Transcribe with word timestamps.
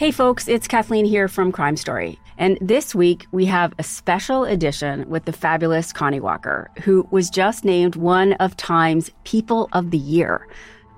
Hey 0.00 0.12
folks, 0.12 0.48
it's 0.48 0.66
Kathleen 0.66 1.04
here 1.04 1.28
from 1.28 1.52
Crime 1.52 1.76
Story. 1.76 2.18
And 2.38 2.56
this 2.62 2.94
week 2.94 3.26
we 3.32 3.44
have 3.44 3.74
a 3.78 3.82
special 3.82 4.44
edition 4.46 5.06
with 5.10 5.26
the 5.26 5.32
fabulous 5.32 5.92
Connie 5.92 6.20
Walker, 6.20 6.70
who 6.82 7.06
was 7.10 7.28
just 7.28 7.66
named 7.66 7.96
one 7.96 8.32
of 8.32 8.56
Time's 8.56 9.10
People 9.24 9.68
of 9.74 9.90
the 9.90 9.98
Year. 9.98 10.48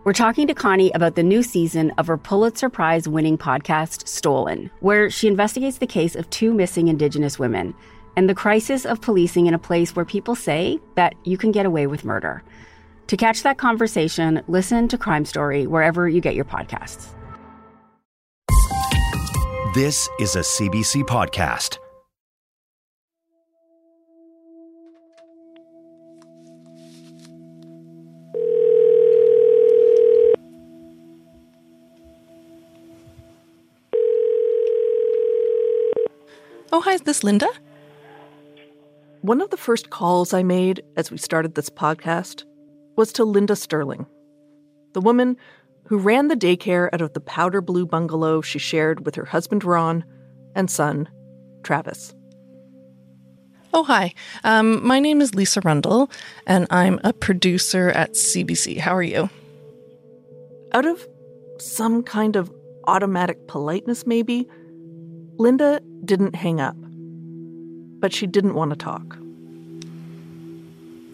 We're 0.05 0.13
talking 0.13 0.47
to 0.47 0.55
Connie 0.55 0.93
about 0.93 1.17
the 1.17 1.25
new 1.25 1.43
season 1.43 1.91
of 1.99 2.07
her 2.07 2.17
Pulitzer 2.17 2.69
Prize 2.69 3.09
winning 3.09 3.37
podcast, 3.37 4.07
Stolen, 4.07 4.71
where 4.79 5.11
she 5.11 5.27
investigates 5.27 5.79
the 5.79 5.87
case 5.89 6.15
of 6.15 6.31
two 6.31 6.55
missing 6.55 6.87
Indigenous 6.87 7.41
women 7.41 7.75
and 8.17 8.29
the 8.29 8.37
crisis 8.37 8.87
of 8.87 9.01
policing 9.01 9.47
in 9.47 9.55
a 9.55 9.59
place 9.59 9.97
where 9.97 10.05
people 10.05 10.37
say 10.37 10.79
that 10.95 11.17
you 11.25 11.37
can 11.37 11.51
get 11.51 11.67
away 11.67 11.89
with 11.89 12.05
murder. 12.05 12.45
To 13.09 13.17
catch 13.17 13.43
that 13.43 13.59
conversation, 13.59 14.45
listen 14.47 14.87
to 14.87 14.97
Crime 14.97 15.25
Story 15.25 15.67
wherever 15.67 16.09
you 16.09 16.21
get 16.21 16.37
your 16.37 16.45
podcasts. 16.45 17.09
This 19.75 20.07
is 20.19 20.37
a 20.37 20.41
CBC 20.41 21.05
podcast. 21.05 21.79
Oh, 36.71 36.83
hi, 36.83 36.93
is 36.93 37.01
this 37.01 37.25
Linda? 37.25 37.49
One 39.23 39.41
of 39.41 39.49
the 39.49 39.57
first 39.57 39.89
calls 39.89 40.35
I 40.35 40.43
made 40.43 40.83
as 40.99 41.11
we 41.11 41.17
started 41.17 41.55
this 41.55 41.71
podcast 41.71 42.45
was 42.97 43.11
to 43.15 43.25
Linda 43.25 43.57
Sterling, 43.57 44.05
the 44.93 45.01
woman 45.01 45.39
who 45.93 45.99
ran 45.99 46.29
the 46.29 46.35
daycare 46.35 46.89
out 46.95 47.03
of 47.03 47.13
the 47.13 47.21
powder 47.21 47.61
blue 47.61 47.85
bungalow 47.85 48.41
she 48.41 48.59
shared 48.59 49.05
with 49.05 49.15
her 49.15 49.27
husband 49.27 49.63
Ron 49.63 50.03
and 50.55 50.71
son 50.71 51.07
Travis. 51.65 52.15
Oh, 53.75 53.85
hi. 53.85 54.15
Um, 54.43 54.83
my 54.87 55.01
name 55.01 55.21
is 55.21 55.35
Lisa 55.35 55.61
Rundle, 55.61 56.11
and 56.47 56.67
I'm 56.71 56.99
a 57.05 57.13
producer 57.13 57.91
at 57.91 58.13
CBC. 58.13 58.79
How 58.79 58.97
are 58.97 59.03
you? 59.03 59.29
Out 60.73 60.87
of 60.87 61.07
some 61.59 62.03
kind 62.03 62.37
of 62.37 62.51
automatic 62.87 63.47
politeness, 63.47 64.07
maybe, 64.07 64.49
Linda 65.37 65.83
didn't 66.07 66.37
hang 66.37 66.59
up. 66.59 66.77
But 68.01 68.15
she 68.15 68.27
didn't 68.27 68.55
want 68.55 68.71
to 68.71 68.77
talk. 68.79 69.19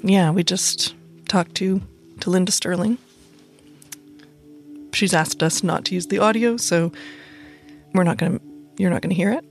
Yeah, 0.05 0.31
we 0.31 0.45
just 0.45 0.95
talked 1.27 1.57
to 1.57 1.83
to 2.21 2.31
Linda 2.31 2.53
Sterling. 2.53 2.99
She's 4.93 5.15
asked 5.15 5.43
us 5.43 5.63
not 5.63 5.85
to 5.87 5.95
use 5.95 6.07
the 6.07 6.19
audio, 6.19 6.57
so 6.57 6.93
we're 7.95 8.05
not 8.05 8.17
going 8.17 8.39
to 8.39 8.45
you're 8.77 8.91
not 8.91 9.03
going 9.03 9.11
to 9.11 9.17
hear 9.17 9.33
it. 9.33 9.45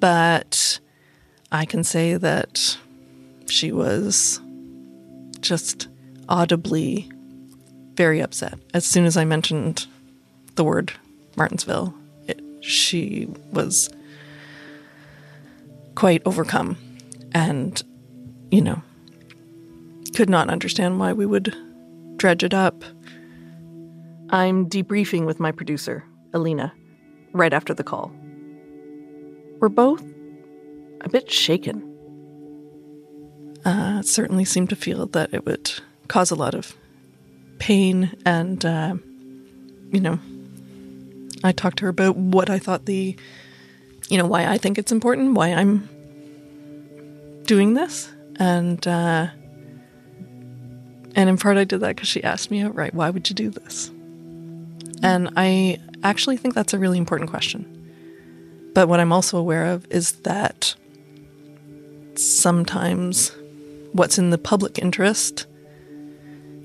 But 0.00 0.78
I 1.50 1.64
can 1.64 1.82
say 1.84 2.16
that 2.16 2.78
she 3.48 3.72
was 3.72 4.40
just 5.40 5.88
audibly 6.28 7.10
very 7.94 8.20
upset 8.20 8.58
as 8.74 8.84
soon 8.84 9.04
as 9.04 9.16
I 9.16 9.24
mentioned 9.24 9.86
the 10.56 10.64
word 10.64 10.92
Martensville, 11.36 11.94
It, 12.26 12.40
she 12.60 13.28
was 13.52 13.90
quite 15.94 16.22
overcome 16.24 16.76
and, 17.32 17.82
you 18.50 18.62
know, 18.62 18.82
could 20.14 20.30
not 20.30 20.48
understand 20.48 20.98
why 20.98 21.12
we 21.12 21.26
would 21.26 21.54
dredge 22.16 22.42
it 22.42 22.54
up. 22.54 22.84
I'm 24.30 24.68
debriefing 24.68 25.26
with 25.26 25.40
my 25.40 25.52
producer, 25.52 26.04
Alina, 26.32 26.72
right 27.32 27.52
after 27.52 27.74
the 27.74 27.84
call. 27.84 28.12
We're 29.60 29.68
both 29.68 30.02
a 31.00 31.08
bit 31.08 31.30
shaken. 31.30 31.82
Uh, 33.64 33.98
it 34.00 34.06
certainly 34.06 34.44
seemed 34.44 34.70
to 34.70 34.76
feel 34.76 35.06
that 35.06 35.32
it 35.32 35.44
would 35.46 35.72
cause 36.08 36.30
a 36.30 36.36
lot 36.36 36.54
of 36.54 36.76
pain 37.58 38.16
and, 38.24 38.64
uh, 38.64 38.94
you 39.90 40.00
know, 40.00 40.18
I 41.42 41.52
talked 41.52 41.78
to 41.78 41.84
her 41.84 41.90
about 41.90 42.16
what 42.16 42.50
I 42.50 42.58
thought 42.58 42.86
the, 42.86 43.16
you 44.08 44.18
know, 44.18 44.26
why 44.26 44.46
I 44.46 44.58
think 44.58 44.78
it's 44.78 44.92
important, 44.92 45.34
why 45.34 45.52
I'm 45.52 45.88
doing 47.46 47.74
this, 47.74 48.10
and 48.38 48.86
uh, 48.86 49.28
and 51.14 51.30
in 51.30 51.38
part 51.38 51.56
I 51.56 51.64
did 51.64 51.80
that 51.80 51.96
because 51.96 52.08
she 52.08 52.22
asked 52.22 52.50
me 52.50 52.60
outright, 52.60 52.94
"Why 52.94 53.10
would 53.10 53.28
you 53.28 53.34
do 53.34 53.50
this?" 53.50 53.90
And 55.02 55.30
I 55.36 55.78
actually 56.02 56.36
think 56.36 56.54
that's 56.54 56.74
a 56.74 56.78
really 56.78 56.98
important 56.98 57.30
question. 57.30 57.72
But 58.74 58.88
what 58.88 59.00
I'm 59.00 59.12
also 59.12 59.38
aware 59.38 59.66
of 59.66 59.86
is 59.90 60.12
that 60.22 60.74
sometimes 62.14 63.32
what's 63.92 64.18
in 64.18 64.30
the 64.30 64.38
public 64.38 64.78
interest 64.78 65.46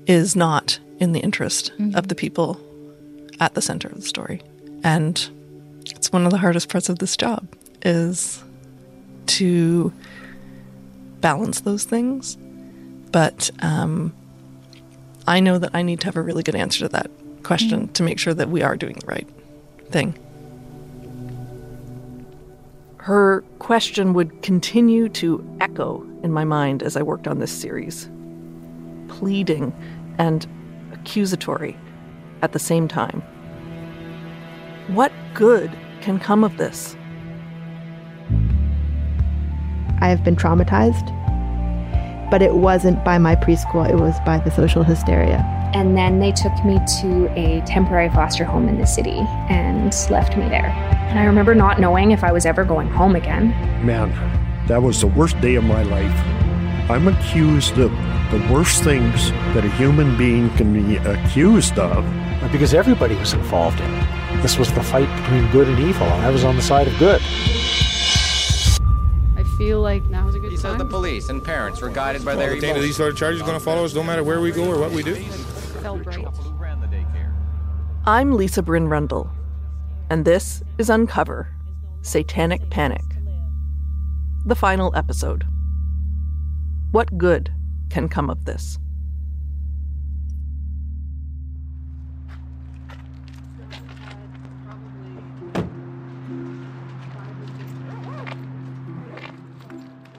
is 0.06 0.36
not 0.36 0.78
in 0.98 1.12
the 1.12 1.20
interest 1.20 1.72
mm-hmm. 1.78 1.96
of 1.96 2.08
the 2.08 2.14
people 2.14 2.60
at 3.40 3.54
the 3.54 3.62
center 3.62 3.88
of 3.88 3.96
the 3.96 4.02
story. 4.02 4.42
And 4.84 5.28
it's 5.86 6.12
one 6.12 6.24
of 6.24 6.30
the 6.30 6.38
hardest 6.38 6.68
parts 6.68 6.88
of 6.88 6.98
this 6.98 7.16
job 7.16 7.46
is 7.82 8.42
to 9.26 9.92
balance 11.20 11.60
those 11.60 11.84
things. 11.84 12.36
But 13.10 13.50
um, 13.60 14.14
I 15.26 15.40
know 15.40 15.58
that 15.58 15.70
I 15.74 15.82
need 15.82 16.00
to 16.00 16.06
have 16.06 16.16
a 16.16 16.22
really 16.22 16.42
good 16.42 16.54
answer 16.54 16.80
to 16.80 16.88
that 16.90 17.10
question 17.42 17.82
mm-hmm. 17.82 17.92
to 17.92 18.02
make 18.02 18.18
sure 18.18 18.34
that 18.34 18.48
we 18.48 18.62
are 18.62 18.76
doing 18.76 18.94
the 18.94 19.06
right 19.06 19.28
thing. 19.90 20.18
Her 22.98 23.42
question 23.58 24.14
would 24.14 24.42
continue 24.42 25.08
to 25.10 25.44
echo 25.60 26.06
in 26.22 26.32
my 26.32 26.44
mind 26.44 26.82
as 26.82 26.96
I 26.96 27.02
worked 27.02 27.26
on 27.26 27.40
this 27.40 27.50
series, 27.50 28.08
pleading 29.08 29.74
and 30.18 30.46
accusatory 30.92 31.76
at 32.42 32.52
the 32.52 32.58
same 32.58 32.86
time. 32.86 33.22
What 34.88 35.12
good 35.34 35.76
can 36.00 36.18
come 36.18 36.44
of 36.44 36.56
this? 36.58 36.96
I 40.00 40.08
have 40.08 40.24
been 40.24 40.36
traumatized, 40.36 41.10
but 42.30 42.42
it 42.42 42.54
wasn't 42.54 43.04
by 43.04 43.18
my 43.18 43.36
preschool, 43.36 43.88
it 43.88 43.96
was 43.96 44.14
by 44.26 44.38
the 44.38 44.50
social 44.50 44.82
hysteria. 44.82 45.61
And 45.74 45.96
then 45.96 46.18
they 46.20 46.32
took 46.32 46.52
me 46.64 46.78
to 47.00 47.32
a 47.38 47.62
temporary 47.66 48.10
foster 48.10 48.44
home 48.44 48.68
in 48.68 48.78
the 48.78 48.86
city 48.86 49.18
and 49.48 49.94
left 50.10 50.36
me 50.36 50.48
there. 50.48 50.66
And 51.08 51.18
I 51.18 51.24
remember 51.24 51.54
not 51.54 51.80
knowing 51.80 52.10
if 52.10 52.22
I 52.22 52.30
was 52.32 52.44
ever 52.44 52.64
going 52.64 52.88
home 52.88 53.16
again. 53.16 53.48
Man, 53.84 54.10
that 54.68 54.82
was 54.82 55.00
the 55.00 55.06
worst 55.06 55.40
day 55.40 55.54
of 55.54 55.64
my 55.64 55.82
life. 55.82 56.12
I'm 56.90 57.08
accused 57.08 57.78
of 57.78 57.90
the 58.30 58.46
worst 58.52 58.82
things 58.84 59.30
that 59.54 59.64
a 59.64 59.70
human 59.72 60.16
being 60.18 60.50
can 60.56 60.72
be 60.72 60.96
accused 60.96 61.78
of. 61.78 62.04
Because 62.50 62.74
everybody 62.74 63.14
was 63.14 63.32
involved 63.32 63.80
in 63.80 63.90
it. 63.94 64.42
This 64.42 64.58
was 64.58 64.72
the 64.72 64.82
fight 64.82 65.08
between 65.22 65.50
good 65.52 65.68
and 65.68 65.78
evil, 65.78 66.06
and 66.06 66.26
I 66.26 66.30
was 66.30 66.44
on 66.44 66.56
the 66.56 66.62
side 66.62 66.88
of 66.88 66.98
good. 66.98 67.20
I 69.36 69.44
feel 69.56 69.80
like 69.80 70.04
now 70.06 70.26
is 70.26 70.34
a 70.34 70.40
good 70.40 70.50
These 70.50 70.62
time. 70.62 70.72
said 70.72 70.80
the 70.80 70.90
police 70.90 71.28
and 71.28 71.42
parents 71.42 71.80
were 71.80 71.88
guided 71.88 72.24
by 72.24 72.34
well, 72.34 72.46
their 72.46 72.58
the 72.58 72.66
emotions. 72.66 72.84
these 72.84 72.96
sort 72.96 73.10
of 73.10 73.16
charges 73.16 73.42
going 73.42 73.54
to 73.54 73.60
follow 73.60 73.84
us 73.84 73.94
no 73.94 74.02
matter 74.02 74.24
where 74.24 74.40
we 74.40 74.50
go 74.50 74.64
or 74.64 74.78
what 74.78 74.90
we 74.90 75.02
do. 75.02 75.14
Felt. 75.82 76.06
I'm 78.06 78.34
Lisa 78.34 78.62
Bryn 78.62 78.86
Rundle, 78.86 79.28
and 80.10 80.24
this 80.24 80.62
is 80.78 80.88
Uncover 80.88 81.48
Satanic 82.02 82.70
Panic. 82.70 83.02
The 84.46 84.54
final 84.54 84.94
episode. 84.94 85.44
What 86.92 87.18
good 87.18 87.52
can 87.90 88.08
come 88.08 88.30
of 88.30 88.44
this? 88.44 88.78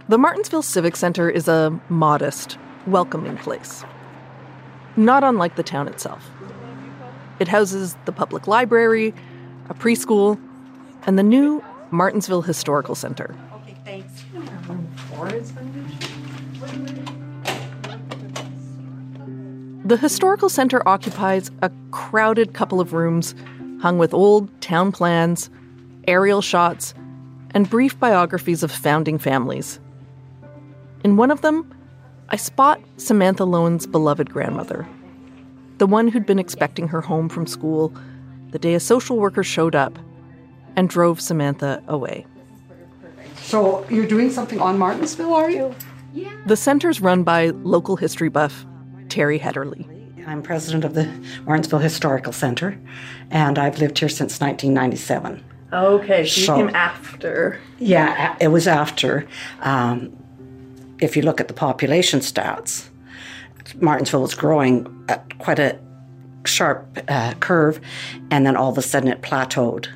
The 0.09 0.17
Martensville 0.17 0.65
Civic 0.65 0.97
Center 0.97 1.29
is 1.29 1.47
a 1.47 1.79
modest, 1.87 2.57
welcoming 2.85 3.37
place. 3.37 3.85
Not 4.95 5.23
unlike 5.23 5.55
the 5.55 5.63
town 5.63 5.87
itself. 5.87 6.29
It 7.39 7.47
houses 7.47 7.95
the 8.05 8.11
public 8.11 8.47
library, 8.47 9.13
a 9.69 9.73
preschool, 9.73 10.39
and 11.05 11.17
the 11.17 11.23
new 11.23 11.63
Martensville 11.91 12.45
Historical 12.45 12.95
Center. 12.95 13.35
Okay, 13.55 13.75
thanks. 13.83 14.23
The 19.85 19.97
Historical 19.97 20.47
Center 20.47 20.87
occupies 20.87 21.51
a 21.61 21.69
crowded 21.91 22.53
couple 22.53 22.79
of 22.79 22.93
rooms 22.93 23.35
hung 23.81 23.97
with 23.97 24.13
old 24.13 24.49
town 24.61 24.93
plans, 24.93 25.49
aerial 26.07 26.41
shots, 26.41 26.93
and 27.51 27.69
brief 27.69 27.99
biographies 27.99 28.63
of 28.63 28.71
founding 28.71 29.17
families. 29.19 29.79
In 31.03 31.17
one 31.17 31.31
of 31.31 31.41
them, 31.41 31.69
I 32.29 32.35
spot 32.35 32.81
Samantha 32.97 33.45
Lowen's 33.45 33.85
beloved 33.85 34.29
grandmother, 34.31 34.87
the 35.77 35.87
one 35.87 36.07
who'd 36.07 36.25
been 36.25 36.39
expecting 36.39 36.87
her 36.87 37.01
home 37.01 37.29
from 37.29 37.45
school 37.47 37.93
the 38.51 38.59
day 38.59 38.73
a 38.75 38.79
social 38.79 39.17
worker 39.17 39.43
showed 39.43 39.75
up 39.75 39.97
and 40.75 40.87
drove 40.89 41.19
Samantha 41.19 41.81
away. 41.87 42.25
So 43.37 43.85
you're 43.89 44.05
doing 44.07 44.29
something 44.29 44.59
on 44.59 44.77
Martensville, 44.77 45.31
are 45.33 45.49
you? 45.49 45.75
The 46.45 46.55
center's 46.55 47.01
run 47.01 47.23
by 47.23 47.47
local 47.47 47.95
history 47.95 48.29
buff 48.29 48.65
Terry 49.09 49.39
Hedderly. 49.39 49.87
I'm 50.27 50.41
president 50.41 50.85
of 50.85 50.93
the 50.93 51.03
Martensville 51.45 51.81
Historical 51.81 52.31
Center, 52.31 52.79
and 53.29 53.59
I've 53.59 53.79
lived 53.79 53.99
here 53.99 54.07
since 54.09 54.39
1997. 54.39 55.43
Okay, 55.73 56.25
so 56.25 56.39
you 56.39 56.45
So- 56.45 56.55
came 56.55 56.75
after. 56.75 57.59
Yeah, 57.79 58.35
it 58.39 58.47
was 58.49 58.67
after. 58.67 59.27
Um, 59.61 60.15
if 61.03 61.17
you 61.17 61.23
look 61.23 61.41
at 61.41 61.47
the 61.47 61.53
population 61.53 62.19
stats, 62.19 62.87
Martensville 63.79 64.21
was 64.21 64.35
growing 64.35 65.05
at 65.09 65.37
quite 65.39 65.59
a 65.59 65.77
sharp 66.45 66.99
uh, 67.07 67.33
curve, 67.35 67.79
and 68.31 68.45
then 68.45 68.55
all 68.55 68.69
of 68.69 68.77
a 68.77 68.81
sudden 68.81 69.09
it 69.09 69.21
plateaued. 69.21 69.87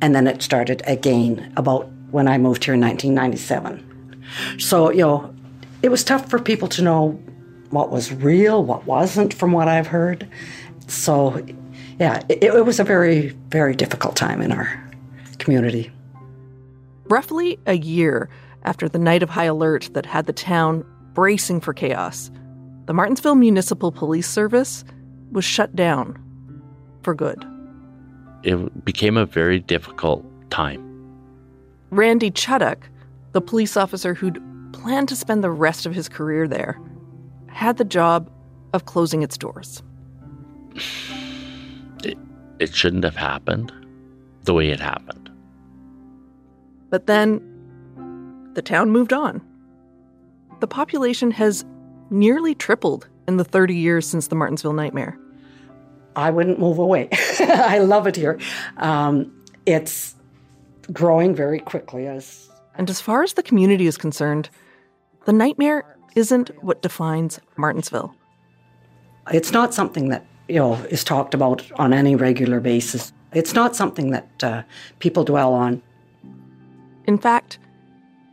And 0.00 0.14
then 0.14 0.26
it 0.26 0.42
started 0.42 0.82
again 0.86 1.52
about 1.56 1.88
when 2.10 2.28
I 2.28 2.38
moved 2.38 2.64
here 2.64 2.74
in 2.74 2.80
1997. 2.80 4.24
So, 4.58 4.90
you 4.90 5.00
know, 5.00 5.34
it 5.82 5.88
was 5.88 6.04
tough 6.04 6.28
for 6.28 6.38
people 6.38 6.68
to 6.68 6.82
know 6.82 7.10
what 7.70 7.90
was 7.90 8.12
real, 8.12 8.62
what 8.62 8.86
wasn't, 8.86 9.34
from 9.34 9.52
what 9.52 9.68
I've 9.68 9.86
heard. 9.86 10.28
So, 10.86 11.44
yeah, 11.98 12.22
it, 12.28 12.42
it 12.44 12.64
was 12.64 12.78
a 12.78 12.84
very, 12.84 13.28
very 13.48 13.74
difficult 13.74 14.16
time 14.16 14.40
in 14.40 14.52
our 14.52 14.90
community. 15.38 15.90
Roughly 17.04 17.58
a 17.66 17.74
year 17.74 18.28
after 18.66 18.88
the 18.88 18.98
night 18.98 19.22
of 19.22 19.30
high 19.30 19.44
alert 19.44 19.88
that 19.94 20.04
had 20.04 20.26
the 20.26 20.32
town 20.32 20.84
bracing 21.14 21.60
for 21.60 21.72
chaos, 21.72 22.30
the 22.86 22.92
Martensville 22.92 23.38
Municipal 23.38 23.92
Police 23.92 24.28
Service 24.28 24.84
was 25.32 25.44
shut 25.44 25.74
down 25.74 26.22
for 27.02 27.14
good. 27.14 27.44
It 28.42 28.84
became 28.84 29.16
a 29.16 29.24
very 29.24 29.60
difficult 29.60 30.24
time. 30.50 30.82
Randy 31.90 32.30
Chuddock, 32.30 32.88
the 33.32 33.40
police 33.40 33.76
officer 33.76 34.14
who'd 34.14 34.42
planned 34.72 35.08
to 35.08 35.16
spend 35.16 35.42
the 35.42 35.50
rest 35.50 35.86
of 35.86 35.94
his 35.94 36.08
career 36.08 36.46
there, 36.46 36.78
had 37.48 37.76
the 37.76 37.84
job 37.84 38.30
of 38.72 38.84
closing 38.84 39.22
its 39.22 39.38
doors. 39.38 39.82
It, 42.04 42.18
it 42.58 42.74
shouldn't 42.74 43.04
have 43.04 43.16
happened 43.16 43.72
the 44.42 44.54
way 44.54 44.70
it 44.70 44.80
happened. 44.80 45.30
But 46.90 47.06
then 47.06 47.40
the 48.56 48.62
town 48.62 48.90
moved 48.90 49.12
on. 49.12 49.42
The 50.60 50.66
population 50.66 51.30
has 51.32 51.64
nearly 52.08 52.54
tripled 52.54 53.06
in 53.28 53.36
the 53.36 53.44
30 53.44 53.74
years 53.74 54.08
since 54.08 54.28
the 54.28 54.34
Martensville 54.34 54.74
nightmare. 54.74 55.18
I 56.16 56.30
wouldn't 56.30 56.58
move 56.58 56.78
away. 56.78 57.10
I 57.40 57.78
love 57.78 58.06
it 58.06 58.16
here. 58.16 58.40
Um, 58.78 59.30
it's 59.66 60.14
growing 60.90 61.34
very 61.34 61.60
quickly 61.60 62.06
as 62.06 62.48
And 62.76 62.88
as 62.88 62.98
far 62.98 63.22
as 63.22 63.34
the 63.34 63.42
community 63.42 63.86
is 63.86 63.98
concerned, 63.98 64.48
the 65.26 65.34
nightmare 65.34 65.84
isn't 66.14 66.48
what 66.64 66.80
defines 66.80 67.38
Martensville. 67.58 68.14
it's 69.32 69.52
not 69.52 69.74
something 69.74 70.08
that 70.08 70.24
you 70.48 70.54
know 70.54 70.74
is 70.88 71.04
talked 71.04 71.34
about 71.34 71.70
on 71.78 71.92
any 71.92 72.16
regular 72.16 72.60
basis. 72.60 73.12
It's 73.32 73.52
not 73.52 73.76
something 73.76 74.12
that 74.12 74.42
uh, 74.42 74.62
people 74.98 75.24
dwell 75.24 75.52
on. 75.52 75.82
In 77.04 77.18
fact, 77.18 77.58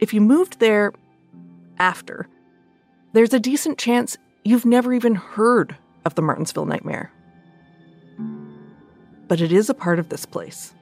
if 0.04 0.14
you 0.14 0.20
moved 0.20 0.60
there 0.60 0.92
after, 1.80 2.28
there's 3.14 3.34
a 3.34 3.40
decent 3.40 3.78
chance 3.78 4.18
you've 4.44 4.66
never 4.66 4.92
even 4.92 5.16
heard 5.16 5.78
of 6.04 6.16
the 6.16 6.22
Martensville 6.22 6.68
nightmare. 6.68 7.10
But 9.30 9.40
it 9.40 9.54
is 9.54 9.70
a 9.70 9.74
part 9.74 10.00
of 10.00 10.10
this 10.10 10.26
place. 10.26 10.74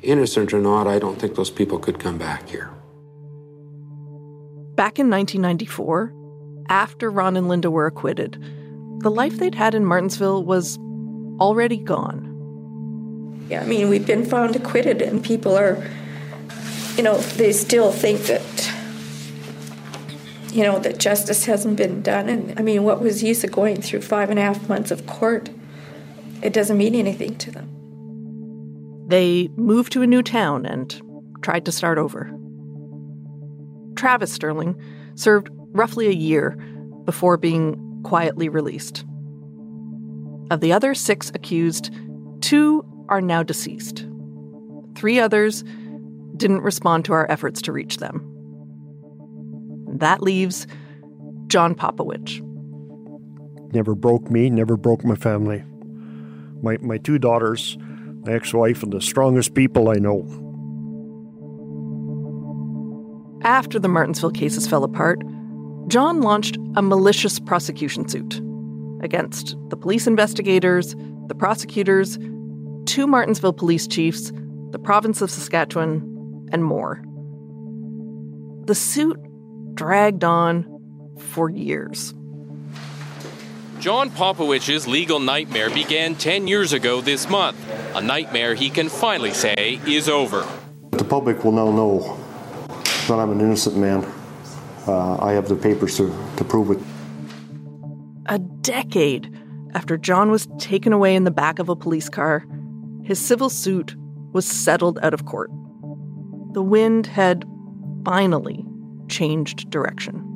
Innocent 0.00 0.54
or 0.54 0.60
not, 0.60 0.86
I 0.86 0.98
don't 0.98 1.20
think 1.20 1.34
those 1.34 1.50
people 1.50 1.78
could 1.78 1.98
come 1.98 2.16
back 2.16 2.48
here. 2.48 2.70
Back 4.74 4.98
in 4.98 5.10
1994, 5.10 6.14
after 6.70 7.10
Ron 7.10 7.36
and 7.36 7.46
Linda 7.46 7.70
were 7.70 7.84
acquitted, 7.84 8.42
the 9.00 9.10
life 9.10 9.36
they'd 9.36 9.54
had 9.54 9.74
in 9.74 9.84
Martensville 9.84 10.46
was 10.46 10.78
already 11.38 11.76
gone. 11.76 12.29
Yeah, 13.50 13.62
I 13.62 13.66
mean, 13.66 13.88
we've 13.88 14.06
been 14.06 14.24
found 14.24 14.54
acquitted, 14.54 15.02
and 15.02 15.24
people 15.24 15.56
are, 15.56 15.84
you 16.96 17.02
know, 17.02 17.18
they 17.18 17.52
still 17.52 17.90
think 17.90 18.20
that, 18.26 18.72
you 20.52 20.62
know, 20.62 20.78
that 20.78 20.98
justice 20.98 21.46
hasn't 21.46 21.76
been 21.76 22.00
done. 22.00 22.28
And 22.28 22.56
I 22.56 22.62
mean, 22.62 22.84
what 22.84 23.00
was 23.00 23.20
the 23.20 23.26
use 23.26 23.42
of 23.42 23.50
going 23.50 23.82
through 23.82 24.02
five 24.02 24.30
and 24.30 24.38
a 24.38 24.42
half 24.42 24.68
months 24.68 24.92
of 24.92 25.04
court? 25.06 25.50
It 26.42 26.52
doesn't 26.52 26.78
mean 26.78 26.94
anything 26.94 27.36
to 27.38 27.50
them. 27.50 27.68
They 29.08 29.48
moved 29.56 29.92
to 29.94 30.02
a 30.02 30.06
new 30.06 30.22
town 30.22 30.64
and 30.64 31.02
tried 31.42 31.64
to 31.64 31.72
start 31.72 31.98
over. 31.98 32.30
Travis 33.96 34.32
Sterling 34.32 34.80
served 35.16 35.48
roughly 35.72 36.06
a 36.06 36.12
year 36.12 36.50
before 37.04 37.36
being 37.36 38.00
quietly 38.04 38.48
released. 38.48 39.04
Of 40.52 40.60
the 40.60 40.72
other 40.72 40.94
six 40.94 41.30
accused, 41.34 41.92
two 42.40 42.84
are 43.10 43.20
now 43.20 43.42
deceased. 43.42 44.06
Three 44.94 45.18
others 45.18 45.62
didn't 46.36 46.62
respond 46.62 47.04
to 47.04 47.12
our 47.12 47.30
efforts 47.30 47.60
to 47.62 47.72
reach 47.72 47.98
them. 47.98 48.26
That 49.98 50.22
leaves 50.22 50.66
John 51.48 51.74
Popowich. 51.74 52.40
Never 53.72 53.94
broke 53.94 54.30
me, 54.30 54.48
never 54.48 54.76
broke 54.76 55.04
my 55.04 55.16
family. 55.16 55.64
My, 56.62 56.78
my 56.80 56.98
two 56.98 57.18
daughters, 57.18 57.76
my 58.24 58.32
ex 58.32 58.54
wife, 58.54 58.82
and 58.82 58.92
the 58.92 59.00
strongest 59.00 59.54
people 59.54 59.88
I 59.88 59.94
know. 59.94 60.24
After 63.42 63.78
the 63.78 63.88
Martensville 63.88 64.34
cases 64.34 64.66
fell 64.66 64.84
apart, 64.84 65.22
John 65.88 66.20
launched 66.20 66.58
a 66.76 66.82
malicious 66.82 67.40
prosecution 67.40 68.08
suit 68.08 68.40
against 69.02 69.56
the 69.70 69.76
police 69.76 70.06
investigators, 70.06 70.94
the 71.26 71.34
prosecutors, 71.34 72.18
two 72.90 73.06
Martensville 73.06 73.56
police 73.56 73.86
chiefs, 73.86 74.32
the 74.70 74.78
province 74.80 75.22
of 75.22 75.30
Saskatchewan, 75.30 76.48
and 76.50 76.64
more. 76.64 77.00
The 78.66 78.74
suit 78.74 79.16
dragged 79.76 80.24
on 80.24 80.66
for 81.16 81.48
years. 81.48 82.12
John 83.78 84.10
Popowich's 84.10 84.88
legal 84.88 85.20
nightmare 85.20 85.70
began 85.70 86.16
10 86.16 86.48
years 86.48 86.72
ago 86.72 87.00
this 87.00 87.30
month. 87.30 87.56
A 87.94 88.00
nightmare 88.00 88.56
he 88.56 88.70
can 88.70 88.88
finally 88.88 89.34
say 89.34 89.78
is 89.86 90.08
over. 90.08 90.44
The 90.90 91.04
public 91.04 91.44
will 91.44 91.52
now 91.52 91.70
know 91.70 92.18
that 93.06 93.20
I'm 93.20 93.30
an 93.30 93.40
innocent 93.40 93.76
man. 93.76 94.04
Uh, 94.88 95.16
I 95.18 95.30
have 95.34 95.48
the 95.48 95.54
papers 95.54 95.96
to, 95.98 96.12
to 96.38 96.44
prove 96.44 96.72
it. 96.72 96.78
A 98.26 98.40
decade 98.40 99.32
after 99.74 99.96
John 99.96 100.32
was 100.32 100.48
taken 100.58 100.92
away 100.92 101.14
in 101.14 101.22
the 101.22 101.30
back 101.30 101.60
of 101.60 101.68
a 101.68 101.76
police 101.76 102.08
car, 102.08 102.44
his 103.04 103.18
civil 103.18 103.48
suit 103.48 103.96
was 104.32 104.46
settled 104.46 104.98
out 105.02 105.14
of 105.14 105.26
court. 105.26 105.50
The 106.52 106.62
wind 106.62 107.06
had 107.06 107.44
finally 108.04 108.64
changed 109.08 109.70
direction. 109.70 110.26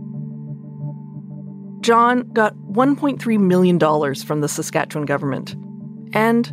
John 1.81 2.23
got 2.33 2.57
$1.3 2.57 3.41
million 3.41 3.79
from 4.15 4.41
the 4.41 4.49
Saskatchewan 4.49 5.05
government 5.07 5.55
and 6.15 6.53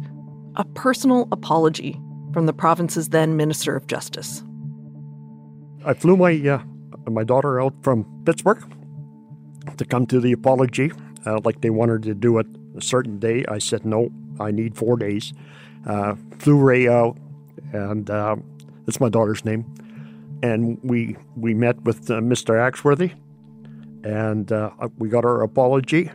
a 0.55 0.65
personal 0.65 1.27
apology 1.31 1.99
from 2.33 2.45
the 2.45 2.53
province's 2.53 3.09
then 3.09 3.37
Minister 3.37 3.75
of 3.75 3.87
Justice. 3.87 4.43
I 5.85 5.93
flew 5.93 6.17
my 6.17 6.33
uh, 6.47 6.61
my 7.09 7.23
daughter 7.23 7.61
out 7.61 7.73
from 7.81 8.05
Pittsburgh 8.25 8.61
to 9.77 9.85
come 9.85 10.05
to 10.07 10.19
the 10.19 10.31
apology, 10.31 10.91
uh, 11.25 11.39
like 11.43 11.61
they 11.61 11.69
wanted 11.69 12.03
to 12.03 12.13
do 12.13 12.37
it 12.37 12.47
a 12.77 12.81
certain 12.81 13.17
day. 13.17 13.45
I 13.47 13.57
said 13.57 13.85
no, 13.85 14.09
I 14.39 14.51
need 14.51 14.75
four 14.75 14.97
days. 14.97 15.33
Uh, 15.85 16.15
flew 16.39 16.57
Ray 16.57 16.87
out, 16.87 17.17
and 17.73 18.09
uh, 18.09 18.35
that's 18.85 18.99
my 18.99 19.09
daughter's 19.09 19.43
name. 19.45 19.65
And 20.43 20.79
we 20.83 21.15
we 21.35 21.53
met 21.53 21.81
with 21.83 22.09
uh, 22.09 22.15
Mr. 22.19 22.55
Axworthy, 22.55 23.11
and 24.03 24.51
uh, 24.51 24.71
we 24.97 25.09
got 25.09 25.25
our 25.25 25.41
apology. 25.43 26.11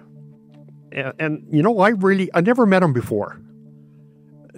And, 0.92 1.12
and 1.18 1.46
you 1.50 1.62
know, 1.62 1.78
I 1.80 1.90
really 1.90 2.30
I 2.34 2.40
never 2.40 2.66
met 2.66 2.82
him 2.82 2.92
before. 2.92 3.40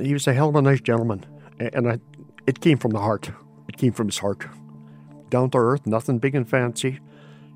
He 0.00 0.12
was 0.12 0.26
a 0.26 0.32
hell 0.32 0.48
of 0.50 0.54
a 0.56 0.62
nice 0.62 0.80
gentleman, 0.80 1.24
and 1.58 1.88
I, 1.90 1.98
it 2.46 2.60
came 2.60 2.78
from 2.78 2.92
the 2.92 3.00
heart. 3.00 3.30
It 3.68 3.76
came 3.76 3.92
from 3.92 4.08
his 4.08 4.18
heart 4.18 4.46
down 5.30 5.50
to 5.50 5.58
earth, 5.58 5.86
nothing 5.86 6.18
big 6.18 6.34
and 6.34 6.48
fancy. 6.48 7.00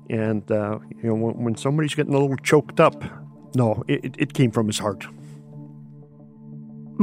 And, 0.09 0.49
uh, 0.51 0.79
you 1.01 1.09
know, 1.09 1.15
when, 1.15 1.43
when 1.43 1.55
somebody's 1.55 1.95
getting 1.95 2.13
a 2.13 2.19
little 2.19 2.35
choked 2.37 2.79
up, 2.79 3.01
no, 3.55 3.83
it, 3.87 4.03
it- 4.05 4.15
it 4.19 4.33
came 4.33 4.51
from 4.51 4.67
his 4.67 4.77
heart. 4.79 5.07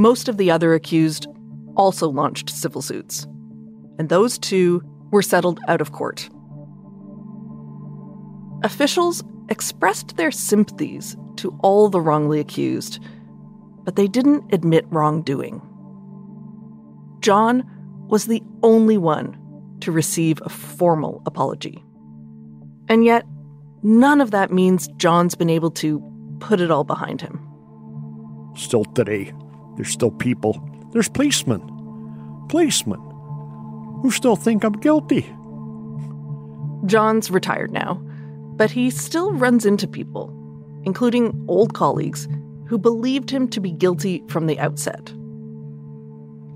Most 0.01 0.27
of 0.27 0.37
the 0.37 0.49
other 0.49 0.73
accused 0.73 1.27
also 1.75 2.09
launched 2.09 2.49
civil 2.49 2.81
suits, 2.81 3.27
and 3.99 4.09
those 4.09 4.39
two 4.39 4.81
were 5.11 5.21
settled 5.21 5.59
out 5.67 5.79
of 5.79 5.91
court. 5.91 6.27
Officials 8.63 9.23
expressed 9.49 10.17
their 10.17 10.31
sympathies 10.31 11.15
to 11.35 11.55
all 11.61 11.87
the 11.87 12.01
wrongly 12.01 12.39
accused, 12.39 12.99
but 13.83 13.95
they 13.95 14.07
didn't 14.07 14.51
admit 14.51 14.87
wrongdoing. 14.89 15.61
John 17.19 17.63
was 18.07 18.25
the 18.25 18.41
only 18.63 18.97
one 18.97 19.37
to 19.81 19.91
receive 19.91 20.41
a 20.43 20.49
formal 20.49 21.21
apology. 21.27 21.83
And 22.89 23.05
yet, 23.05 23.23
none 23.83 24.19
of 24.19 24.31
that 24.31 24.51
means 24.51 24.87
John's 24.97 25.35
been 25.35 25.51
able 25.51 25.69
to 25.69 26.01
put 26.39 26.59
it 26.59 26.71
all 26.71 26.85
behind 26.85 27.21
him. 27.21 27.39
Still 28.55 28.85
today, 28.85 29.31
there's 29.75 29.91
still 29.91 30.11
people, 30.11 30.61
there's 30.91 31.09
policemen, 31.09 31.61
policemen, 32.49 32.99
who 34.01 34.11
still 34.11 34.35
think 34.35 34.63
I'm 34.63 34.73
guilty. 34.73 35.21
John's 36.85 37.29
retired 37.29 37.71
now, 37.71 37.95
but 38.55 38.71
he 38.71 38.89
still 38.89 39.31
runs 39.33 39.65
into 39.65 39.87
people, 39.87 40.29
including 40.83 41.45
old 41.47 41.73
colleagues 41.73 42.27
who 42.67 42.77
believed 42.77 43.29
him 43.29 43.47
to 43.49 43.59
be 43.59 43.71
guilty 43.71 44.23
from 44.27 44.47
the 44.47 44.59
outset 44.59 45.09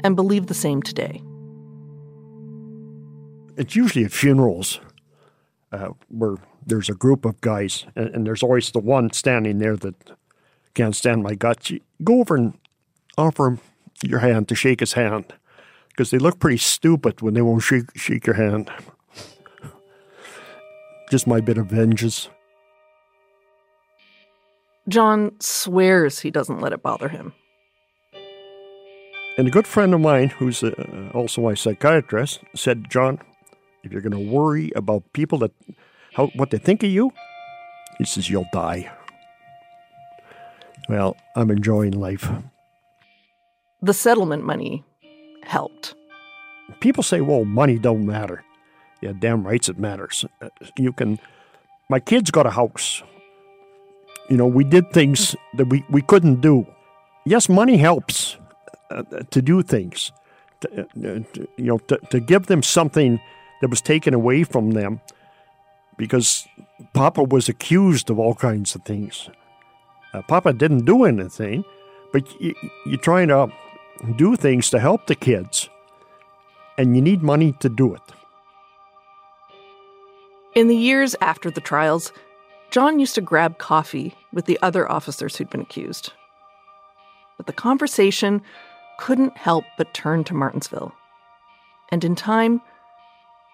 and 0.03 0.15
believe 0.15 0.47
the 0.47 0.53
same 0.53 0.81
today. 0.81 1.21
It's 3.57 3.75
usually 3.75 4.05
at 4.05 4.11
funerals 4.11 4.79
uh, 5.71 5.89
where 6.09 6.35
there's 6.65 6.89
a 6.89 6.93
group 6.93 7.25
of 7.25 7.39
guys, 7.41 7.85
and, 7.95 8.09
and, 8.09 8.27
there's 8.27 8.43
always 8.43 8.71
the 8.71 8.79
one 8.79 9.11
standing 9.13 9.59
there 9.59 9.75
that 9.77 9.95
can't 10.73 10.95
stand 10.95 11.23
my 11.23 11.35
guts. 11.35 11.69
You 11.69 11.79
go 12.03 12.19
over 12.19 12.35
and 12.35 12.57
offer 13.17 13.47
him 13.47 13.59
your 14.03 14.19
hand 14.19 14.47
to 14.49 14.55
shake 14.55 14.79
his 14.79 14.93
hand 14.93 15.33
because 15.89 16.11
they 16.11 16.17
look 16.17 16.39
pretty 16.39 16.57
stupid 16.57 17.21
when 17.21 17.33
they 17.33 17.41
won't 17.41 17.63
shake, 17.63 17.85
shake 17.95 18.25
your 18.25 18.35
hand. 18.35 18.69
Just 21.09 21.27
my 21.27 21.39
bit 21.39 21.57
of 21.57 21.67
vengeance. 21.67 22.29
John 24.87 25.31
swears 25.39 26.19
he 26.19 26.31
doesn't 26.31 26.59
let 26.59 26.73
it 26.73 26.83
bother 26.83 27.09
him. 27.09 27.33
And 29.37 29.47
a 29.47 29.51
good 29.51 29.67
friend 29.67 29.93
of 29.93 29.99
mine, 29.99 30.29
who's 30.29 30.63
uh, 30.63 31.11
also 31.13 31.41
my 31.41 31.55
psychiatrist, 31.55 32.39
said, 32.55 32.89
John, 32.89 33.19
if 33.83 33.91
you're 33.91 34.01
going 34.01 34.13
to 34.13 34.31
worry 34.31 34.71
about 34.75 35.11
people 35.13 35.39
that, 35.39 35.51
how, 36.13 36.27
what 36.35 36.51
they 36.51 36.57
think 36.57 36.83
of 36.83 36.89
you, 36.89 37.11
he 37.97 38.05
says, 38.05 38.29
you'll 38.29 38.47
die. 38.53 38.91
Well, 40.87 41.17
I'm 41.35 41.51
enjoying 41.51 41.91
life. 41.91 42.29
The 43.81 43.93
settlement 43.93 44.43
money 44.43 44.83
helped. 45.43 45.95
People 46.79 47.03
say, 47.03 47.21
well, 47.21 47.45
money 47.45 47.77
don't 47.77 48.05
matter. 48.05 48.43
Yeah, 49.01 49.13
damn 49.19 49.45
rights 49.45 49.69
it 49.69 49.77
matters. 49.77 50.25
You 50.77 50.93
can, 50.93 51.19
my 51.89 51.99
kids 51.99 52.31
got 52.31 52.45
a 52.45 52.51
house. 52.51 53.03
You 54.29 54.37
know, 54.37 54.47
we 54.47 54.63
did 54.63 54.91
things 54.91 55.35
that 55.55 55.67
we, 55.69 55.85
we 55.89 56.01
couldn't 56.01 56.41
do. 56.41 56.65
Yes, 57.25 57.47
money 57.47 57.77
helps 57.77 58.37
uh, 58.89 59.03
to 59.29 59.41
do 59.41 59.61
things, 59.61 60.11
to, 60.61 60.81
uh, 60.81 60.85
to, 60.95 61.47
you 61.57 61.65
know, 61.65 61.77
to, 61.77 61.97
to 62.09 62.19
give 62.19 62.47
them 62.47 62.63
something 62.63 63.19
that 63.61 63.69
was 63.69 63.81
taken 63.81 64.13
away 64.13 64.43
from 64.43 64.71
them 64.71 65.01
because 65.97 66.47
Papa 66.93 67.23
was 67.23 67.47
accused 67.47 68.09
of 68.09 68.19
all 68.19 68.35
kinds 68.35 68.75
of 68.75 68.83
things. 68.83 69.29
Uh, 70.13 70.21
Papa 70.23 70.53
didn't 70.53 70.85
do 70.85 71.03
anything, 71.03 71.63
but 72.11 72.23
you, 72.41 72.55
you're 72.85 72.99
trying 72.99 73.27
to 73.27 73.51
do 74.15 74.35
things 74.35 74.69
to 74.69 74.79
help 74.79 75.07
the 75.07 75.15
kids, 75.15 75.69
and 76.77 76.95
you 76.95 77.01
need 77.01 77.23
money 77.23 77.53
to 77.59 77.69
do 77.69 77.93
it. 77.93 78.01
In 80.53 80.67
the 80.67 80.75
years 80.75 81.15
after 81.21 81.51
the 81.51 81.61
trials, 81.61 82.13
John 82.71 82.99
used 82.99 83.15
to 83.15 83.21
grab 83.21 83.57
coffee 83.57 84.15
with 84.33 84.45
the 84.45 84.59
other 84.61 84.89
officers 84.89 85.35
who'd 85.35 85.49
been 85.49 85.61
accused. 85.61 86.13
But 87.37 87.47
the 87.47 87.53
conversation 87.53 88.41
couldn't 88.97 89.37
help 89.37 89.65
but 89.77 89.93
turn 89.93 90.23
to 90.25 90.33
Martensville. 90.33 90.93
And 91.89 92.03
in 92.03 92.15
time, 92.15 92.61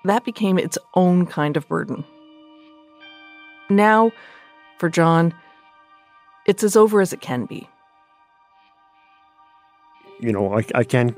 that 0.06 0.24
became 0.24 0.58
its 0.58 0.78
own 0.94 1.26
kind 1.26 1.58
of 1.58 1.68
burden. 1.68 2.04
Now, 3.70 4.12
for 4.78 4.90
John, 4.90 5.34
it's 6.46 6.64
as 6.64 6.76
over 6.76 7.02
as 7.02 7.14
it 7.14 7.22
can 7.22 7.46
be. 7.46 7.70
You 10.22 10.32
know, 10.32 10.58
I, 10.58 10.64
I 10.76 10.84
can't 10.84 11.18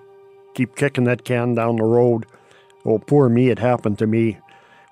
keep 0.56 0.76
kicking 0.76 1.04
that 1.04 1.26
can 1.26 1.56
down 1.56 1.76
the 1.76 1.84
road. 1.84 2.26
Oh, 2.86 3.00
poor 3.00 3.30
me, 3.30 3.50
it 3.50 3.60
happened 3.60 4.00
to 4.00 4.08
me. 4.08 4.38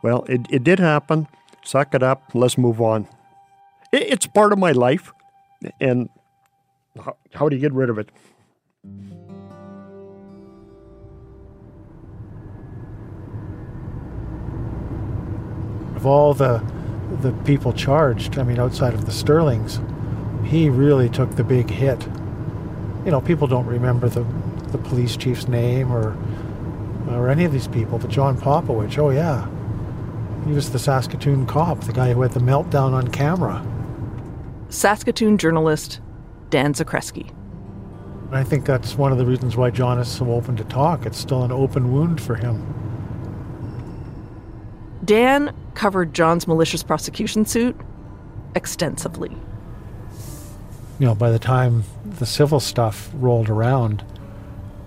Well, 0.03 0.23
it, 0.27 0.41
it 0.49 0.63
did 0.63 0.79
happen. 0.79 1.27
Suck 1.63 1.95
it 1.95 2.03
up. 2.03 2.23
Let's 2.33 2.57
move 2.57 2.81
on. 2.81 3.07
It, 3.91 4.03
it's 4.03 4.27
part 4.27 4.51
of 4.51 4.59
my 4.59 4.71
life. 4.71 5.13
And 5.79 6.09
how, 7.03 7.15
how 7.33 7.49
do 7.49 7.55
you 7.55 7.61
get 7.61 7.73
rid 7.73 7.89
of 7.89 7.97
it? 7.97 8.09
Of 15.95 16.05
all 16.05 16.33
the 16.33 16.63
the 17.21 17.31
people 17.43 17.73
charged, 17.73 18.39
I 18.39 18.43
mean, 18.43 18.57
outside 18.57 18.93
of 18.93 19.05
the 19.05 19.11
Sterlings, 19.11 19.79
he 20.45 20.69
really 20.69 21.09
took 21.09 21.35
the 21.35 21.43
big 21.43 21.69
hit. 21.69 22.07
You 23.05 23.11
know, 23.11 23.21
people 23.21 23.47
don't 23.47 23.65
remember 23.65 24.09
the 24.09 24.25
the 24.71 24.77
police 24.77 25.17
chief's 25.17 25.47
name 25.47 25.91
or 25.91 26.15
or 27.09 27.29
any 27.29 27.45
of 27.45 27.51
these 27.51 27.67
people, 27.67 27.97
but 27.97 28.09
John 28.09 28.37
Popowich, 28.37 28.97
oh 28.97 29.09
yeah, 29.09 29.47
he 30.45 30.53
was 30.53 30.71
the 30.71 30.79
Saskatoon 30.79 31.45
cop, 31.45 31.81
the 31.81 31.93
guy 31.93 32.13
who 32.13 32.21
had 32.21 32.31
the 32.31 32.39
meltdown 32.39 32.93
on 32.93 33.07
camera. 33.09 33.65
Saskatoon 34.69 35.37
journalist 35.37 35.99
Dan 36.49 36.73
Zakreski. 36.73 37.33
I 38.31 38.43
think 38.43 38.65
that's 38.65 38.95
one 38.95 39.11
of 39.11 39.17
the 39.17 39.25
reasons 39.25 39.57
why 39.57 39.71
John 39.71 39.99
is 39.99 40.07
so 40.07 40.31
open 40.31 40.55
to 40.57 40.63
talk. 40.65 41.05
It's 41.05 41.17
still 41.17 41.43
an 41.43 41.51
open 41.51 41.91
wound 41.91 42.21
for 42.21 42.35
him. 42.35 42.61
Dan 45.03 45.53
covered 45.73 46.13
John's 46.13 46.47
malicious 46.47 46.83
prosecution 46.83 47.45
suit 47.45 47.75
extensively. 48.55 49.35
You 51.01 51.07
know, 51.07 51.15
by 51.15 51.31
the 51.31 51.39
time 51.39 51.83
the 52.05 52.27
civil 52.27 52.59
stuff 52.59 53.09
rolled 53.15 53.49
around, 53.49 54.05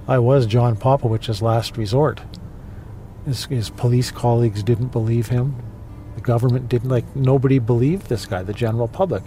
I 0.06 0.20
was 0.20 0.46
John 0.46 0.76
Popowich's 0.76 1.42
last 1.42 1.76
resort. 1.76 2.22
His, 3.26 3.46
his 3.46 3.68
police 3.68 4.12
colleagues 4.12 4.62
didn't 4.62 4.92
believe 4.92 5.26
him. 5.26 5.56
The 6.14 6.20
government 6.20 6.68
didn't, 6.68 6.88
like, 6.88 7.16
nobody 7.16 7.58
believed 7.58 8.06
this 8.06 8.26
guy, 8.26 8.44
the 8.44 8.52
general 8.52 8.86
public. 8.86 9.24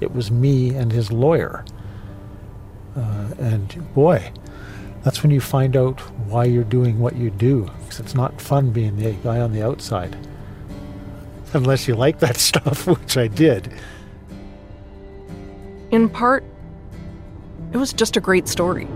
It 0.00 0.14
was 0.14 0.30
me 0.30 0.76
and 0.76 0.92
his 0.92 1.10
lawyer. 1.10 1.64
Uh, 2.94 3.30
and 3.40 3.92
boy, 3.92 4.30
that's 5.02 5.24
when 5.24 5.32
you 5.32 5.40
find 5.40 5.76
out 5.76 5.98
why 6.28 6.44
you're 6.44 6.62
doing 6.62 7.00
what 7.00 7.16
you 7.16 7.30
do. 7.30 7.68
Because 7.80 7.98
it's 7.98 8.14
not 8.14 8.40
fun 8.40 8.70
being 8.70 8.96
the 8.96 9.10
guy 9.24 9.40
on 9.40 9.50
the 9.50 9.62
outside. 9.66 10.16
Unless 11.52 11.88
you 11.88 11.96
like 11.96 12.20
that 12.20 12.36
stuff, 12.36 12.86
which 12.86 13.16
I 13.16 13.26
did. 13.26 13.72
In 15.90 16.08
part, 16.08 16.44
it 17.72 17.76
was 17.76 17.92
just 17.92 18.16
a 18.16 18.20
great 18.20 18.48
story. 18.48 18.86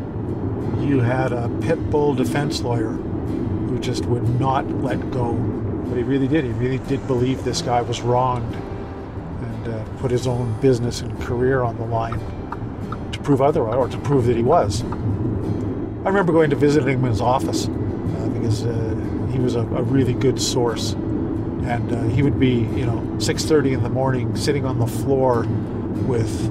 You 0.78 1.00
had 1.00 1.32
a 1.32 1.48
pit 1.62 1.90
bull 1.90 2.14
defense 2.14 2.60
lawyer 2.60 2.90
who 2.90 3.78
just 3.78 4.04
would 4.06 4.40
not 4.40 4.68
let 4.82 5.10
go. 5.10 5.32
But 5.32 5.96
he 5.96 6.02
really 6.02 6.28
did. 6.28 6.44
He 6.44 6.50
really 6.52 6.78
did 6.78 7.06
believe 7.06 7.44
this 7.44 7.62
guy 7.62 7.82
was 7.82 8.00
wronged 8.02 8.54
and 8.54 9.68
uh, 9.68 9.84
put 9.98 10.10
his 10.10 10.26
own 10.26 10.58
business 10.60 11.00
and 11.00 11.18
career 11.20 11.62
on 11.62 11.76
the 11.76 11.84
line 11.84 12.20
to 13.12 13.18
prove 13.20 13.40
otherwise, 13.40 13.74
or 13.74 13.88
to 13.88 13.98
prove 13.98 14.26
that 14.26 14.36
he 14.36 14.42
was. 14.42 14.82
I 14.82 16.08
remember 16.08 16.32
going 16.32 16.50
to 16.50 16.56
visit 16.56 16.86
him 16.86 17.04
in 17.04 17.10
his 17.10 17.20
office 17.20 17.68
uh, 17.68 18.28
because 18.34 18.64
uh, 18.64 19.28
he 19.30 19.38
was 19.38 19.54
a, 19.54 19.60
a, 19.60 19.82
really 19.82 20.14
good 20.14 20.40
source, 20.40 20.92
and 20.92 21.92
uh, 21.92 22.02
he 22.04 22.22
would 22.22 22.40
be, 22.40 22.66
you 22.74 22.84
know, 22.84 23.00
6:30 23.18 23.72
in 23.72 23.82
the 23.82 23.88
morning, 23.88 24.34
sitting 24.36 24.64
on 24.66 24.78
the 24.78 24.86
floor 24.86 25.44
with, 26.06 26.50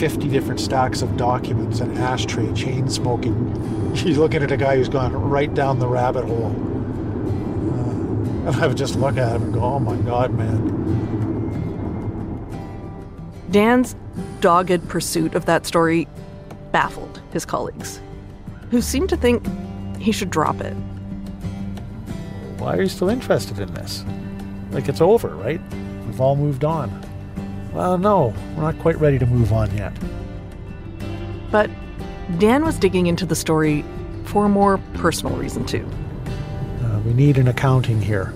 50 0.00 0.28
different 0.28 0.58
stacks 0.58 1.02
of 1.02 1.14
documents, 1.18 1.80
an 1.80 1.94
ashtray, 1.98 2.50
chain 2.54 2.88
smoking. 2.88 3.92
He's 3.94 4.16
looking 4.16 4.42
at 4.42 4.50
a 4.50 4.56
guy 4.56 4.76
who's 4.76 4.88
gone 4.88 5.12
right 5.12 5.52
down 5.52 5.78
the 5.78 5.86
rabbit 5.86 6.24
hole, 6.24 6.46
uh, 6.46 8.48
and 8.48 8.48
I 8.56 8.66
would 8.66 8.78
just 8.78 8.96
look 8.96 9.18
at 9.18 9.36
him 9.36 9.42
and 9.42 9.52
go, 9.52 9.60
"Oh 9.60 9.78
my 9.78 9.96
God, 9.96 10.32
man!" 10.32 10.88
Dan's 13.50 13.94
dogged 14.40 14.88
pursuit 14.88 15.34
of 15.34 15.44
that 15.44 15.66
story 15.66 16.08
baffled 16.72 17.20
his 17.34 17.44
colleagues, 17.44 18.00
who 18.70 18.80
seemed 18.80 19.10
to 19.10 19.18
think 19.18 19.46
he 19.98 20.12
should 20.12 20.30
drop 20.30 20.62
it. 20.62 20.72
Why 22.56 22.74
are 22.74 22.82
you 22.82 22.88
still 22.88 23.10
interested 23.10 23.58
in 23.58 23.74
this? 23.74 24.02
Like 24.70 24.88
it's 24.88 25.02
over, 25.02 25.28
right? 25.28 25.60
We've 26.06 26.22
all 26.22 26.36
moved 26.36 26.64
on. 26.64 26.88
Well, 27.72 27.98
no, 27.98 28.34
we're 28.56 28.62
not 28.62 28.78
quite 28.80 28.98
ready 28.98 29.18
to 29.18 29.26
move 29.26 29.52
on 29.52 29.74
yet. 29.76 29.92
But 31.50 31.70
Dan 32.38 32.64
was 32.64 32.78
digging 32.78 33.06
into 33.06 33.26
the 33.26 33.36
story 33.36 33.84
for 34.24 34.46
a 34.46 34.48
more 34.48 34.78
personal 34.94 35.36
reason, 35.36 35.64
too. 35.66 35.88
Uh, 36.82 37.00
we 37.00 37.12
need 37.12 37.38
an 37.38 37.48
accounting 37.48 38.00
here. 38.00 38.32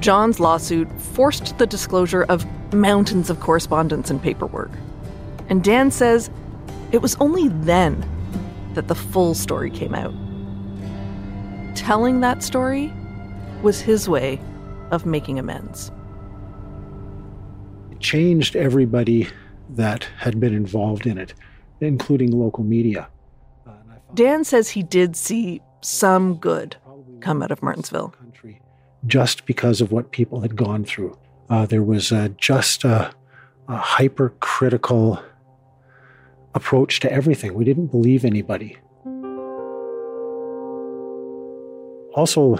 John's 0.00 0.40
lawsuit 0.40 0.88
forced 1.00 1.58
the 1.58 1.66
disclosure 1.66 2.24
of 2.24 2.44
mountains 2.74 3.30
of 3.30 3.40
correspondence 3.40 4.10
and 4.10 4.20
paperwork. 4.20 4.70
And 5.48 5.62
Dan 5.62 5.90
says 5.90 6.30
it 6.90 7.02
was 7.02 7.16
only 7.16 7.48
then 7.48 8.04
that 8.74 8.88
the 8.88 8.94
full 8.94 9.34
story 9.34 9.70
came 9.70 9.94
out. 9.94 10.14
Telling 11.76 12.20
that 12.20 12.42
story 12.42 12.92
was 13.62 13.80
his 13.80 14.08
way 14.08 14.40
of 14.90 15.06
making 15.06 15.38
amends. 15.38 15.92
Changed 18.02 18.56
everybody 18.56 19.28
that 19.70 20.04
had 20.18 20.38
been 20.38 20.52
involved 20.52 21.06
in 21.06 21.18
it, 21.18 21.34
including 21.80 22.30
local 22.32 22.64
media. 22.64 23.08
Dan 24.14 24.44
says 24.44 24.70
he 24.70 24.82
did 24.82 25.16
see 25.16 25.62
some 25.80 26.36
good 26.36 26.76
come 27.20 27.42
out 27.42 27.50
of 27.50 27.60
Martensville. 27.60 28.12
Just 29.06 29.46
because 29.46 29.80
of 29.80 29.90
what 29.90 30.12
people 30.12 30.40
had 30.40 30.56
gone 30.56 30.84
through. 30.84 31.16
Uh, 31.48 31.66
there 31.66 31.82
was 31.82 32.12
uh, 32.12 32.28
just 32.36 32.84
a, 32.84 33.12
a 33.68 33.76
hypercritical 33.76 35.22
approach 36.54 37.00
to 37.00 37.12
everything. 37.12 37.54
We 37.54 37.64
didn't 37.64 37.86
believe 37.86 38.24
anybody. 38.24 38.76
Also, 42.14 42.56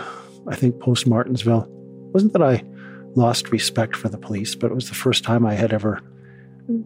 I 0.49 0.57
think 0.57 0.81
post 0.81 1.07
Martensville, 1.07 1.67
wasn't 2.13 2.33
that 2.33 2.43
I 2.43 2.65
lost 3.15 3.51
respect 3.51 3.97
for 3.97 4.09
the 4.09 4.19
police, 4.19 4.55
but 4.55 4.71
it 4.71 4.75
was 4.75 4.89
the 4.89 4.95
first 4.95 5.25
time 5.25 5.45
I 5.47 5.55
had 5.55 5.73
ever 5.73 6.01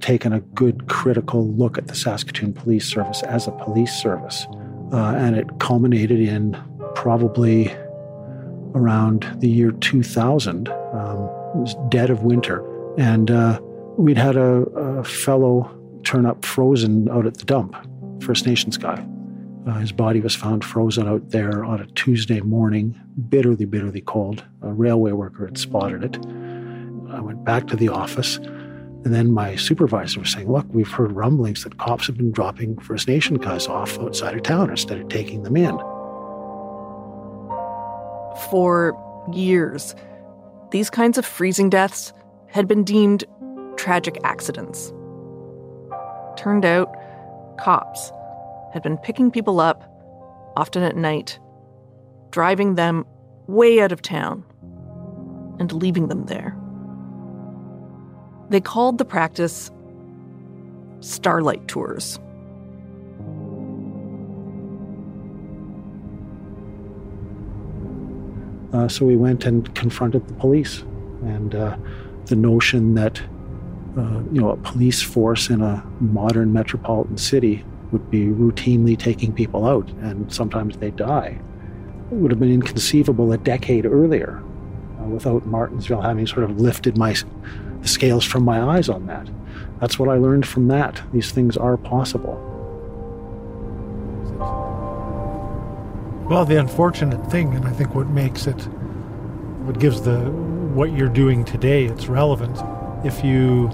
taken 0.01 0.33
a 0.33 0.41
good 0.41 0.89
critical 0.89 1.47
look 1.47 1.79
at 1.79 1.87
the 1.87 1.95
Saskatoon 1.95 2.53
Police 2.53 2.87
Service 2.87 3.23
as 3.23 3.47
a 3.47 3.53
police 3.53 3.93
service. 3.93 4.47
Uh, 4.93 5.15
and 5.17 5.37
it 5.37 5.47
culminated 5.59 6.21
in 6.21 6.57
probably 6.95 7.73
around 8.75 9.27
the 9.41 9.49
year 9.49 9.73
2000. 9.73 10.69
Um, 10.69 10.75
it 10.75 11.59
was 11.59 11.77
dead 11.89 12.11
of 12.11 12.23
winter. 12.23 12.65
And 12.99 13.31
uh, 13.31 13.61
we'd 13.99 14.19
had 14.19 14.37
a, 14.37 14.63
a, 14.77 15.05
fellow 15.05 15.71
turn 16.05 16.25
up 16.25 16.45
frozen 16.45 17.11
out 17.11 17.27
at 17.27 17.37
the 17.39 17.45
dump, 17.45 17.75
First 18.23 18.47
Nations 18.47 18.77
guy. 18.77 19.05
Uh, 19.67 19.75
his 19.81 19.91
body 19.91 20.21
was 20.21 20.35
found 20.35 20.65
frozen 20.65 21.09
out 21.09 21.31
there 21.31 21.65
on 21.65 21.81
a 21.81 21.87
Tuesday 21.89 22.41
morning, 22.41 22.99
bitterly, 23.29 23.65
bitterly 23.65 24.01
cold. 24.01 24.45
A 24.63 24.73
railway 24.73 25.11
worker 25.11 25.47
had 25.47 25.59
spotted 25.59 26.05
it. 26.05 26.17
I 27.11 27.21
went 27.21 27.45
back 27.45 27.67
to 27.69 27.77
the 27.77 27.89
office. 27.89 28.37
And 28.37 29.13
then 29.13 29.33
my 29.33 29.57
supervisor 29.57 30.21
was 30.21 30.31
saying, 30.33 30.51
Look, 30.51 30.67
we've 30.71 30.91
heard 30.91 31.13
rumblings 31.13 31.65
that 31.65 31.79
cops 31.79 32.07
have 32.07 32.17
been 32.17 32.31
dropping 32.31 32.79
First 32.79 33.09
Nation 33.09 33.37
guys 33.37 33.67
off 33.67 33.99
outside 33.99 34.37
of 34.37 34.43
town 34.45 34.71
instead 34.71 35.01
of 35.01 35.09
taking 35.09 35.43
them 35.43 35.57
in. 35.57 35.77
For 38.51 38.97
years, 39.33 39.97
these 40.71 40.91
kinds 40.91 41.19
of 41.19 41.27
freezing 41.27 41.71
deaths 41.71 42.13
had 42.49 42.69
been 42.69 42.85
deemed 42.85 43.25
tragic 43.77 44.19
accidents. 44.23 44.93
Turned 46.37 46.65
out, 46.65 46.89
cops 47.59 48.13
had 48.77 48.83
been 48.83 48.99
picking 48.99 49.31
people 49.31 49.59
up, 49.59 49.91
often 50.55 50.83
at 50.83 50.97
night, 50.97 51.41
driving 52.31 52.75
them 52.75 53.07
way 53.47 53.81
out 53.81 53.91
of 53.91 54.03
town, 54.03 54.45
and 55.59 55.73
leaving 55.73 56.09
them 56.09 56.27
there. 56.27 56.55
They 58.51 58.61
called 58.61 58.99
the 58.99 59.07
practice 59.07 59.71
Starlight 61.01 61.67
Tours. 61.69 62.19
Uh, 68.75 68.89
so 68.89 69.07
we 69.07 69.17
went 69.17 69.47
and 69.47 69.75
confronted 69.75 70.29
the 70.29 70.35
police, 70.35 70.83
and 71.23 71.55
uh, 71.55 71.79
the 72.27 72.37
notion 72.37 72.93
that 72.93 73.23
uh, 73.97 74.21
you 74.31 74.39
know 74.39 74.51
a 74.51 74.57
police 74.59 75.01
force 75.01 75.49
in 75.49 75.63
a 75.63 75.83
modern 75.99 76.53
metropolitan 76.53 77.17
city 77.17 77.65
would 77.93 78.11
be 78.11 78.27
routinely 78.27 78.99
taking 78.99 79.33
people 79.33 79.67
out, 79.67 79.89
and 80.03 80.33
sometimes 80.33 80.77
they 80.77 80.91
die, 80.91 81.39
it 82.11 82.15
would 82.15 82.31
have 82.31 82.41
been 82.41 82.53
inconceivable 82.53 83.33
a 83.33 83.39
decade 83.39 83.87
earlier, 83.87 84.43
uh, 85.01 85.05
without 85.05 85.43
Martensville 85.45 86.03
having 86.03 86.27
sort 86.27 86.45
of 86.45 86.61
lifted 86.61 86.97
my 86.97 87.15
the 87.81 87.89
scales 87.89 88.25
from 88.25 88.45
my 88.45 88.61
eyes 88.61 88.89
on 88.89 89.07
that. 89.07 89.29
That's 89.81 89.99
what 89.99 90.09
I 90.09 90.15
learned 90.15 90.47
from 90.47 90.69
that. 90.69 91.03
These 91.13 91.33
things 91.33 91.57
are 91.57 91.77
possible. 91.77 92.43
Well, 96.29 96.45
the 96.45 96.59
unfortunate 96.59 97.31
thing, 97.31 97.55
and 97.55 97.67
I 97.67 97.71
think 97.73 97.95
what 97.95 98.09
makes 98.09 98.47
it, 98.47 98.61
what 99.65 99.79
gives 99.79 100.01
the 100.01 100.19
what 100.75 100.93
you're 100.93 101.09
doing 101.09 101.45
today 101.45 101.85
its 101.87 102.07
relevance, 102.07 102.61
if 103.05 103.25
you 103.25 103.71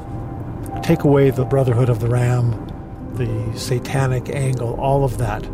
take 0.82 1.04
away 1.04 1.30
the 1.30 1.44
Brotherhood 1.44 1.88
of 1.88 2.00
the 2.00 2.08
Ram, 2.08 2.71
the 3.16 3.58
satanic 3.58 4.28
angle, 4.30 4.74
all 4.80 5.04
of 5.04 5.18
that, 5.18 5.44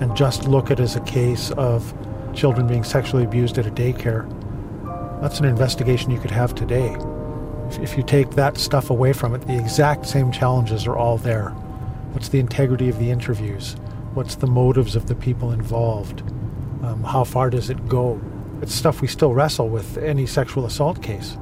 and 0.00 0.16
just 0.16 0.46
look 0.46 0.70
at 0.70 0.78
it 0.78 0.82
as 0.82 0.96
a 0.96 1.00
case 1.00 1.50
of 1.52 1.92
children 2.34 2.66
being 2.66 2.84
sexually 2.84 3.24
abused 3.24 3.58
at 3.58 3.66
a 3.66 3.70
daycare, 3.70 4.28
that's 5.20 5.40
an 5.40 5.46
investigation 5.46 6.10
you 6.10 6.20
could 6.20 6.30
have 6.30 6.54
today. 6.54 6.96
If 7.82 7.96
you 7.96 8.02
take 8.02 8.30
that 8.30 8.56
stuff 8.56 8.90
away 8.90 9.12
from 9.12 9.34
it, 9.34 9.42
the 9.42 9.58
exact 9.58 10.06
same 10.06 10.30
challenges 10.30 10.86
are 10.86 10.96
all 10.96 11.18
there. 11.18 11.50
What's 12.12 12.28
the 12.28 12.38
integrity 12.38 12.88
of 12.88 12.98
the 12.98 13.10
interviews? 13.10 13.74
What's 14.14 14.36
the 14.36 14.46
motives 14.46 14.96
of 14.96 15.06
the 15.06 15.14
people 15.14 15.50
involved? 15.50 16.22
Um, 16.82 17.02
how 17.02 17.24
far 17.24 17.50
does 17.50 17.68
it 17.68 17.88
go? 17.88 18.20
It's 18.62 18.74
stuff 18.74 19.00
we 19.00 19.08
still 19.08 19.34
wrestle 19.34 19.68
with 19.68 19.98
any 19.98 20.26
sexual 20.26 20.64
assault 20.64 21.02
case, 21.02 21.36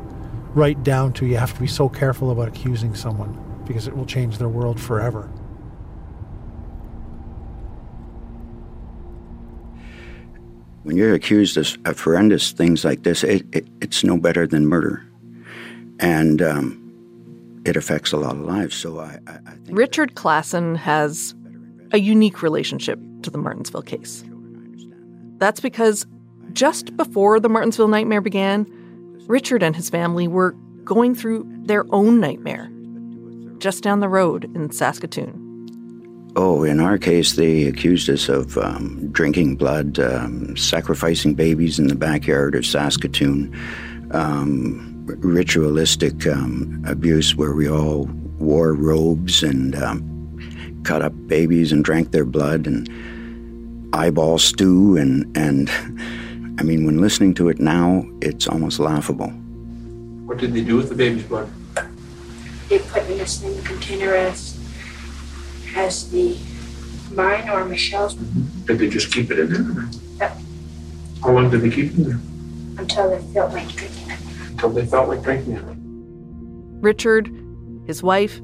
right 0.55 0.83
down 0.83 1.12
to 1.15 1.27
you 1.27 1.37
have 1.37 1.55
to 1.55 1.61
be 1.61 1.67
so 1.67 1.89
careful 1.89 2.31
about 2.31 2.49
accusing 2.49 2.95
someone 2.95 3.39
because 3.67 3.87
it 3.87 3.97
will 3.97 4.07
change 4.07 4.39
their 4.39 4.49
world 4.49 4.81
forever. 4.81 5.31
When 10.87 10.96
you're 10.96 11.14
accused 11.14 11.57
of, 11.57 11.77
of 11.85 11.99
horrendous 11.99 12.53
things 12.53 12.85
like 12.85 13.03
this, 13.03 13.25
it, 13.25 13.44
it, 13.51 13.66
it's 13.81 14.05
no 14.05 14.16
better 14.16 14.46
than 14.46 14.66
murder. 14.66 15.05
And 15.99 16.40
um, 16.40 17.62
it 17.64 17.77
affects 17.77 18.12
a 18.12 18.16
lot 18.16 18.37
of 18.37 18.42
lives. 18.42 18.77
So 18.77 19.01
I, 19.01 19.18
I, 19.27 19.33
I 19.33 19.57
Richard 19.68 20.14
Klassen 20.14 20.77
has 20.77 21.35
a 21.90 21.99
unique 21.99 22.40
relationship 22.40 23.01
to 23.22 23.31
the 23.31 23.38
Martensville 23.38 23.85
case. 23.85 24.22
That's 25.38 25.59
because 25.59 26.07
just 26.53 26.96
before 26.96 27.40
the 27.40 27.49
Martensville 27.49 27.90
nightmare 27.90 28.20
began, 28.20 28.64
Richard 29.27 29.64
and 29.64 29.75
his 29.75 29.90
family 29.90 30.29
were 30.29 30.53
going 30.85 31.16
through 31.16 31.53
their 31.64 31.85
own 31.92 32.20
nightmare 32.20 32.70
just 33.59 33.83
down 33.83 33.99
the 33.99 34.09
road 34.09 34.44
in 34.55 34.70
Saskatoon. 34.70 35.46
Oh, 36.38 36.64
in 36.64 36.81
our 36.81 36.99
case, 36.99 37.33
they 37.33 37.64
accused 37.64 38.11
us 38.11 38.29
of 38.29 38.59
um, 38.59 39.09
drinking 39.11 39.57
blood, 39.57 39.99
um, 39.99 40.55
sacrificing 40.55 41.33
babies 41.33 41.79
in 41.79 41.87
the 41.87 41.94
backyard 41.94 42.55
of 42.55 42.66
Saskatoon, 42.66 43.59
um, 44.11 45.03
ritualistic 45.07 46.27
um, 46.27 46.85
abuse 46.87 47.35
where 47.35 47.55
we 47.55 47.70
all 47.70 48.05
wore 48.38 48.75
robes 48.75 49.42
and 49.42 49.75
um, 49.77 50.83
cut 50.85 51.01
up 51.01 51.14
babies 51.27 51.72
and 51.72 51.83
drank 51.83 52.11
their 52.11 52.27
blood 52.27 52.66
and 52.66 52.87
eyeball 53.94 54.37
stew 54.37 54.96
and 54.99 55.35
and 55.37 55.70
I 56.61 56.64
mean 56.64 56.85
when 56.85 57.01
listening 57.01 57.33
to 57.35 57.49
it 57.49 57.59
now 57.59 58.05
it's 58.20 58.46
almost 58.46 58.79
laughable. 58.79 59.29
What 60.27 60.37
did 60.37 60.53
they 60.53 60.62
do 60.62 60.77
with 60.77 60.90
the 60.90 60.94
baby's 60.94 61.25
blood? 61.25 61.49
They 62.68 62.79
put 62.81 63.09
in 63.09 63.16
the 63.16 63.27
same 63.27 63.62
container 63.62 64.12
as 64.14 64.56
as 65.77 66.11
the 66.11 66.37
mine 67.12 67.49
or 67.49 67.65
Michelle's. 67.65 68.15
Did 68.15 68.79
they 68.79 68.89
just 68.89 69.12
keep 69.12 69.31
it 69.31 69.39
in 69.39 69.53
there? 69.53 69.89
Yep. 70.19 70.39
How 71.23 71.33
long 71.33 71.51
did 71.51 71.61
they 71.61 71.71
keep 71.71 71.93
it 71.93 71.97
in 71.97 72.05
there? 72.05 72.21
Until 72.79 73.11
they 73.11 73.23
felt 73.33 73.53
like 73.53 73.69
drinking 73.69 74.11
it. 74.11 74.21
Until 74.51 74.71
they 74.71 74.87
felt 74.87 75.09
like 75.09 75.23
drinking 75.23 75.55
it. 75.55 75.65
Richard, 76.83 77.31
his 77.87 78.03
wife, 78.03 78.41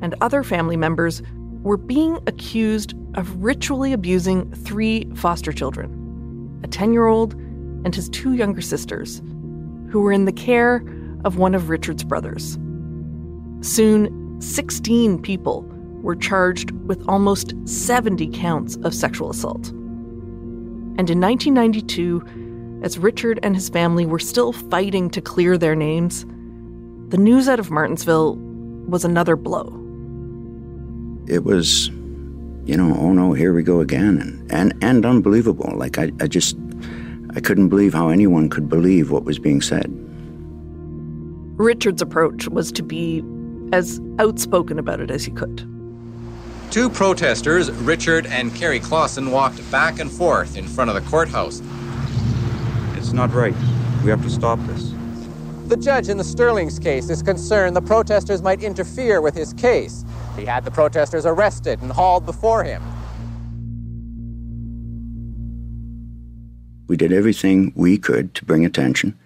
and 0.00 0.14
other 0.20 0.42
family 0.42 0.76
members 0.76 1.22
were 1.62 1.76
being 1.76 2.18
accused 2.26 2.94
of 3.14 3.42
ritually 3.42 3.92
abusing 3.92 4.50
three 4.52 5.08
foster 5.14 5.52
children 5.52 5.92
a 6.62 6.68
10 6.68 6.92
year 6.92 7.06
old 7.06 7.34
and 7.84 7.94
his 7.94 8.08
two 8.08 8.32
younger 8.32 8.60
sisters, 8.62 9.20
who 9.90 10.00
were 10.00 10.10
in 10.10 10.24
the 10.24 10.32
care 10.32 10.82
of 11.24 11.36
one 11.36 11.54
of 11.54 11.68
Richard's 11.68 12.02
brothers. 12.02 12.58
Soon, 13.60 14.40
16 14.40 15.20
people 15.22 15.62
were 16.06 16.14
charged 16.14 16.70
with 16.86 17.02
almost 17.08 17.52
70 17.68 18.28
counts 18.28 18.76
of 18.84 18.94
sexual 18.94 19.28
assault. 19.28 19.70
And 20.98 21.10
in 21.10 21.20
1992, 21.20 22.80
as 22.84 22.96
Richard 22.96 23.40
and 23.42 23.56
his 23.56 23.68
family 23.68 24.06
were 24.06 24.20
still 24.20 24.52
fighting 24.52 25.10
to 25.10 25.20
clear 25.20 25.58
their 25.58 25.74
names, 25.74 26.24
the 27.08 27.18
news 27.18 27.48
out 27.48 27.58
of 27.58 27.70
Martensville 27.70 28.36
was 28.86 29.04
another 29.04 29.34
blow. 29.34 29.66
It 31.26 31.42
was, 31.42 31.88
you 32.66 32.76
know, 32.76 32.96
oh 32.96 33.12
no, 33.12 33.32
here 33.32 33.52
we 33.52 33.64
go 33.64 33.80
again, 33.80 34.18
and 34.20 34.52
and, 34.52 34.84
and 34.84 35.04
unbelievable. 35.04 35.72
Like 35.74 35.98
I, 35.98 36.12
I 36.20 36.28
just, 36.28 36.56
I 37.34 37.40
couldn't 37.40 37.68
believe 37.68 37.94
how 37.94 38.10
anyone 38.10 38.48
could 38.48 38.68
believe 38.68 39.10
what 39.10 39.24
was 39.24 39.40
being 39.40 39.60
said. 39.60 39.90
Richard's 41.58 42.00
approach 42.00 42.46
was 42.46 42.70
to 42.70 42.84
be 42.84 43.24
as 43.72 44.00
outspoken 44.20 44.78
about 44.78 45.00
it 45.00 45.10
as 45.10 45.24
he 45.24 45.32
could. 45.32 45.68
Two 46.70 46.90
protesters, 46.90 47.70
Richard 47.70 48.26
and 48.26 48.54
Kerry 48.54 48.80
Klassen, 48.80 49.30
walked 49.30 49.68
back 49.70 49.98
and 50.00 50.10
forth 50.10 50.56
in 50.56 50.66
front 50.66 50.90
of 50.90 50.94
the 50.94 51.10
courthouse. 51.10 51.62
It's 52.96 53.12
not 53.12 53.32
right. 53.32 53.54
We 54.04 54.10
have 54.10 54.22
to 54.22 54.30
stop 54.30 54.58
this. 54.66 54.92
The 55.68 55.76
judge 55.76 56.08
in 56.08 56.16
the 56.16 56.24
Sterling's 56.24 56.78
case 56.78 57.10
is 57.10 57.22
concerned 57.22 57.74
the 57.74 57.82
protesters 57.82 58.42
might 58.42 58.62
interfere 58.62 59.20
with 59.20 59.34
his 59.34 59.52
case. 59.54 60.04
He 60.36 60.44
had 60.44 60.64
the 60.64 60.70
protesters 60.70 61.26
arrested 61.26 61.80
and 61.82 61.90
hauled 61.90 62.26
before 62.26 62.62
him. 62.62 62.82
We 66.88 66.96
did 66.96 67.12
everything 67.12 67.72
we 67.74 67.98
could 67.98 68.34
to 68.34 68.44
bring 68.44 68.64
attention 68.64 69.18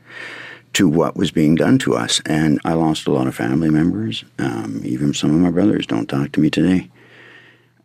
to 0.75 0.89
what 0.89 1.17
was 1.17 1.31
being 1.31 1.57
done 1.57 1.79
to 1.81 1.95
us. 1.95 2.21
And 2.25 2.61
I 2.65 2.75
lost 2.75 3.07
a 3.07 3.13
lot 3.13 3.27
of 3.27 3.35
family 3.35 3.71
members. 3.71 4.25
Um, 4.39 4.81
even 4.85 5.13
some 5.13 5.35
of 5.35 5.41
my 5.41 5.51
brothers 5.51 5.87
don't 5.87 6.09
talk 6.09 6.33
to 6.33 6.41
me 6.41 6.49
today. 6.49 6.91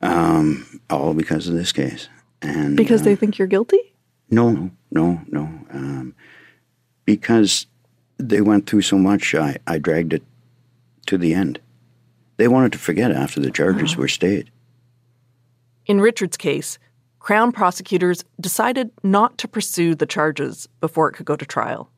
Um, 0.05 0.81
all 0.89 1.13
because 1.13 1.47
of 1.47 1.55
this 1.55 1.71
case. 1.71 2.09
And 2.41 2.77
Because 2.77 3.01
uh, 3.01 3.05
they 3.05 3.15
think 3.15 3.37
you're 3.37 3.47
guilty? 3.47 3.93
no, 4.29 4.71
no, 4.91 5.21
no. 5.27 5.41
Um, 5.71 6.15
because 7.05 7.67
they 8.17 8.41
went 8.41 8.67
through 8.67 8.81
so 8.81 8.97
much, 8.97 9.35
I, 9.35 9.57
I 9.67 9.77
dragged 9.77 10.13
it 10.13 10.23
to 11.07 11.17
the 11.17 11.33
end. 11.33 11.59
They 12.37 12.47
wanted 12.47 12.71
to 12.73 12.79
forget 12.79 13.11
after 13.11 13.39
the 13.39 13.51
charges 13.51 13.95
were 13.95 14.07
stayed. 14.07 14.51
In 15.85 16.01
Richard's 16.01 16.37
case, 16.37 16.79
Crown 17.19 17.51
prosecutors 17.51 18.23
decided 18.39 18.91
not 19.01 19.39
to 19.39 19.47
pursue 19.47 19.95
the 19.95 20.05
charges 20.05 20.69
before 20.79 21.09
it 21.09 21.13
could 21.13 21.25
go 21.25 21.35
to 21.35 21.45
trial. 21.45 21.89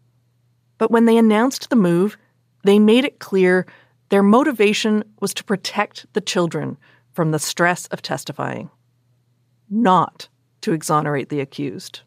But 0.77 0.89
when 0.89 1.03
they 1.03 1.17
announced 1.17 1.69
the 1.69 1.75
move, 1.75 2.17
they 2.63 2.79
made 2.79 3.03
it 3.03 3.19
clear 3.19 3.65
their 4.07 4.23
motivation 4.23 5.03
was 5.19 5.33
to 5.33 5.43
protect 5.43 6.05
the 6.13 6.21
children 6.21 6.77
from 7.17 7.31
the 7.31 7.39
stress 7.39 7.87
of 7.87 7.99
testifying, 7.99 8.69
not 9.71 10.29
to 10.61 10.71
exonerate 10.71 11.29
the 11.29 11.39
accused. 11.39 12.01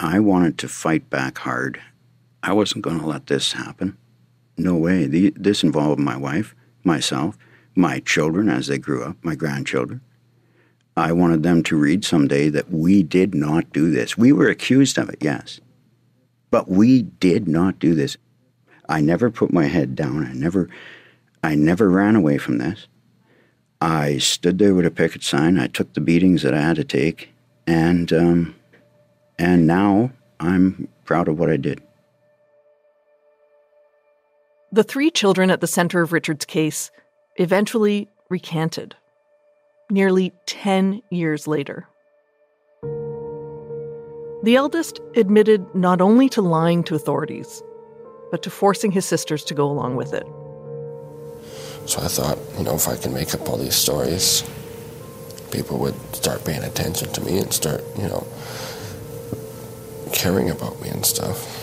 I 0.00 0.18
wanted 0.18 0.58
to 0.58 0.68
fight 0.68 1.08
back 1.08 1.38
hard. 1.38 1.80
I 2.42 2.52
wasn't 2.52 2.82
going 2.82 2.98
to 2.98 3.06
let 3.06 3.28
this 3.28 3.52
happen. 3.52 3.96
No 4.58 4.74
way. 4.74 5.06
The, 5.06 5.32
this 5.36 5.62
involved 5.62 6.00
my 6.00 6.16
wife, 6.16 6.52
myself, 6.82 7.38
my 7.76 8.00
children 8.00 8.48
as 8.48 8.66
they 8.66 8.76
grew 8.76 9.04
up, 9.04 9.18
my 9.22 9.36
grandchildren. 9.36 10.00
I 10.96 11.12
wanted 11.12 11.44
them 11.44 11.62
to 11.62 11.76
read 11.76 12.04
someday 12.04 12.48
that 12.48 12.72
we 12.72 13.04
did 13.04 13.36
not 13.36 13.72
do 13.72 13.88
this. 13.88 14.18
We 14.18 14.32
were 14.32 14.48
accused 14.48 14.98
of 14.98 15.08
it, 15.08 15.18
yes. 15.20 15.60
But 16.50 16.68
we 16.68 17.02
did 17.02 17.46
not 17.46 17.78
do 17.78 17.94
this. 17.94 18.16
I 18.88 19.00
never 19.00 19.30
put 19.30 19.52
my 19.52 19.66
head 19.66 19.94
down. 19.94 20.26
I 20.26 20.32
never 20.32 20.68
I 21.44 21.54
never 21.54 21.88
ran 21.88 22.16
away 22.16 22.38
from 22.38 22.58
this. 22.58 22.88
I 23.80 24.18
stood 24.18 24.58
there 24.58 24.74
with 24.74 24.86
a 24.86 24.90
picket 24.90 25.22
sign. 25.22 25.58
I 25.58 25.66
took 25.66 25.92
the 25.92 26.00
beatings 26.00 26.42
that 26.42 26.54
I 26.54 26.60
had 26.60 26.76
to 26.76 26.84
take, 26.84 27.30
and 27.66 28.12
um, 28.12 28.54
and 29.38 29.66
now 29.66 30.10
I'm 30.40 30.88
proud 31.04 31.28
of 31.28 31.38
what 31.38 31.50
I 31.50 31.56
did. 31.56 31.82
The 34.72 34.82
three 34.82 35.10
children 35.10 35.50
at 35.50 35.60
the 35.60 35.66
center 35.66 36.02
of 36.02 36.12
Richard's 36.12 36.44
case 36.44 36.90
eventually 37.36 38.08
recanted, 38.28 38.96
nearly 39.90 40.32
10 40.46 41.02
years 41.10 41.46
later. 41.46 41.86
The 44.42 44.56
eldest 44.56 45.00
admitted 45.16 45.74
not 45.74 46.00
only 46.00 46.28
to 46.30 46.42
lying 46.42 46.82
to 46.84 46.94
authorities, 46.94 47.62
but 48.30 48.42
to 48.42 48.50
forcing 48.50 48.90
his 48.90 49.04
sisters 49.04 49.44
to 49.44 49.54
go 49.54 49.70
along 49.70 49.96
with 49.96 50.12
it. 50.12 50.26
So 51.86 52.00
I 52.00 52.08
thought, 52.08 52.38
you 52.56 52.64
know, 52.64 52.74
if 52.74 52.88
I 52.88 52.96
can 52.96 53.12
make 53.12 53.34
up 53.34 53.48
all 53.48 53.56
these 53.56 53.74
stories, 53.74 54.42
people 55.50 55.78
would 55.78 55.94
start 56.14 56.44
paying 56.44 56.64
attention 56.64 57.12
to 57.12 57.20
me 57.20 57.38
and 57.38 57.52
start, 57.52 57.84
you 57.96 58.08
know, 58.08 58.26
caring 60.12 60.50
about 60.50 60.80
me 60.80 60.88
and 60.88 61.04
stuff. 61.04 61.60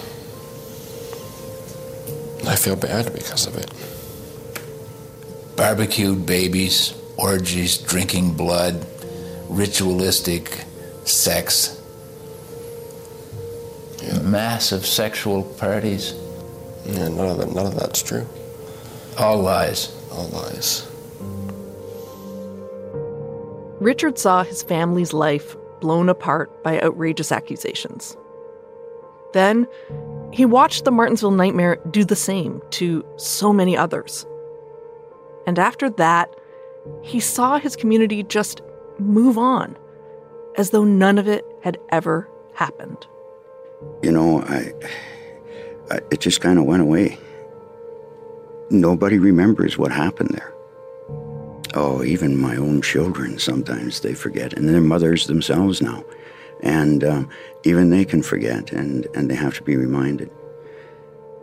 I 2.47 2.55
feel 2.55 2.75
bad 2.75 3.13
because 3.13 3.47
of 3.47 3.55
it. 3.57 3.71
Barbecued 5.55 6.25
babies, 6.25 6.93
orgies, 7.17 7.77
drinking 7.77 8.33
blood, 8.33 8.85
ritualistic 9.49 10.65
sex, 11.03 11.81
massive 14.23 14.85
sexual 14.85 15.43
parties. 15.43 16.13
Yeah, 16.85 17.09
none 17.09 17.27
of 17.27 17.37
that, 17.37 17.53
none 17.53 17.65
of 17.67 17.75
that's 17.75 18.01
true. 18.01 18.27
All 19.17 19.41
lies. 19.41 19.95
All 20.11 20.27
lies. 20.29 20.87
Richard 23.79 24.19
saw 24.19 24.43
his 24.43 24.61
family's 24.61 25.13
life 25.13 25.55
blown 25.79 26.09
apart 26.09 26.63
by 26.63 26.79
outrageous 26.81 27.31
accusations. 27.31 28.15
Then, 29.33 29.67
he 30.31 30.45
watched 30.45 30.85
the 30.85 30.91
Martensville 30.91 31.35
nightmare 31.35 31.77
do 31.89 32.03
the 32.05 32.15
same 32.15 32.61
to 32.71 33.03
so 33.17 33.51
many 33.51 33.75
others. 33.75 34.25
And 35.47 35.57
after 35.57 35.89
that, 35.89 36.29
he 37.01 37.19
saw 37.19 37.57
his 37.57 37.75
community 37.75 38.23
just 38.23 38.61
move 38.99 39.37
on, 39.37 39.77
as 40.57 40.69
though 40.69 40.83
none 40.83 41.17
of 41.17 41.27
it 41.27 41.45
had 41.63 41.77
ever 41.89 42.29
happened. 42.53 43.07
You 44.03 44.11
know, 44.11 44.41
I, 44.41 44.73
I 45.89 45.99
it 46.11 46.19
just 46.19 46.41
kind 46.41 46.59
of 46.59 46.65
went 46.65 46.81
away. 46.81 47.17
Nobody 48.71 49.19
remembers 49.19 49.77
what 49.77 49.91
happened 49.91 50.29
there. 50.29 50.53
Oh, 51.73 52.03
even 52.05 52.37
my 52.37 52.55
own 52.55 52.81
children 52.81 53.37
sometimes 53.37 53.99
they 53.99 54.13
forget, 54.13 54.53
and 54.53 54.67
their 54.67 54.79
mothers 54.79 55.27
themselves 55.27 55.81
now, 55.81 56.05
and 56.61 57.03
um, 57.03 57.29
even 57.65 57.89
they 57.89 58.05
can 58.05 58.23
forget, 58.23 58.71
and 58.71 59.07
and 59.13 59.29
they 59.29 59.35
have 59.35 59.55
to 59.55 59.63
be 59.63 59.75
reminded. 59.75 60.31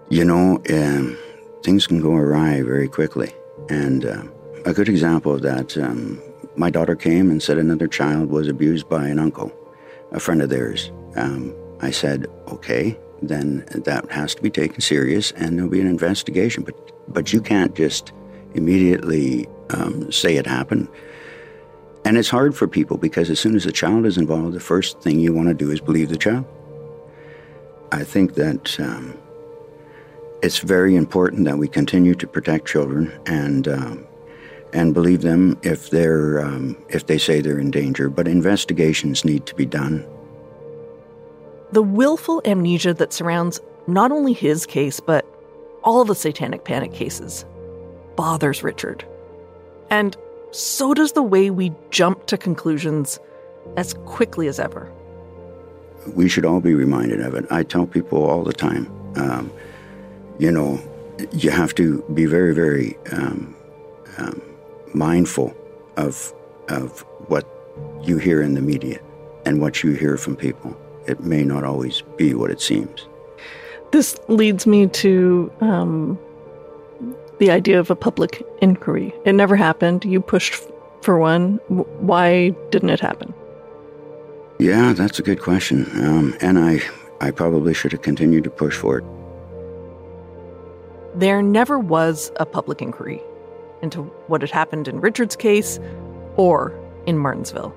You 0.08 0.24
know, 0.24 0.62
um, 0.70 1.18
things 1.62 1.86
can 1.86 2.00
go 2.00 2.14
awry 2.14 2.62
very 2.62 2.88
quickly, 2.88 3.30
and 3.68 4.06
uh, 4.06 4.22
a 4.64 4.72
good 4.72 4.88
example 4.88 5.34
of 5.34 5.42
that. 5.42 5.76
Um, 5.76 6.22
my 6.56 6.70
daughter 6.70 6.96
came 6.96 7.30
and 7.30 7.42
said 7.42 7.58
another 7.58 7.88
child 7.88 8.30
was 8.30 8.48
abused 8.48 8.88
by 8.88 9.06
an 9.06 9.18
uncle, 9.18 9.52
a 10.12 10.18
friend 10.18 10.40
of 10.40 10.48
theirs. 10.48 10.90
Um, 11.14 11.54
I 11.80 11.90
said, 11.90 12.26
okay, 12.48 12.98
then 13.20 13.66
that 13.74 14.10
has 14.10 14.34
to 14.34 14.42
be 14.42 14.50
taken 14.50 14.80
serious, 14.80 15.30
and 15.32 15.58
there'll 15.58 15.70
be 15.70 15.82
an 15.82 15.86
investigation. 15.86 16.64
But 16.64 16.97
but 17.12 17.32
you 17.32 17.40
can't 17.40 17.74
just 17.74 18.12
immediately 18.54 19.46
um, 19.70 20.10
say 20.10 20.36
it 20.36 20.46
happened. 20.46 20.88
And 22.04 22.16
it's 22.16 22.30
hard 22.30 22.56
for 22.56 22.66
people 22.66 22.96
because 22.96 23.28
as 23.28 23.38
soon 23.38 23.54
as 23.54 23.66
a 23.66 23.72
child 23.72 24.06
is 24.06 24.16
involved, 24.16 24.54
the 24.54 24.60
first 24.60 25.00
thing 25.00 25.20
you 25.20 25.32
want 25.32 25.48
to 25.48 25.54
do 25.54 25.70
is 25.70 25.80
believe 25.80 26.08
the 26.08 26.16
child. 26.16 26.46
I 27.92 28.04
think 28.04 28.34
that 28.34 28.78
um, 28.80 29.18
it's 30.42 30.58
very 30.58 30.94
important 30.94 31.44
that 31.44 31.58
we 31.58 31.68
continue 31.68 32.14
to 32.14 32.26
protect 32.26 32.66
children 32.66 33.18
and 33.26 33.68
um, 33.68 34.06
and 34.72 34.92
believe 34.92 35.22
them 35.22 35.58
if 35.62 35.90
they're 35.90 36.40
um, 36.40 36.76
if 36.90 37.06
they 37.06 37.18
say 37.18 37.40
they're 37.40 37.58
in 37.58 37.70
danger. 37.70 38.08
But 38.08 38.28
investigations 38.28 39.24
need 39.24 39.46
to 39.46 39.54
be 39.54 39.66
done. 39.66 40.06
The 41.72 41.82
willful 41.82 42.40
amnesia 42.44 42.94
that 42.94 43.12
surrounds 43.12 43.60
not 43.86 44.12
only 44.12 44.32
his 44.32 44.64
case, 44.66 45.00
but 45.00 45.26
all 45.88 46.04
the 46.04 46.14
satanic 46.14 46.64
panic 46.64 46.92
cases 46.92 47.46
bothers 48.14 48.62
Richard. 48.62 49.06
And 49.88 50.14
so 50.50 50.92
does 50.92 51.12
the 51.12 51.22
way 51.22 51.48
we 51.48 51.72
jump 51.90 52.26
to 52.26 52.36
conclusions 52.36 53.18
as 53.78 53.94
quickly 54.04 54.48
as 54.48 54.60
ever. 54.60 54.92
We 56.14 56.28
should 56.28 56.44
all 56.44 56.60
be 56.60 56.74
reminded 56.74 57.22
of 57.22 57.34
it. 57.34 57.46
I 57.50 57.62
tell 57.62 57.86
people 57.86 58.22
all 58.22 58.44
the 58.44 58.52
time, 58.52 58.86
um, 59.16 59.50
you 60.38 60.52
know, 60.52 60.78
you 61.32 61.50
have 61.50 61.74
to 61.76 62.02
be 62.12 62.26
very, 62.26 62.54
very 62.54 62.98
um, 63.12 63.56
um, 64.18 64.42
mindful 64.92 65.56
of 65.96 66.34
of 66.68 67.00
what 67.28 67.48
you 68.02 68.18
hear 68.18 68.42
in 68.42 68.52
the 68.52 68.60
media 68.60 69.00
and 69.46 69.58
what 69.58 69.82
you 69.82 69.92
hear 69.92 70.18
from 70.18 70.36
people. 70.36 70.76
It 71.06 71.20
may 71.20 71.44
not 71.44 71.64
always 71.64 72.02
be 72.18 72.34
what 72.34 72.50
it 72.50 72.60
seems. 72.60 73.06
This 73.90 74.18
leads 74.28 74.66
me 74.66 74.86
to 74.88 75.50
um, 75.60 76.18
the 77.38 77.50
idea 77.50 77.80
of 77.80 77.90
a 77.90 77.96
public 77.96 78.42
inquiry. 78.60 79.14
It 79.24 79.32
never 79.34 79.56
happened. 79.56 80.04
You 80.04 80.20
pushed 80.20 80.54
f- 80.54 80.70
for 81.02 81.18
one. 81.18 81.58
W- 81.68 81.84
Why 82.00 82.50
didn't 82.70 82.90
it 82.90 83.00
happen? 83.00 83.32
Yeah, 84.58 84.92
that's 84.92 85.18
a 85.18 85.22
good 85.22 85.40
question. 85.40 85.86
Um, 86.04 86.36
and 86.40 86.58
I, 86.58 86.80
I 87.20 87.30
probably 87.30 87.72
should 87.72 87.92
have 87.92 88.02
continued 88.02 88.44
to 88.44 88.50
push 88.50 88.76
for 88.76 88.98
it. 88.98 89.04
There 91.14 91.40
never 91.42 91.78
was 91.78 92.30
a 92.36 92.44
public 92.46 92.82
inquiry 92.82 93.22
into 93.82 94.02
what 94.26 94.42
had 94.42 94.50
happened 94.50 94.88
in 94.88 95.00
Richard's 95.00 95.36
case 95.36 95.78
or 96.36 96.78
in 97.06 97.16
Martensville. 97.16 97.72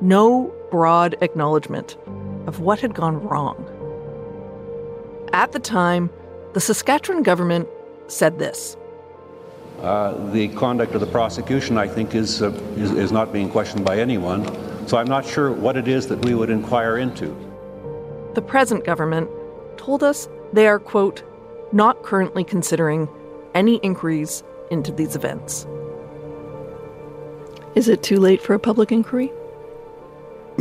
No 0.00 0.52
broad 0.70 1.14
acknowledgement 1.20 1.96
of 2.46 2.60
what 2.60 2.80
had 2.80 2.94
gone 2.94 3.22
wrong. 3.22 3.64
At 5.34 5.50
the 5.50 5.58
time, 5.58 6.10
the 6.52 6.60
Saskatchewan 6.60 7.24
government 7.24 7.66
said 8.06 8.38
this 8.38 8.76
Uh, 9.82 10.14
the 10.30 10.46
conduct 10.54 10.94
of 10.94 11.00
the 11.00 11.08
prosecution, 11.08 11.76
I 11.76 11.88
think, 11.88 12.14
is, 12.14 12.40
uh, 12.40 12.52
is, 12.76 12.92
is 12.92 13.10
not 13.10 13.32
being 13.32 13.50
questioned 13.50 13.84
by 13.84 13.98
anyone. 13.98 14.46
So 14.86 14.96
I'm 14.96 15.08
not 15.08 15.26
sure 15.26 15.50
what 15.50 15.76
it 15.76 15.88
is 15.88 16.06
that 16.06 16.24
we 16.24 16.36
would 16.36 16.50
inquire 16.50 16.98
into. 16.98 17.34
The 18.34 18.42
present 18.42 18.84
government 18.84 19.28
told 19.76 20.04
us 20.04 20.28
they 20.52 20.68
are, 20.68 20.78
quote, 20.78 21.24
not 21.72 22.04
currently 22.04 22.44
considering 22.44 23.08
any 23.54 23.76
inquiries 23.82 24.44
into 24.70 24.92
these 24.92 25.16
events. 25.16 25.66
Is 27.74 27.88
it 27.88 28.04
too 28.04 28.20
late 28.20 28.40
for 28.40 28.54
a 28.54 28.60
public 28.60 28.92
inquiry? 28.92 29.32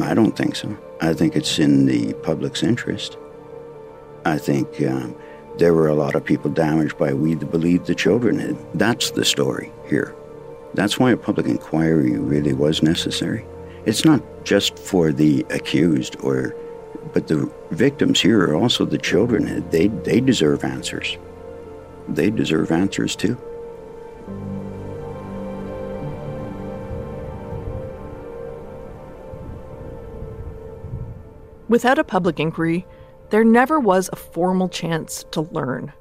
I 0.01 0.15
don't 0.15 0.35
think 0.35 0.55
so. 0.55 0.75
I 0.99 1.13
think 1.13 1.35
it's 1.35 1.59
in 1.59 1.85
the 1.85 2.13
public's 2.23 2.63
interest. 2.63 3.17
I 4.25 4.37
think 4.37 4.81
um, 4.81 5.15
there 5.57 5.73
were 5.73 5.87
a 5.87 5.95
lot 5.95 6.15
of 6.15 6.23
people 6.23 6.49
damaged 6.49 6.97
by 6.97 7.13
we 7.13 7.35
believe 7.35 7.85
the 7.85 7.95
children. 7.95 8.57
That's 8.73 9.11
the 9.11 9.25
story 9.25 9.71
here. 9.87 10.15
That's 10.73 10.97
why 10.97 11.11
a 11.11 11.17
public 11.17 11.45
inquiry 11.45 12.17
really 12.17 12.53
was 12.53 12.81
necessary. 12.81 13.45
It's 13.85 14.05
not 14.05 14.23
just 14.43 14.79
for 14.79 15.11
the 15.11 15.45
accused 15.49 16.15
or 16.21 16.55
but 17.11 17.27
the 17.27 17.51
victims 17.71 18.21
here 18.21 18.41
are 18.41 18.55
also 18.55 18.85
the 18.85 18.97
children. 18.97 19.69
They 19.69 19.87
they 19.87 20.21
deserve 20.21 20.63
answers. 20.63 21.17
They 22.07 22.31
deserve 22.31 22.71
answers 22.71 23.15
too. 23.15 23.37
Without 31.69 31.97
a 31.97 32.03
public 32.03 32.39
inquiry, 32.39 32.85
there 33.33 33.43
never 33.43 33.79
was 33.79 34.11
a 34.13 34.15
formal 34.15 34.69
chance 34.69 35.25
to 35.31 35.41
learn, 35.41 35.91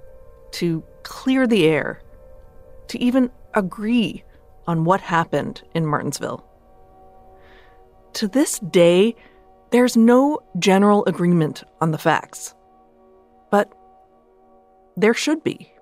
to 0.50 0.84
clear 1.02 1.46
the 1.46 1.64
air, 1.64 1.98
to 2.88 2.98
even 2.98 3.30
agree 3.54 4.22
on 4.66 4.84
what 4.84 5.00
happened 5.00 5.62
in 5.74 5.86
Martensville. 5.86 6.44
To 8.12 8.28
this 8.28 8.58
day, 8.58 9.16
there's 9.70 9.96
no 9.96 10.40
general 10.58 11.06
agreement 11.06 11.64
on 11.80 11.90
the 11.90 11.96
facts. 11.96 12.54
But 13.50 13.72
there 14.98 15.14
should 15.14 15.42
be. 15.42 15.72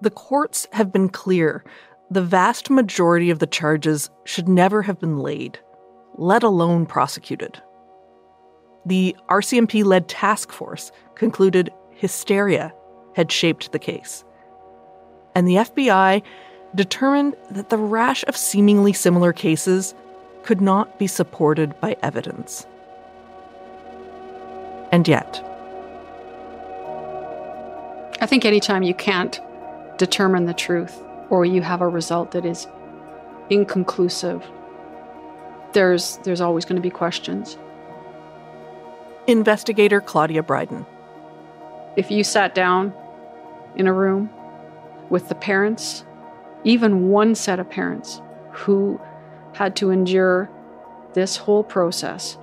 The 0.00 0.10
courts 0.10 0.66
have 0.72 0.90
been 0.90 1.08
clear 1.08 1.64
the 2.10 2.20
vast 2.20 2.68
majority 2.68 3.30
of 3.30 3.38
the 3.38 3.46
charges 3.46 4.10
should 4.24 4.48
never 4.48 4.82
have 4.82 4.98
been 4.98 5.18
laid, 5.18 5.60
let 6.16 6.42
alone 6.42 6.84
prosecuted. 6.84 7.62
The 8.86 9.16
RCMP 9.28 9.84
led 9.84 10.08
task 10.08 10.52
force 10.52 10.92
concluded 11.16 11.72
hysteria 11.90 12.72
had 13.14 13.32
shaped 13.32 13.72
the 13.72 13.78
case. 13.78 14.24
And 15.34 15.48
the 15.48 15.56
FBI 15.56 16.22
determined 16.74 17.34
that 17.50 17.68
the 17.68 17.78
rash 17.78 18.24
of 18.28 18.36
seemingly 18.36 18.92
similar 18.92 19.32
cases 19.32 19.94
could 20.44 20.60
not 20.60 20.98
be 20.98 21.08
supported 21.08 21.78
by 21.80 21.96
evidence. 22.02 22.66
And 24.92 25.08
yet, 25.08 25.42
I 28.20 28.26
think 28.26 28.44
anytime 28.44 28.84
you 28.84 28.94
can't 28.94 29.40
determine 29.98 30.46
the 30.46 30.54
truth 30.54 31.02
or 31.28 31.44
you 31.44 31.60
have 31.60 31.80
a 31.80 31.88
result 31.88 32.30
that 32.30 32.46
is 32.46 32.68
inconclusive, 33.50 34.44
there's 35.72 36.18
there's 36.18 36.40
always 36.40 36.64
going 36.64 36.76
to 36.76 36.82
be 36.82 36.90
questions. 36.90 37.58
Investigator 39.28 40.00
Claudia 40.00 40.40
Bryden. 40.40 40.86
If 41.96 42.12
you 42.12 42.22
sat 42.22 42.54
down 42.54 42.94
in 43.74 43.88
a 43.88 43.92
room 43.92 44.30
with 45.10 45.28
the 45.28 45.34
parents, 45.34 46.04
even 46.62 47.08
one 47.08 47.34
set 47.34 47.58
of 47.58 47.68
parents 47.68 48.22
who 48.52 49.00
had 49.52 49.74
to 49.76 49.90
endure 49.90 50.48
this 51.14 51.36
whole 51.36 51.64
process 51.64 52.38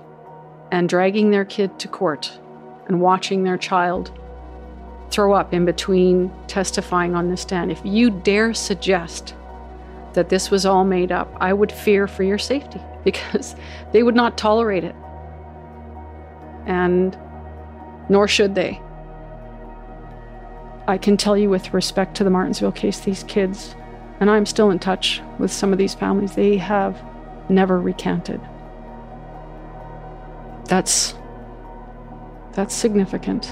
and 0.72 0.90
dragging 0.90 1.32
their 1.32 1.46
kid 1.46 1.80
to 1.80 1.88
court 1.88 2.38
and 2.88 3.00
watching 3.00 3.44
their 3.44 3.58
child 3.58 4.12
throw 5.10 5.32
up 5.32 5.54
in 5.54 5.64
between 5.64 6.34
testifying 6.48 7.16
on 7.16 7.30
the 7.30 7.38
stand. 7.38 7.72
If 7.72 7.80
you 7.86 8.10
dare 8.10 8.54
suggest 8.54 9.36
that 10.14 10.28
this 10.28 10.52
was 10.52 10.66
all 10.66 10.84
made 10.84 11.14
up, 11.14 11.34
I 11.40 11.54
would 11.54 11.72
fear 11.72 12.08
for 12.08 12.24
your 12.24 12.40
safety 12.40 12.82
because 13.06 13.56
they 13.94 14.04
would 14.04 14.16
not 14.16 14.38
tolerate 14.38 14.84
it. 14.84 14.96
And 16.66 17.18
nor 18.10 18.28
should 18.28 18.56
they. 18.56 18.82
I 20.88 20.98
can 20.98 21.16
tell 21.16 21.38
you 21.38 21.50
with 21.50 21.74
respect 21.74 22.16
to 22.18 22.24
the 22.24 22.30
Martensville 22.30 22.76
case, 22.76 23.00
these 23.00 23.24
kids 23.24 23.76
and 24.24 24.30
I'm 24.30 24.46
still 24.46 24.72
in 24.72 24.80
touch 24.80 25.22
with 25.38 25.52
some 25.52 25.74
of 25.74 25.78
these 25.78 25.94
families. 25.94 26.34
They 26.34 26.56
have 26.56 26.98
never 27.50 27.82
recanted. 27.82 28.40
That's 30.66 31.16
that's 32.54 32.74
significant. 32.74 33.48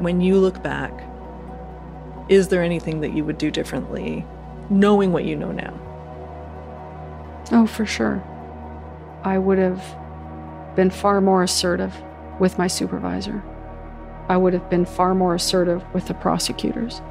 When 0.00 0.20
you 0.20 0.36
look 0.36 0.64
back, 0.64 0.92
is 2.28 2.48
there 2.48 2.64
anything 2.64 3.02
that 3.02 3.12
you 3.12 3.24
would 3.24 3.38
do 3.38 3.52
differently 3.52 4.26
knowing 4.68 5.12
what 5.12 5.24
you 5.24 5.36
know 5.36 5.52
now? 5.52 5.78
Oh, 7.52 7.66
for 7.66 7.86
sure. 7.86 8.20
I 9.22 9.38
would 9.38 9.58
have 9.58 9.80
been 10.74 10.90
far 10.90 11.20
more 11.20 11.42
assertive 11.42 11.94
with 12.38 12.58
my 12.58 12.66
supervisor. 12.66 13.42
I 14.28 14.36
would 14.36 14.52
have 14.52 14.70
been 14.70 14.84
far 14.84 15.14
more 15.14 15.34
assertive 15.34 15.82
with 15.92 16.06
the 16.06 16.14
prosecutors 16.14 17.02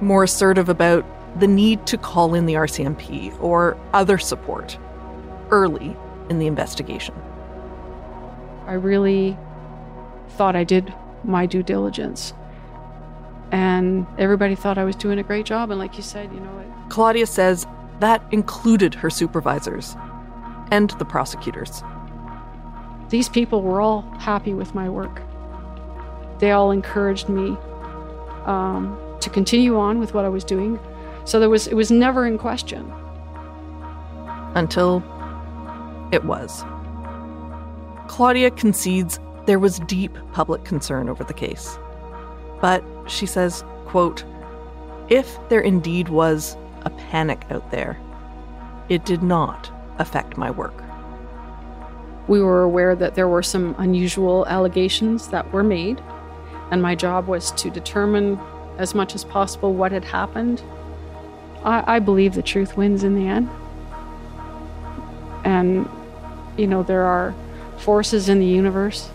more 0.00 0.24
assertive 0.24 0.68
about 0.68 1.04
the 1.38 1.46
need 1.46 1.86
to 1.86 1.98
call 1.98 2.34
in 2.34 2.46
the 2.46 2.54
RCMP 2.54 3.38
or 3.42 3.76
other 3.92 4.18
support 4.18 4.78
early 5.50 5.96
in 6.30 6.38
the 6.38 6.46
investigation. 6.46 7.14
I 8.66 8.74
really 8.74 9.36
thought 10.30 10.56
I 10.56 10.64
did 10.64 10.92
my 11.24 11.46
due 11.46 11.62
diligence. 11.62 12.34
And 13.50 14.06
everybody 14.18 14.54
thought 14.54 14.76
I 14.76 14.84
was 14.84 14.94
doing 14.94 15.18
a 15.18 15.22
great 15.22 15.46
job. 15.46 15.70
And 15.70 15.78
like 15.78 15.96
you 15.96 16.02
said, 16.02 16.30
you 16.32 16.40
know, 16.40 16.58
it, 16.58 16.90
Claudia 16.90 17.26
says 17.26 17.66
that 18.00 18.22
included 18.30 18.94
her 18.94 19.10
supervisors 19.10 19.96
and 20.70 20.90
the 20.90 21.04
prosecutors. 21.04 21.82
These 23.08 23.28
people 23.28 23.62
were 23.62 23.80
all 23.80 24.02
happy 24.18 24.54
with 24.54 24.74
my 24.74 24.88
work. 24.88 25.22
They 26.38 26.52
all 26.52 26.70
encouraged 26.70 27.28
me 27.28 27.56
um, 28.44 28.98
to 29.20 29.30
continue 29.30 29.78
on 29.78 29.98
with 29.98 30.14
what 30.14 30.24
I 30.24 30.28
was 30.28 30.44
doing. 30.44 30.78
So 31.24 31.40
there 31.40 31.50
was 31.50 31.66
it 31.66 31.74
was 31.74 31.90
never 31.90 32.26
in 32.26 32.38
question. 32.38 32.92
Until 34.54 35.02
it 36.12 36.24
was. 36.24 36.64
Claudia 38.08 38.50
concedes 38.50 39.20
there 39.46 39.58
was 39.58 39.80
deep 39.80 40.16
public 40.32 40.64
concern 40.64 41.08
over 41.08 41.24
the 41.24 41.34
case. 41.34 41.78
But 42.60 42.84
she 43.06 43.26
says, 43.26 43.64
quote, 43.86 44.24
if 45.08 45.38
there 45.48 45.60
indeed 45.60 46.08
was 46.08 46.56
a 46.82 46.90
panic 46.90 47.44
out 47.50 47.70
there, 47.70 47.98
it 48.88 49.04
did 49.04 49.22
not 49.22 49.70
affect 49.98 50.36
my 50.36 50.50
work. 50.50 50.82
We 52.28 52.42
were 52.42 52.62
aware 52.62 52.94
that 52.94 53.14
there 53.14 53.26
were 53.26 53.42
some 53.42 53.74
unusual 53.78 54.46
allegations 54.46 55.28
that 55.28 55.50
were 55.50 55.62
made, 55.62 56.00
and 56.70 56.82
my 56.82 56.94
job 56.94 57.26
was 57.26 57.50
to 57.52 57.70
determine 57.70 58.38
as 58.76 58.94
much 58.94 59.14
as 59.14 59.24
possible 59.24 59.72
what 59.72 59.92
had 59.92 60.04
happened. 60.04 60.62
I, 61.64 61.96
I 61.96 61.98
believe 61.98 62.34
the 62.34 62.42
truth 62.42 62.76
wins 62.76 63.02
in 63.02 63.14
the 63.14 63.26
end. 63.26 63.48
And, 65.44 65.88
you 66.58 66.66
know, 66.66 66.82
there 66.82 67.04
are 67.04 67.34
forces 67.78 68.28
in 68.28 68.40
the 68.40 68.46
universe, 68.46 69.08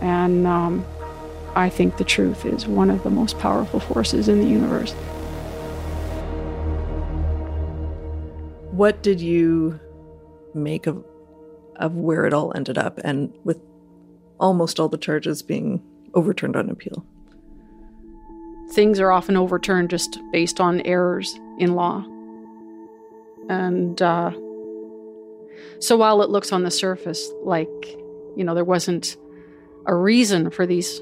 and 0.00 0.46
um, 0.46 0.84
I 1.56 1.68
think 1.68 1.96
the 1.96 2.04
truth 2.04 2.46
is 2.46 2.68
one 2.68 2.90
of 2.90 3.02
the 3.02 3.10
most 3.10 3.38
powerful 3.40 3.80
forces 3.80 4.28
in 4.28 4.38
the 4.38 4.46
universe. 4.46 4.92
What 8.70 9.02
did 9.02 9.20
you 9.20 9.80
make 10.54 10.86
of 10.86 11.04
of 11.78 11.94
where 11.94 12.26
it 12.26 12.32
all 12.32 12.52
ended 12.54 12.78
up 12.78 12.98
and 13.04 13.32
with 13.44 13.60
almost 14.38 14.78
all 14.78 14.88
the 14.88 14.98
charges 14.98 15.42
being 15.42 15.82
overturned 16.14 16.56
on 16.56 16.70
appeal? 16.70 17.04
things 18.70 19.00
are 19.00 19.10
often 19.10 19.36
overturned 19.36 19.90
just 19.90 20.20
based 20.30 20.60
on 20.60 20.80
errors 20.82 21.38
in 21.58 21.74
law. 21.74 22.04
And 23.48 24.00
uh, 24.00 24.30
so 25.80 25.96
while 25.96 26.22
it 26.22 26.30
looks 26.30 26.52
on 26.52 26.64
the 26.64 26.70
surface 26.70 27.30
like, 27.42 27.68
you 28.36 28.44
know, 28.44 28.54
there 28.54 28.64
wasn't 28.64 29.16
a 29.86 29.94
reason 29.94 30.50
for 30.50 30.66
these 30.66 31.00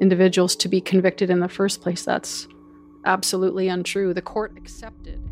individuals 0.00 0.56
to 0.56 0.68
be 0.68 0.80
convicted 0.80 1.30
in 1.30 1.40
the 1.40 1.48
first 1.48 1.80
place, 1.80 2.04
that's 2.04 2.48
absolutely 3.04 3.68
untrue. 3.68 4.12
The 4.12 4.22
court 4.22 4.52
accepted 4.56 5.22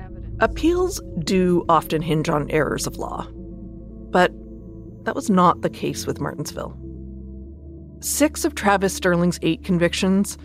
evidence. 0.00 0.36
Appeals 0.40 1.00
do 1.20 1.64
often 1.68 2.02
hinge 2.02 2.28
on 2.28 2.50
errors 2.50 2.86
of 2.86 2.96
law, 2.96 3.28
but 4.12 4.30
that 5.04 5.16
was 5.16 5.28
not 5.28 5.62
the 5.62 5.70
case 5.70 6.06
with 6.06 6.20
Martensville. 6.20 6.76
Six 8.04 8.44
of 8.44 8.54
Travis 8.54 8.94
Sterling's 8.94 9.38
eight 9.42 9.64
convictions 9.64 10.38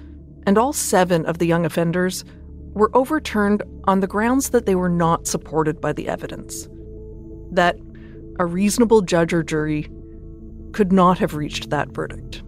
And 0.45 0.57
all 0.57 0.73
seven 0.73 1.25
of 1.25 1.39
the 1.39 1.45
young 1.45 1.65
offenders 1.65 2.23
were 2.73 2.89
overturned 2.95 3.63
on 3.83 3.99
the 3.99 4.07
grounds 4.07 4.51
that 4.51 4.65
they 4.65 4.75
were 4.75 4.89
not 4.89 5.27
supported 5.27 5.81
by 5.81 5.91
the 5.91 6.07
evidence. 6.07 6.69
That 7.51 7.75
a 8.39 8.45
reasonable 8.45 9.01
judge 9.01 9.33
or 9.33 9.43
jury 9.43 9.89
could 10.71 10.91
not 10.91 11.17
have 11.19 11.33
reached 11.33 11.69
that 11.69 11.89
verdict. 11.89 12.43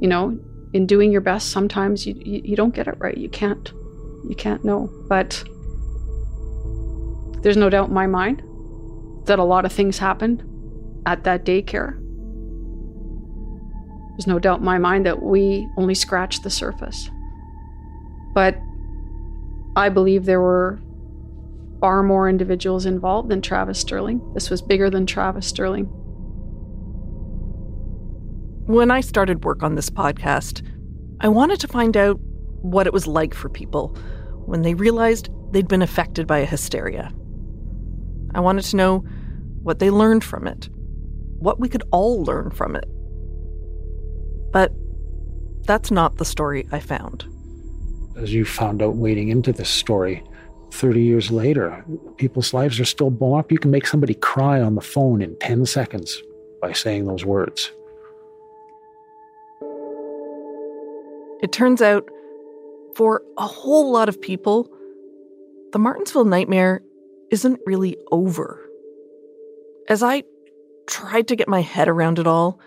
You 0.00 0.08
know, 0.08 0.38
in 0.72 0.86
doing 0.86 1.12
your 1.12 1.20
best, 1.20 1.50
sometimes 1.50 2.06
you, 2.06 2.14
you, 2.24 2.40
you 2.44 2.56
don't 2.56 2.74
get 2.74 2.88
it 2.88 2.96
right. 2.98 3.16
You 3.16 3.28
can't. 3.28 3.72
You 4.28 4.34
can't 4.36 4.64
know. 4.64 4.90
But 5.08 5.44
there's 7.42 7.56
no 7.56 7.70
doubt 7.70 7.88
in 7.88 7.94
my 7.94 8.06
mind 8.06 8.42
that 9.24 9.38
a 9.38 9.44
lot 9.44 9.64
of 9.64 9.72
things 9.72 9.98
happened 9.98 10.42
at 11.06 11.24
that 11.24 11.44
daycare. 11.44 11.98
There's 14.10 14.26
no 14.26 14.38
doubt 14.38 14.58
in 14.58 14.64
my 14.64 14.78
mind 14.78 15.06
that 15.06 15.22
we 15.22 15.66
only 15.76 15.94
scratched 15.94 16.42
the 16.42 16.50
surface. 16.50 17.10
But 18.34 18.58
I 19.74 19.88
believe 19.88 20.24
there 20.24 20.40
were 20.40 20.80
far 21.80 22.02
more 22.02 22.28
individuals 22.28 22.86
involved 22.86 23.28
than 23.28 23.40
Travis 23.40 23.78
Sterling. 23.80 24.20
This 24.34 24.50
was 24.50 24.62
bigger 24.62 24.90
than 24.90 25.06
Travis 25.06 25.46
Sterling. 25.46 25.86
When 28.66 28.90
I 28.90 29.00
started 29.00 29.44
work 29.44 29.62
on 29.62 29.74
this 29.74 29.90
podcast, 29.90 30.62
I 31.20 31.28
wanted 31.28 31.58
to 31.60 31.68
find 31.68 31.96
out 31.96 32.20
what 32.60 32.86
it 32.86 32.92
was 32.92 33.06
like 33.06 33.34
for 33.34 33.48
people 33.48 33.96
when 34.46 34.62
they 34.62 34.74
realized 34.74 35.30
they'd 35.50 35.68
been 35.68 35.82
affected 35.82 36.26
by 36.26 36.38
a 36.38 36.46
hysteria. 36.46 37.12
I 38.34 38.40
wanted 38.40 38.64
to 38.66 38.76
know 38.76 38.98
what 39.62 39.78
they 39.78 39.90
learned 39.90 40.24
from 40.24 40.46
it, 40.46 40.68
what 41.38 41.60
we 41.60 41.68
could 41.68 41.82
all 41.90 42.22
learn 42.22 42.50
from 42.50 42.76
it. 42.76 42.84
But 44.52 44.72
that's 45.64 45.90
not 45.90 46.16
the 46.16 46.24
story 46.24 46.66
I 46.72 46.80
found. 46.80 47.24
As 48.16 48.32
you 48.32 48.44
found 48.44 48.82
out 48.82 48.96
wading 48.96 49.28
into 49.28 49.52
this 49.52 49.70
story, 49.70 50.22
30 50.72 51.02
years 51.02 51.30
later, 51.30 51.84
people's 52.16 52.52
lives 52.54 52.80
are 52.80 52.84
still 52.84 53.10
blown 53.10 53.38
up. 53.38 53.52
You 53.52 53.58
can 53.58 53.70
make 53.70 53.86
somebody 53.86 54.14
cry 54.14 54.60
on 54.60 54.74
the 54.74 54.80
phone 54.80 55.22
in 55.22 55.38
10 55.38 55.66
seconds 55.66 56.20
by 56.60 56.72
saying 56.72 57.06
those 57.06 57.24
words. 57.24 57.70
It 61.42 61.52
turns 61.52 61.82
out, 61.82 62.08
for 62.94 63.22
a 63.36 63.46
whole 63.46 63.90
lot 63.90 64.08
of 64.08 64.20
people, 64.20 64.70
the 65.72 65.78
Martensville 65.78 66.28
nightmare 66.28 66.82
isn't 67.32 67.58
really 67.64 67.96
over. 68.12 68.60
As 69.88 70.02
I 70.02 70.22
tried 70.86 71.28
to 71.28 71.36
get 71.36 71.48
my 71.48 71.62
head 71.62 71.88
around 71.88 72.18
it 72.18 72.26
all, 72.26 72.60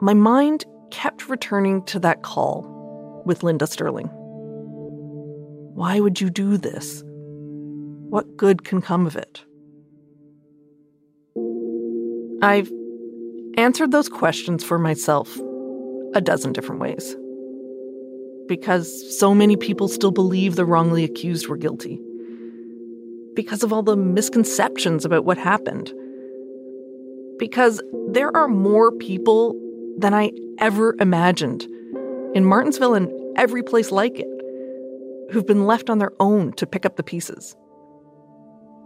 my 0.00 0.14
mind 0.14 0.64
kept 0.90 1.28
returning 1.28 1.84
to 1.84 2.00
that 2.00 2.22
call 2.22 3.22
with 3.26 3.42
Linda 3.42 3.66
Sterling. 3.66 4.08
Why 5.74 6.00
would 6.00 6.20
you 6.20 6.30
do 6.30 6.56
this? 6.56 7.02
What 7.06 8.36
good 8.36 8.64
can 8.64 8.80
come 8.80 9.06
of 9.06 9.14
it? 9.14 9.44
I've 12.42 12.72
answered 13.58 13.92
those 13.92 14.08
questions 14.08 14.64
for 14.64 14.78
myself 14.78 15.38
a 16.14 16.20
dozen 16.20 16.52
different 16.52 16.80
ways 16.80 17.14
because 18.48 19.18
so 19.18 19.34
many 19.34 19.56
people 19.56 19.88
still 19.88 20.10
believe 20.10 20.56
the 20.56 20.64
wrongly 20.64 21.04
accused 21.04 21.48
were 21.48 21.56
guilty. 21.56 22.00
Because 23.34 23.62
of 23.62 23.72
all 23.72 23.82
the 23.82 23.96
misconceptions 23.96 25.04
about 25.04 25.24
what 25.24 25.38
happened. 25.38 25.92
Because 27.38 27.82
there 28.08 28.34
are 28.36 28.48
more 28.48 28.92
people 28.92 29.54
than 29.98 30.14
I 30.14 30.32
ever 30.58 30.94
imagined 31.00 31.62
in 32.34 32.44
Martensville 32.44 32.96
and 32.96 33.10
every 33.36 33.62
place 33.62 33.90
like 33.90 34.18
it 34.18 34.28
who've 35.30 35.46
been 35.46 35.66
left 35.66 35.88
on 35.88 35.98
their 35.98 36.12
own 36.20 36.52
to 36.54 36.66
pick 36.66 36.84
up 36.84 36.96
the 36.96 37.02
pieces. 37.02 37.56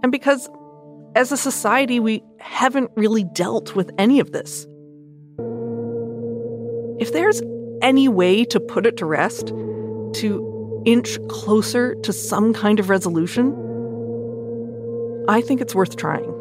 And 0.03 0.13
because 0.13 0.49
as 1.17 1.33
a 1.33 1.37
society, 1.37 1.99
we 1.99 2.23
haven't 2.39 2.91
really 2.95 3.25
dealt 3.25 3.75
with 3.75 3.91
any 3.99 4.21
of 4.21 4.33
this. 4.33 4.67
If 7.01 7.13
there's 7.13 7.43
any 7.83 8.09
way 8.09 8.45
to 8.45 8.61
put 8.61 8.87
it 8.87 8.97
to 8.99 9.07
rest, 9.07 9.49
to 9.49 10.83
inch 10.87 11.19
closer 11.29 11.95
to 12.03 12.13
some 12.13 12.53
kind 12.55 12.79
of 12.79 12.89
resolution, 12.89 13.55
I 15.29 15.41
think 15.41 15.61
it's 15.61 15.75
worth 15.75 15.97
trying. 15.97 16.33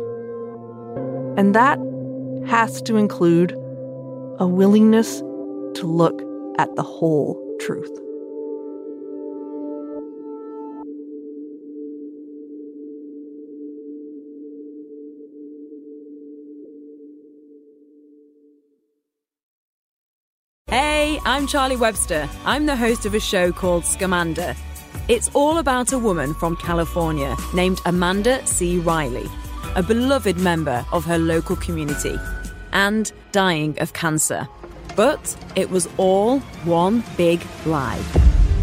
And 1.38 1.56
that 1.56 1.80
has 2.46 2.82
to 2.84 2.98
include 2.98 3.52
a 4.40 4.48
willingness 4.48 5.20
to 5.20 5.86
look 5.86 6.22
at 6.60 6.76
the 6.76 6.84
whole 6.84 7.42
truth. 7.60 7.92
Hey, 20.68 21.20
I'm 21.26 21.48
Charlie 21.48 21.78
Webster. 21.78 22.30
I'm 22.46 22.68
the 22.68 22.76
host 22.76 23.06
of 23.06 23.16
a 23.16 23.20
show 23.20 23.52
called 23.52 23.84
Scamanda. 23.84 24.56
It's 25.08 25.30
all 25.34 25.60
about 25.60 25.94
a 25.94 26.00
woman 26.00 26.34
from 26.34 26.56
California 26.58 27.36
named 27.54 27.80
Amanda 27.86 28.46
C. 28.48 28.80
Riley, 28.80 29.30
a 29.76 29.84
beloved 29.84 30.38
member 30.38 30.86
of 30.92 31.06
her 31.06 31.18
local 31.18 31.56
community, 31.56 32.18
and 32.74 33.12
dying 33.32 33.78
of 33.80 33.94
cancer. 33.94 34.48
But 34.96 35.36
it 35.56 35.70
was 35.70 35.88
all 35.98 36.40
one 36.66 37.04
big 37.18 37.46
lie. 37.66 38.02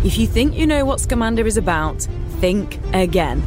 If 0.05 0.19
you 0.19 0.27
think 0.27 0.55
you 0.55 0.67
know 0.67 0.85
what 0.85 0.99
Scamanda 0.99 1.47
is 1.47 1.57
about, 1.57 2.09
think 2.41 2.81
again. 2.93 3.43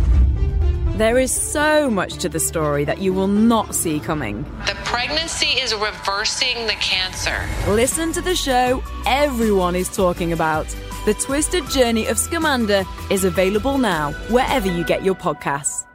There 0.97 1.19
is 1.19 1.33
so 1.33 1.89
much 1.89 2.13
to 2.19 2.29
the 2.29 2.39
story 2.39 2.85
that 2.85 2.99
you 2.99 3.11
will 3.11 3.27
not 3.27 3.75
see 3.75 3.99
coming. 3.99 4.43
The 4.65 4.77
pregnancy 4.85 5.59
is 5.59 5.73
reversing 5.73 6.67
the 6.67 6.77
cancer. 6.79 7.45
Listen 7.67 8.13
to 8.13 8.21
the 8.21 8.33
show 8.33 8.81
everyone 9.05 9.75
is 9.75 9.89
talking 9.93 10.31
about. 10.31 10.73
The 11.05 11.13
Twisted 11.13 11.69
Journey 11.69 12.07
of 12.07 12.17
Scamanda 12.17 12.83
is 13.11 13.25
available 13.25 13.77
now, 13.77 14.11
wherever 14.31 14.67
you 14.67 14.83
get 14.83 15.03
your 15.03 15.13
podcasts. 15.13 15.85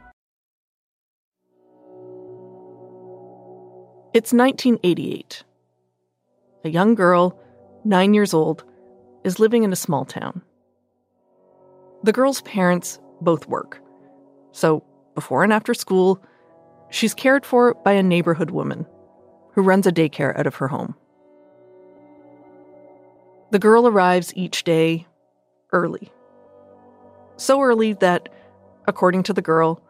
It's 4.13 4.31
1988. 4.31 5.43
A 6.63 6.69
young 6.69 6.95
girl, 6.95 7.37
nine 7.83 8.13
years 8.13 8.33
old, 8.33 8.63
is 9.25 9.37
living 9.37 9.63
in 9.63 9.73
a 9.73 9.75
small 9.75 10.05
town. 10.05 10.41
The 12.03 12.13
girl's 12.13 12.41
parents 12.43 12.97
both 13.19 13.49
work, 13.49 13.81
so 14.53 14.81
before 15.13 15.43
and 15.43 15.51
after 15.51 15.73
school, 15.73 16.23
she's 16.89 17.13
cared 17.13 17.45
for 17.45 17.73
by 17.83 17.91
a 17.91 18.01
neighborhood 18.01 18.51
woman 18.51 18.87
who 19.55 19.61
runs 19.61 19.85
a 19.85 19.91
daycare 19.91 20.39
out 20.39 20.47
of 20.47 20.55
her 20.55 20.69
home. 20.69 20.95
The 23.51 23.59
girl 23.59 23.85
arrives 23.85 24.33
each 24.35 24.63
day 24.63 25.07
early. 25.73 26.11
So 27.35 27.61
early 27.61 27.93
that, 27.93 28.29
according 28.87 29.23
to 29.23 29.33
the 29.33 29.41
girl, 29.41 29.83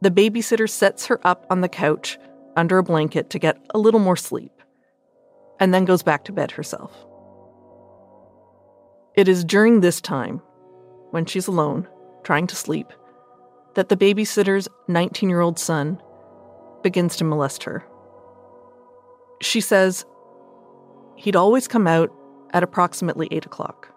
the 0.00 0.12
babysitter 0.12 0.70
sets 0.70 1.06
her 1.06 1.20
up 1.26 1.44
on 1.50 1.60
the 1.60 1.68
couch 1.68 2.18
under 2.56 2.78
a 2.78 2.84
blanket 2.84 3.30
to 3.30 3.38
get 3.40 3.58
a 3.70 3.78
little 3.78 3.98
more 3.98 4.16
sleep, 4.16 4.52
and 5.58 5.74
then 5.74 5.84
goes 5.84 6.04
back 6.04 6.24
to 6.24 6.32
bed 6.32 6.52
herself. 6.52 6.92
It 9.16 9.28
is 9.28 9.44
during 9.44 9.80
this 9.80 10.00
time, 10.00 10.40
when 11.10 11.26
she's 11.26 11.48
alone, 11.48 11.88
trying 12.22 12.46
to 12.46 12.56
sleep, 12.56 12.92
that 13.74 13.88
the 13.88 13.96
babysitter's 13.96 14.68
19 14.86 15.28
year 15.28 15.40
old 15.40 15.58
son 15.58 16.00
begins 16.84 17.16
to 17.16 17.24
molest 17.24 17.64
her. 17.64 17.84
She 19.40 19.60
says 19.60 20.04
he'd 21.16 21.36
always 21.36 21.66
come 21.66 21.88
out 21.88 22.12
at 22.54 22.62
approximately 22.62 23.28
8 23.30 23.44
o'clock, 23.44 23.90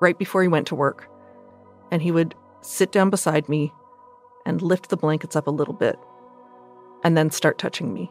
right 0.00 0.18
before 0.18 0.42
he 0.42 0.48
went 0.48 0.66
to 0.66 0.74
work, 0.74 1.08
and 1.90 2.02
he 2.02 2.10
would 2.10 2.34
sit 2.60 2.92
down 2.92 3.08
beside 3.08 3.48
me 3.48 3.72
and 4.44 4.60
lift 4.60 4.90
the 4.90 4.96
blankets 4.96 5.36
up 5.36 5.46
a 5.46 5.52
little 5.52 5.74
bit 5.74 5.98
and 7.04 7.16
then 7.16 7.30
start 7.30 7.56
touching 7.56 7.94
me. 7.94 8.10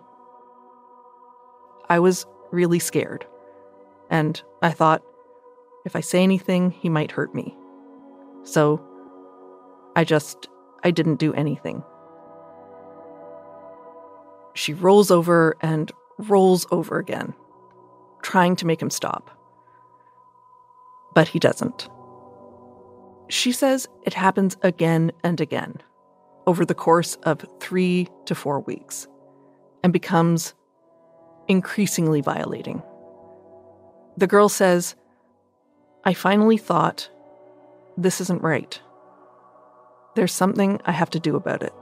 I 1.89 1.99
was 1.99 2.26
really 2.51 2.80
scared, 2.80 3.26
and 4.09 4.41
I 4.61 4.72
thought 4.72 5.03
if 5.86 5.95
I 5.95 6.01
say 6.01 6.24
anything, 6.24 6.72
he 6.72 6.89
might 6.89 7.11
hurt 7.11 7.36
me. 7.36 7.55
So 8.43 8.82
I 9.95 10.03
just 10.03 10.47
I 10.84 10.91
didn't 10.91 11.18
do 11.18 11.34
anything. 11.34 11.84
She 14.53 14.74
rolls 14.74 15.11
over 15.11 15.55
and 15.61 15.91
rolls 16.18 16.65
over 16.72 16.97
again, 16.97 17.34
trying 18.22 18.55
to 18.57 18.65
make 18.65 18.82
him 18.82 18.89
stop. 18.89 19.37
But 21.18 21.30
he 21.30 21.39
doesn't. 21.39 21.89
She 23.28 23.51
says 23.51 23.88
it 24.05 24.13
happens 24.13 24.55
again 24.61 25.11
and 25.24 25.41
again 25.41 25.82
over 26.45 26.63
the 26.63 26.76
course 26.76 27.15
of 27.24 27.43
three 27.59 28.07
to 28.26 28.36
four 28.36 28.59
weeks 28.59 29.07
and 29.84 29.91
becomes 29.91 30.53
increasingly 31.47 32.22
violating. 32.22 32.84
The 34.15 34.28
girl 34.28 34.47
says 34.47 34.95
I 36.03 36.13
finally 36.13 36.59
thought, 36.59 37.09
this 37.97 38.22
isn't 38.22 38.43
right. 38.43 38.80
There's 40.15 40.32
something 40.32 40.80
I 40.86 40.91
have 40.91 41.09
to 41.09 41.20
do 41.20 41.36
about 41.36 41.63
it. 41.63 41.74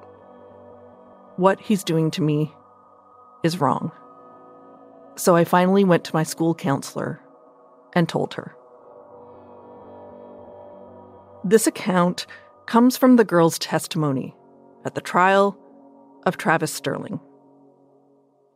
What 1.35 1.59
he's 1.59 1.83
doing 1.83 2.09
to 2.11 2.21
me 2.21 2.53
is 3.43 3.59
wrong. 3.59 3.91
So 5.17 5.35
I 5.35 5.43
finally 5.43 5.83
went 5.83 6.05
to 6.05 6.15
my 6.15 6.23
school 6.23 6.55
counselor 6.55 7.19
and 7.91 8.07
told 8.07 8.35
her. 8.35 8.54
This 11.47 11.67
account 11.67 12.25
comes 12.65 12.97
from 12.97 13.17
the 13.17 13.23
girl's 13.23 13.59
testimony 13.59 14.35
at 14.83 14.95
the 14.95 15.01
trial 15.01 15.55
of 16.25 16.37
Travis 16.37 16.73
Sterling. 16.73 17.19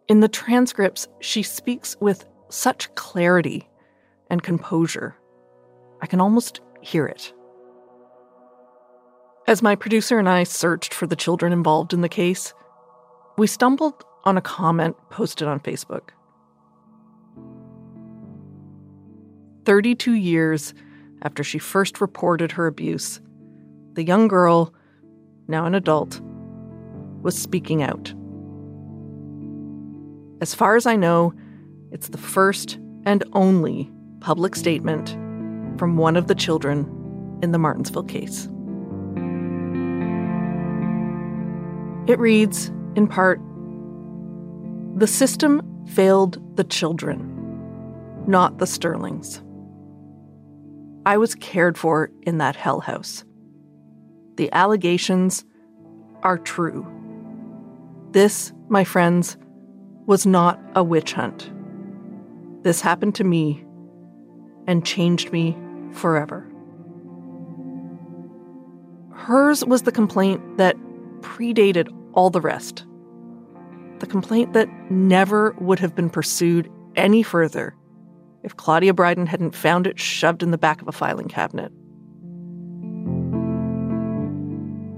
In 0.08 0.22
the 0.22 0.28
transcripts, 0.28 1.08
she 1.20 1.44
speaks 1.44 1.96
with 2.02 2.26
such 2.50 2.94
clarity 2.96 3.70
and 4.32 4.42
composure. 4.42 5.16
I 6.02 6.08
can 6.08 6.20
almost 6.20 6.62
hear 6.82 7.06
it. 7.06 7.32
As 9.46 9.62
my 9.62 9.76
producer 9.76 10.18
and 10.18 10.28
I 10.28 10.44
searched 10.44 10.92
for 10.92 11.06
the 11.06 11.16
children 11.16 11.54
involved 11.54 11.94
in 11.94 12.02
the 12.02 12.10
case, 12.10 12.56
we 13.38 13.46
stumbled 13.46 14.04
on 14.24 14.36
a 14.36 14.42
comment 14.42 14.96
posted 15.12 15.48
on 15.48 15.60
Facebook. 15.60 16.10
32 19.66 20.14
years 20.14 20.74
after 21.22 21.44
she 21.44 21.60
first 21.60 22.02
reported 22.02 22.52
her 22.54 22.68
abuse, 22.68 23.22
the 23.94 24.04
young 24.04 24.28
girl, 24.28 24.74
now 25.48 25.66
an 25.66 25.76
adult, 25.76 26.22
was 27.22 27.38
speaking 27.38 27.84
out. 27.84 28.14
As 30.42 30.54
far 30.54 30.76
as 30.76 30.86
I 30.86 30.96
know, 30.96 31.34
it's 31.92 32.10
the 32.10 32.18
first 32.18 32.80
and 33.06 33.24
only 33.34 33.92
public 34.22 34.56
statement 34.56 35.10
from 35.78 35.98
one 35.98 36.16
of 36.16 36.28
the 36.28 36.36
children 36.36 36.80
in 37.42 37.52
the 37.52 37.58
Martensville 37.58 38.08
case. 38.08 38.48
It 42.10 42.20
reads, 42.20 42.70
in 42.96 43.08
part, 43.08 43.40
The 44.98 45.08
system 45.08 45.62
failed 45.88 46.38
the 46.56 46.64
children, 46.64 47.20
not 48.28 48.58
the 48.58 48.66
Sterlings. 48.66 49.42
I 51.06 51.18
was 51.18 51.36
cared 51.36 51.78
for 51.78 52.12
in 52.24 52.38
that 52.40 52.56
hell 52.56 52.82
house. 52.82 53.24
The 54.36 54.52
allegations 54.52 55.46
are 56.24 56.38
true. 56.38 56.86
This, 58.12 58.52
my 58.68 58.84
friends, 58.84 59.38
was 60.06 60.26
not 60.26 60.60
a 60.76 60.84
witch 60.84 61.14
hunt. 61.14 61.52
This 62.64 62.82
happened 62.82 63.16
to 63.16 63.24
me 63.24 63.66
and 64.68 64.86
changed 64.86 65.32
me 65.32 65.58
forever. 65.92 66.46
Hers 69.14 69.64
was 69.64 69.84
the 69.84 69.92
complaint 69.92 70.58
that 70.58 70.76
predated 71.22 71.90
all 72.14 72.30
the 72.30 72.42
rest. 72.42 72.86
The 74.00 74.08
complaint 74.08 74.54
that 74.54 74.70
never 74.92 75.56
would 75.60 75.80
have 75.80 75.96
been 75.96 76.10
pursued 76.10 76.72
any 76.96 77.24
further 77.24 77.76
if 78.44 78.56
Claudia 78.58 78.94
Bryden 78.94 79.26
hadn't 79.26 79.56
found 79.56 79.88
it 79.88 80.00
shoved 80.00 80.44
in 80.44 80.52
the 80.52 80.58
back 80.58 80.82
of 80.82 80.88
a 80.88 80.92
filing 80.92 81.28
cabinet. 81.28 81.72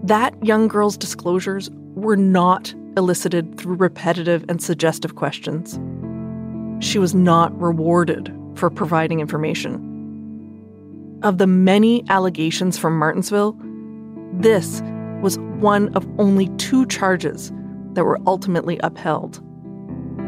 That 0.04 0.34
young 0.44 0.68
girl's 0.68 0.98
disclosures 0.98 1.70
were 1.96 2.18
not 2.18 2.74
elicited 2.98 3.58
through 3.58 3.76
repetitive 3.76 4.44
and 4.50 4.62
suggestive 4.62 5.16
questions. 5.16 5.80
She 6.84 7.00
was 7.00 7.14
not 7.14 7.58
rewarded 7.60 8.34
for 8.56 8.70
providing 8.70 9.20
information. 9.20 9.88
Of 11.24 11.38
the 11.38 11.48
many 11.48 12.04
allegations 12.10 12.78
from 12.78 13.00
Martensville, 13.00 13.56
this 14.42 14.82
was 15.22 15.38
one 15.60 15.94
of 15.96 16.08
only 16.20 16.48
two 16.58 16.86
charges 16.88 17.52
that 17.94 18.04
were 18.04 18.20
ultimately 18.26 18.80
upheld 18.84 19.40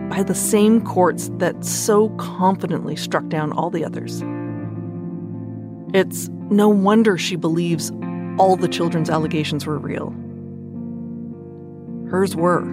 by 0.09 0.23
the 0.23 0.35
same 0.35 0.81
courts 0.81 1.29
that 1.37 1.63
so 1.63 2.09
confidently 2.17 2.95
struck 2.95 3.27
down 3.29 3.51
all 3.51 3.69
the 3.69 3.83
others. 3.83 4.23
It's 5.93 6.29
no 6.49 6.69
wonder 6.69 7.17
she 7.17 7.35
believes 7.35 7.91
all 8.37 8.55
the 8.55 8.67
children's 8.67 9.09
allegations 9.09 9.65
were 9.65 9.77
real. 9.77 10.11
Hers 12.09 12.35
were. 12.35 12.63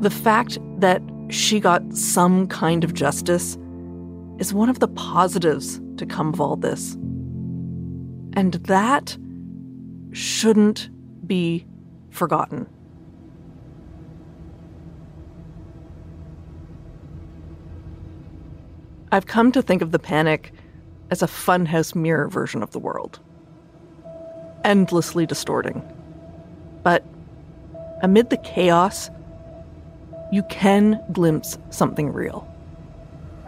The 0.00 0.10
fact 0.10 0.58
that 0.78 1.02
she 1.28 1.60
got 1.60 1.94
some 1.94 2.46
kind 2.46 2.84
of 2.84 2.94
justice 2.94 3.56
is 4.38 4.52
one 4.52 4.68
of 4.68 4.80
the 4.80 4.88
positives 4.88 5.80
to 5.96 6.06
come 6.06 6.28
of 6.28 6.40
all 6.40 6.56
this. 6.56 6.94
And 8.34 8.54
that 8.64 9.16
shouldn't 10.12 10.90
be 11.26 11.66
forgotten. 12.10 12.66
I've 19.16 19.24
come 19.24 19.50
to 19.52 19.62
think 19.62 19.80
of 19.80 19.92
the 19.92 19.98
panic 19.98 20.52
as 21.10 21.22
a 21.22 21.26
funhouse 21.26 21.94
mirror 21.94 22.28
version 22.28 22.62
of 22.62 22.72
the 22.72 22.78
world. 22.78 23.18
Endlessly 24.62 25.24
distorting. 25.24 25.82
But 26.82 27.02
amid 28.02 28.28
the 28.28 28.36
chaos, 28.36 29.08
you 30.30 30.42
can 30.50 31.02
glimpse 31.12 31.56
something 31.70 32.12
real. 32.12 32.46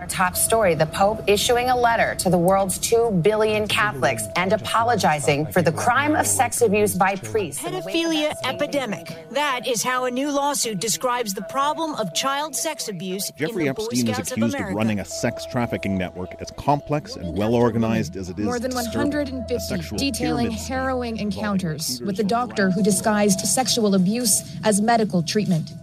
Our 0.08 0.14
top 0.14 0.36
story 0.36 0.74
the 0.74 0.86
Pope 0.86 1.22
issuing 1.26 1.68
a 1.68 1.76
letter 1.76 2.14
to 2.20 2.30
the 2.30 2.38
world's 2.38 2.78
2 2.78 3.20
billion 3.22 3.68
Catholics 3.68 4.22
and 4.36 4.54
apologizing 4.54 5.52
for 5.52 5.60
the 5.60 5.70
crime 5.70 6.16
of 6.16 6.26
sex 6.26 6.62
abuse 6.62 6.94
by 6.94 7.16
priests. 7.16 7.62
Pedophilia 7.62 8.32
epidemic. 8.42 9.14
That 9.32 9.66
is 9.66 9.82
how 9.82 10.06
a 10.06 10.10
new 10.10 10.30
lawsuit 10.30 10.80
describes 10.80 11.34
the 11.34 11.42
problem 11.42 11.94
of 11.96 12.14
child 12.14 12.56
sex 12.56 12.88
abuse. 12.88 13.30
Jeffrey 13.36 13.66
in 13.66 13.68
the 13.68 13.74
Boy 13.74 13.84
Epstein 13.84 14.08
is 14.08 14.18
accused 14.18 14.54
of, 14.54 14.54
America. 14.54 14.76
running 14.76 15.00
a 15.00 15.04
sex 15.04 15.44
trafficking 15.44 15.98
network 15.98 16.40
as 16.40 16.50
complex 16.52 17.16
and 17.16 17.36
well 17.36 17.54
organized 17.54 18.16
as 18.16 18.30
it 18.30 18.38
is 18.38 18.46
More 18.46 18.58
than 18.58 18.70
disturbing. 18.70 19.12
150 19.12 19.96
detailing 19.98 20.50
harrowing 20.52 21.18
encounters 21.18 22.00
with 22.00 22.16
the 22.16 22.24
doctor 22.24 22.70
who 22.70 22.82
disguised 22.82 23.40
sexual 23.40 23.94
abuse 23.94 24.56
as 24.64 24.80
medical 24.80 25.22
treatment. 25.22 25.74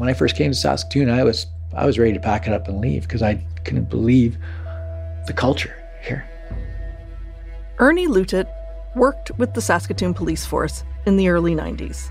When 0.00 0.08
I 0.08 0.14
first 0.14 0.34
came 0.34 0.50
to 0.50 0.56
Saskatoon, 0.56 1.10
I 1.10 1.24
was 1.24 1.46
I 1.74 1.84
was 1.84 1.98
ready 1.98 2.14
to 2.14 2.20
pack 2.20 2.46
it 2.46 2.54
up 2.54 2.68
and 2.68 2.80
leave 2.80 3.02
because 3.02 3.20
I 3.20 3.34
couldn't 3.64 3.90
believe 3.90 4.38
the 5.26 5.34
culture 5.34 5.76
here. 6.02 6.26
Ernie 7.78 8.06
Louttit 8.06 8.50
worked 8.96 9.30
with 9.32 9.52
the 9.52 9.60
Saskatoon 9.60 10.14
police 10.14 10.46
force 10.46 10.84
in 11.04 11.18
the 11.18 11.28
early 11.28 11.54
90s. 11.54 12.08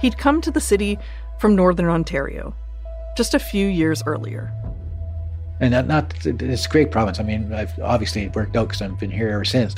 He'd 0.00 0.18
come 0.18 0.40
to 0.40 0.50
the 0.50 0.60
city 0.60 0.98
from 1.38 1.54
Northern 1.54 1.86
Ontario 1.86 2.56
just 3.16 3.34
a 3.34 3.38
few 3.38 3.68
years 3.68 4.02
earlier. 4.04 4.52
And 5.60 5.72
not, 5.72 5.86
not 5.86 6.26
it's 6.26 6.66
a 6.66 6.68
great 6.68 6.90
province. 6.90 7.18
I 7.18 7.22
mean, 7.22 7.52
I've 7.52 7.78
obviously 7.80 8.22
it 8.24 8.34
worked 8.34 8.56
out 8.56 8.68
because 8.68 8.82
I've 8.82 8.98
been 8.98 9.10
here 9.10 9.30
ever 9.30 9.44
since. 9.44 9.74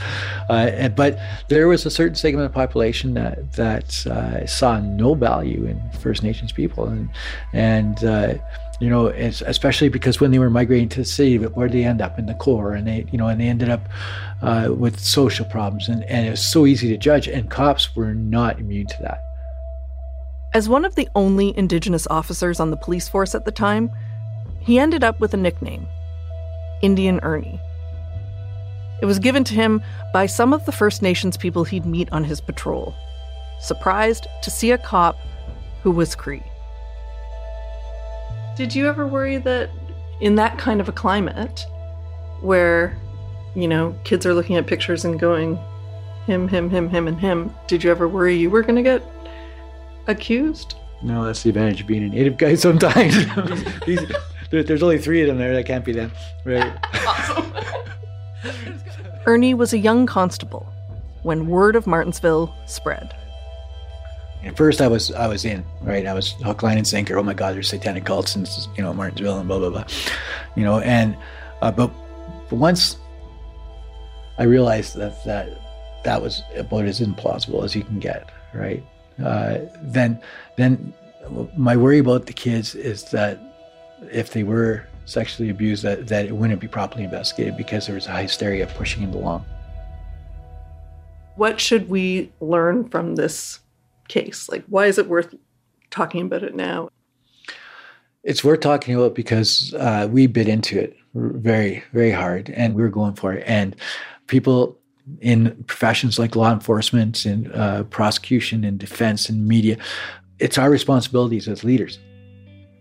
Uh, 0.49 0.89
but 0.89 1.19
there 1.49 1.69
was 1.69 1.87
a 1.87 1.91
certain 1.91 2.17
segment 2.17 2.47
of 2.47 2.53
the 2.53 2.55
population 2.55 3.15
that 3.15 3.53
that 3.53 4.07
uh, 4.07 4.47
saw 4.47 4.81
no 4.81 5.15
value 5.15 5.67
in 5.67 5.81
First 6.01 6.23
Nations 6.23 6.51
people, 6.51 6.87
and 6.87 7.09
and 7.53 8.03
uh, 8.05 8.35
you 8.81 8.89
know, 8.89 9.07
especially 9.09 9.89
because 9.89 10.21
when 10.21 10.31
they 10.31 10.39
were 10.39 10.51
migrating 10.51 10.89
to 10.91 11.01
the 11.01 11.05
city, 11.05 11.39
where 11.39 11.69
they 11.69 11.85
end 11.85 12.01
up 12.01 12.19
in 12.19 12.27
the 12.27 12.35
core, 12.35 12.73
and 12.73 12.87
they 12.87 13.07
you 13.13 13.19
know, 13.19 13.29
and 13.29 13.41
they 13.41 13.49
ended 13.49 13.69
up 13.69 13.89
uh, 14.43 14.69
with 14.77 14.99
social 14.99 15.47
problems, 15.47 15.89
and 15.89 16.03
and 16.05 16.27
it 16.27 16.31
was 16.31 16.45
so 16.45 16.67
easy 16.67 16.89
to 16.89 16.97
judge, 16.97 17.29
and 17.29 17.51
cops 17.51 17.95
were 17.95 18.15
not 18.15 18.59
immune 18.59 18.87
to 18.87 18.97
that. 19.03 19.21
As 20.55 20.69
one 20.69 20.85
of 20.85 20.95
the 20.95 21.09
only 21.15 21.57
Indigenous 21.59 22.07
officers 22.09 22.59
on 22.59 22.71
the 22.71 22.77
police 22.77 23.09
force 23.09 23.35
at 23.35 23.45
the 23.45 23.53
time, 23.53 23.91
he 24.69 24.79
ended 24.79 25.03
up 25.03 25.19
with 25.19 25.33
a 25.33 25.37
nickname 25.39 25.89
Indian 26.83 27.21
Ernie. 27.23 27.59
It 29.01 29.07
was 29.07 29.19
given 29.19 29.43
to 29.45 29.55
him 29.55 29.83
by 30.13 30.27
some 30.27 30.53
of 30.53 30.67
the 30.67 30.73
First 30.73 31.01
Nations 31.01 31.39
people 31.39 31.65
he'd 31.65 31.87
meet 31.87 32.13
on 32.13 32.23
his 32.23 32.43
patrol, 32.43 32.95
surprised 33.63 34.27
to 34.43 34.51
see 34.51 34.71
a 34.71 34.77
cop 34.77 35.17
who 35.83 35.91
was 35.91 36.15
Cree. 36.15 36.43
Did 38.59 38.75
you 38.75 38.87
ever 38.87 39.07
worry 39.07 39.39
that 39.39 39.71
in 40.21 40.35
that 40.35 40.59
kind 40.59 40.83
of 40.83 40.89
a 40.91 40.93
climate, 40.93 41.65
where, 42.43 42.95
you 43.55 43.69
know, 43.69 43.97
kids 44.05 44.27
are 44.27 44.35
looking 44.35 44.57
at 44.57 44.67
pictures 44.67 45.03
and 45.03 45.19
going, 45.19 45.59
him, 46.27 46.47
him, 46.47 46.69
him, 46.69 46.91
him, 46.91 47.09
and 47.09 47.19
him, 47.19 47.55
did 47.69 47.83
you 47.83 47.91
ever 47.91 48.07
worry 48.07 48.37
you 48.37 48.51
were 48.51 48.61
going 48.61 48.77
to 48.77 48.83
get 48.83 49.03
accused? 50.09 50.75
No, 51.03 51.25
that's 51.25 51.43
the 51.43 51.49
advantage 51.49 51.81
of 51.81 51.87
being 51.87 52.03
a 52.03 52.09
native 52.09 52.37
guy 52.37 52.55
sometimes. 52.55 53.17
These- 54.51 54.51
there- 54.51 54.63
there's 54.63 54.83
only 54.83 54.99
three 54.99 55.21
of 55.23 55.29
them 55.29 55.39
there. 55.39 55.55
That 55.55 55.65
can't 55.67 55.85
be 55.85 55.93
them. 55.93 56.13
Right. 56.45 56.73
Ernie 59.27 59.55
was 59.55 59.73
a 59.73 59.79
young 59.79 60.07
constable 60.07 60.67
when 61.23 61.49
word 61.49 61.77
of 61.77 61.85
Martensville 61.85 62.53
spread. 62.67 63.15
At 64.45 64.57
first, 64.57 64.81
I 64.81 64.87
was 64.87 65.11
I 65.13 65.27
was 65.27 65.45
in 65.45 65.65
right. 65.83 66.07
I 66.07 66.15
was 66.15 66.33
hook, 66.45 66.63
line, 66.63 66.79
and 66.79 66.87
sinker. 66.87 67.19
Oh 67.19 67.23
my 67.25 67.35
God, 67.35 67.55
there's 67.57 67.69
satanic 67.69 68.05
cults 68.05 68.37
and 68.37 68.49
you 68.77 68.83
know 68.85 68.93
Martensville 68.93 69.39
and 69.41 69.49
blah 69.49 69.59
blah 69.59 69.71
blah, 69.71 69.85
you 70.55 70.63
know. 70.63 70.79
And 70.81 71.17
uh, 71.61 71.73
but, 71.73 71.91
but 72.49 72.57
once 72.57 72.97
I 74.39 74.45
realized 74.45 74.95
that 74.97 75.23
that 75.25 75.49
that 76.05 76.23
was 76.23 76.43
about 76.57 76.85
as 76.85 77.01
implausible 77.01 77.65
as 77.65 77.75
you 77.75 77.83
can 77.83 77.99
get, 77.99 78.31
right? 78.55 78.83
Uh, 79.23 79.59
then 79.83 80.21
then 80.57 80.95
my 81.57 81.77
worry 81.77 81.99
about 81.99 82.27
the 82.27 82.33
kids 82.33 82.77
is 82.77 83.11
that 83.11 83.41
if 84.11 84.33
they 84.33 84.43
were 84.43 84.87
sexually 85.05 85.51
abused, 85.51 85.83
that, 85.83 86.09
that 86.09 86.27
it 86.27 86.33
wouldn't 86.33 86.61
be 86.61 86.69
properly 86.69 87.05
investigated 87.05 87.57
because 87.57 87.87
there 87.87 87.95
was 87.95 88.07
a 88.07 88.23
hysteria 88.23 88.67
pushing 88.67 89.03
it 89.03 89.15
along. 89.15 89.45
What 91.37 91.61
should 91.61 91.89
we 91.89 92.33
learn 92.41 92.89
from 92.89 93.15
this 93.15 93.61
case? 94.09 94.49
Like, 94.49 94.65
why 94.69 94.87
is 94.87 94.99
it 94.99 95.09
worth 95.09 95.35
talking 95.91 96.23
about 96.23 96.43
it 96.43 96.55
now? 96.55 96.91
It's 98.25 98.43
worth 98.43 98.61
talking 98.61 98.95
about 98.95 99.15
because 99.15 99.73
uh, 99.75 100.09
we 100.11 100.27
bit 100.27 100.49
into 100.49 100.79
it 100.79 100.97
very, 101.15 101.85
very 101.93 102.11
hard 102.11 102.51
and 102.51 102.75
we 102.75 102.83
were 102.83 102.89
going 102.89 103.15
for 103.15 103.33
it. 103.33 103.45
And 103.47 103.77
people 104.27 104.79
in 105.21 105.65
professions 105.65 106.19
like 106.19 106.37
law 106.37 106.53
enforcement 106.53 107.25
and 107.25 107.53
uh, 107.55 107.85
prosecution 107.85 108.65
and 108.65 108.79
defense 108.79 109.29
and 109.29 109.47
media, 109.47 109.79
it's 110.39 110.59
our 110.59 110.71
responsibilities 110.71 111.49
as 111.49 111.65
leaders, 111.65 111.99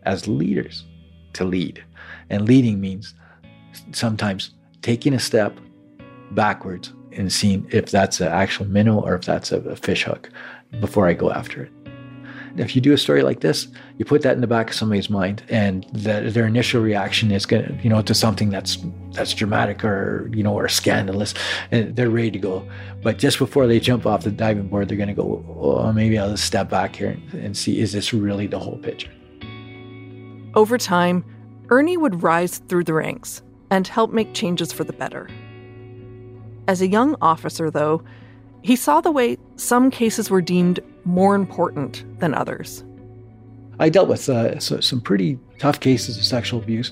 as 0.04 0.28
leaders, 0.28 0.84
to 1.38 1.46
lead. 1.46 1.84
And 2.30 2.48
leading 2.48 2.80
means 2.80 3.14
sometimes 3.92 4.52
taking 4.82 5.14
a 5.14 5.20
step 5.20 5.58
backwards 6.32 6.94
and 7.14 7.32
seeing 7.32 7.68
if 7.72 7.90
that's 7.90 8.20
an 8.22 8.28
actual 8.28 8.66
minnow 8.66 9.00
or 9.00 9.16
if 9.16 9.26
that's 9.26 9.52
a, 9.52 9.60
a 9.62 9.76
fish 9.76 10.04
hook 10.04 10.30
before 10.80 11.08
I 11.08 11.14
go 11.14 11.32
after 11.32 11.64
it. 11.64 11.72
If 12.58 12.76
you 12.76 12.82
do 12.82 12.92
a 12.92 12.98
story 12.98 13.22
like 13.22 13.42
this, 13.42 13.68
you 14.00 14.06
put 14.06 14.24
that 14.24 14.34
in 14.34 14.42
the 14.42 14.48
back 14.48 14.72
of 14.72 14.76
somebody's 14.76 15.12
mind, 15.12 15.44
and 15.48 15.86
the, 15.94 16.32
their 16.34 16.48
initial 16.48 16.82
reaction 16.82 17.32
is 17.32 17.46
going, 17.46 17.80
you 17.84 17.90
know, 17.90 18.02
to 18.02 18.16
something 18.16 18.50
that's 18.50 18.80
that's 19.12 19.32
dramatic 19.36 19.86
or 19.86 20.28
you 20.34 20.42
know 20.42 20.56
or 20.56 20.68
scandalous, 20.68 21.36
and 21.70 21.96
they're 21.96 22.10
ready 22.10 22.32
to 22.32 22.40
go. 22.40 22.68
But 23.04 23.20
just 23.20 23.38
before 23.38 23.68
they 23.68 23.80
jump 23.80 24.08
off 24.08 24.24
the 24.24 24.32
diving 24.32 24.70
board, 24.70 24.90
they're 24.90 24.98
going 24.98 25.08
to 25.08 25.14
go, 25.14 25.46
oh, 25.60 25.94
maybe 25.94 26.18
I'll 26.18 26.32
just 26.32 26.46
step 26.46 26.68
back 26.68 26.96
here 26.96 27.12
and, 27.12 27.34
and 27.34 27.56
see 27.56 27.80
is 27.80 27.92
this 27.92 28.12
really 28.12 28.48
the 28.48 28.58
whole 28.58 28.78
picture. 28.78 29.12
Over 30.58 30.80
time, 30.80 31.24
Ernie 31.70 31.98
would 31.98 32.24
rise 32.24 32.58
through 32.58 32.86
the 32.86 32.94
ranks 32.96 33.44
and 33.70 33.88
help 33.88 34.12
make 34.12 34.34
changes 34.34 34.74
for 34.74 34.84
the 34.84 34.92
better. 34.92 35.30
As 36.68 36.82
a 36.82 36.88
young 36.88 37.16
officer, 37.22 37.70
though, 37.70 38.02
he 38.64 38.76
saw 38.76 39.00
the 39.00 39.12
way 39.12 39.38
some 39.58 39.92
cases 39.92 40.32
were 40.32 40.42
deemed 40.42 40.80
more 41.06 41.36
important 41.36 42.04
than 42.20 42.34
others. 42.34 42.84
I 43.78 43.90
dealt 43.90 44.10
with 44.10 44.28
uh, 44.30 44.58
so, 44.58 44.80
some 44.80 45.00
pretty 45.00 45.38
tough 45.60 45.80
cases 45.80 46.18
of 46.18 46.24
sexual 46.24 46.60
abuse, 46.60 46.92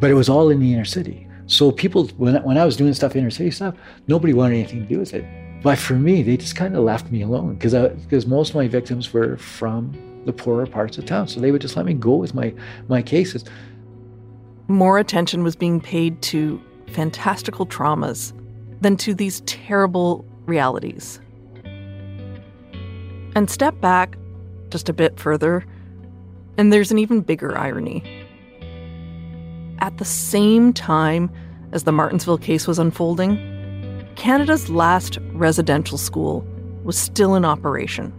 but 0.00 0.10
it 0.10 0.14
was 0.14 0.28
all 0.28 0.50
in 0.50 0.58
the 0.58 0.72
inner 0.72 0.84
city. 0.84 1.28
So 1.46 1.70
people, 1.70 2.08
when, 2.16 2.42
when 2.42 2.58
I 2.58 2.64
was 2.64 2.76
doing 2.76 2.92
stuff, 2.94 3.14
inner 3.14 3.30
city 3.30 3.52
stuff, 3.52 3.76
nobody 4.08 4.32
wanted 4.32 4.56
anything 4.56 4.80
to 4.80 4.88
do 4.88 4.98
with 4.98 5.14
it. 5.14 5.24
But 5.62 5.78
for 5.78 5.94
me, 5.94 6.24
they 6.24 6.36
just 6.36 6.56
kind 6.56 6.74
of 6.74 6.82
left 6.82 7.12
me 7.12 7.22
alone 7.22 7.54
because 7.54 7.72
because 8.02 8.26
most 8.26 8.48
of 8.48 8.56
my 8.56 8.66
victims 8.66 9.12
were 9.12 9.36
from 9.36 9.94
the 10.24 10.32
poorer 10.32 10.66
parts 10.66 10.98
of 10.98 11.06
town, 11.06 11.28
so 11.28 11.40
they 11.40 11.50
would 11.50 11.62
just 11.62 11.76
let 11.76 11.86
me 11.86 11.94
go 11.94 12.16
with 12.16 12.34
my 12.34 12.54
my 12.88 13.02
cases. 13.02 13.44
More 14.68 14.98
attention 14.98 15.42
was 15.42 15.56
being 15.56 15.80
paid 15.80 16.20
to 16.22 16.62
fantastical 16.88 17.66
traumas 17.66 18.32
than 18.80 18.96
to 18.98 19.14
these 19.14 19.40
terrible 19.42 20.24
realities. 20.46 21.20
And 23.34 23.48
step 23.48 23.80
back 23.80 24.16
just 24.70 24.88
a 24.88 24.92
bit 24.92 25.18
further, 25.18 25.64
and 26.56 26.72
there's 26.72 26.90
an 26.90 26.98
even 26.98 27.20
bigger 27.20 27.56
irony. 27.56 28.04
At 29.80 29.98
the 29.98 30.04
same 30.04 30.72
time 30.72 31.30
as 31.72 31.84
the 31.84 31.92
Martensville 31.92 32.40
case 32.40 32.66
was 32.66 32.78
unfolding, 32.78 33.36
Canada's 34.16 34.68
last 34.68 35.18
residential 35.32 35.96
school 35.96 36.44
was 36.84 36.98
still 36.98 37.34
in 37.34 37.44
operation, 37.44 38.12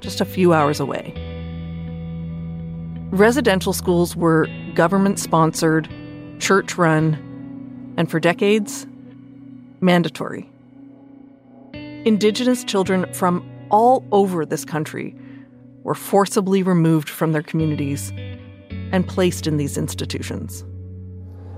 just 0.00 0.20
a 0.20 0.24
few 0.24 0.52
hours 0.52 0.80
away. 0.80 1.14
Residential 3.10 3.72
schools 3.72 4.14
were 4.14 4.48
government 4.74 5.18
sponsored, 5.18 5.88
church 6.38 6.78
run, 6.78 7.94
and 7.96 8.10
for 8.10 8.20
decades, 8.20 8.86
mandatory. 9.80 10.48
Indigenous 12.04 12.64
children 12.64 13.12
from 13.12 13.48
all 13.70 14.04
over 14.12 14.46
this 14.46 14.64
country 14.64 15.14
were 15.82 15.94
forcibly 15.94 16.62
removed 16.62 17.08
from 17.08 17.32
their 17.32 17.42
communities 17.42 18.12
and 18.92 19.06
placed 19.06 19.46
in 19.46 19.56
these 19.56 19.76
institutions. 19.76 20.64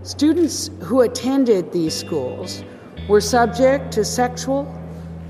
Students 0.02 0.70
who 0.82 1.00
attended 1.00 1.72
these 1.72 1.94
schools 1.94 2.64
were 3.08 3.20
subject 3.20 3.92
to 3.92 4.04
sexual, 4.04 4.66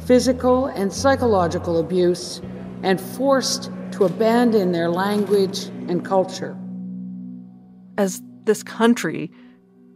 physical, 0.07 0.67
and 0.67 0.93
psychological 0.93 1.79
abuse 1.79 2.41
and 2.83 3.01
forced 3.01 3.71
to 3.93 4.05
abandon 4.05 4.73
their 4.73 4.89
language 4.89 5.65
and 5.89 6.05
culture. 6.05 6.57
As 7.99 8.23
this 8.45 8.63
country, 8.63 9.31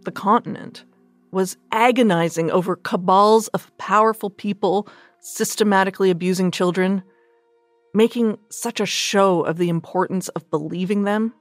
the 0.05 0.12
continent, 0.12 0.84
was 1.32 1.57
agonizing 1.72 2.51
over 2.51 2.76
cabals 2.76 3.49
of 3.49 3.76
powerful 3.78 4.30
people 4.30 4.89
systematically 5.20 6.11
abusing 6.11 6.51
children, 6.51 7.03
making 7.93 8.39
such 8.51 8.80
a 8.80 8.87
show 8.87 9.43
of 9.43 9.57
the 9.59 9.68
importance 9.68 10.28
of 10.28 10.49
believing 10.51 11.03
them, 11.03 11.34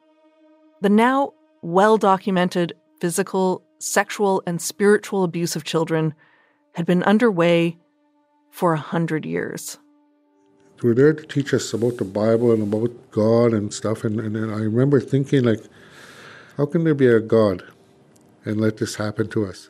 the 0.81 0.89
now 0.89 1.31
well 1.61 1.97
documented 1.97 2.73
physical, 2.99 3.63
sexual, 3.79 4.41
and 4.47 4.61
spiritual 4.61 5.23
abuse 5.23 5.55
of 5.55 5.63
children 5.63 6.13
had 6.73 6.85
been 6.85 7.03
underway 7.03 7.77
for 8.51 8.73
a 8.73 8.79
hundred 8.79 9.25
years. 9.25 9.77
They 10.81 10.89
were 10.89 10.95
there 10.95 11.13
to 11.13 11.25
teach 11.27 11.53
us 11.53 11.73
about 11.73 11.97
the 11.97 12.05
Bible 12.05 12.51
and 12.51 12.63
about 12.63 13.11
God 13.11 13.53
and 13.53 13.73
stuff, 13.73 14.03
and, 14.03 14.19
and, 14.19 14.35
and 14.35 14.51
I 14.51 14.59
remember 14.59 14.99
thinking, 14.99 15.43
like, 15.43 15.61
how 16.57 16.65
can 16.65 16.83
there 16.83 16.93
be 16.93 17.07
a 17.07 17.19
God 17.19 17.63
and 18.43 18.59
let 18.59 18.77
this 18.77 18.95
happen 18.95 19.29
to 19.29 19.45
us? 19.45 19.69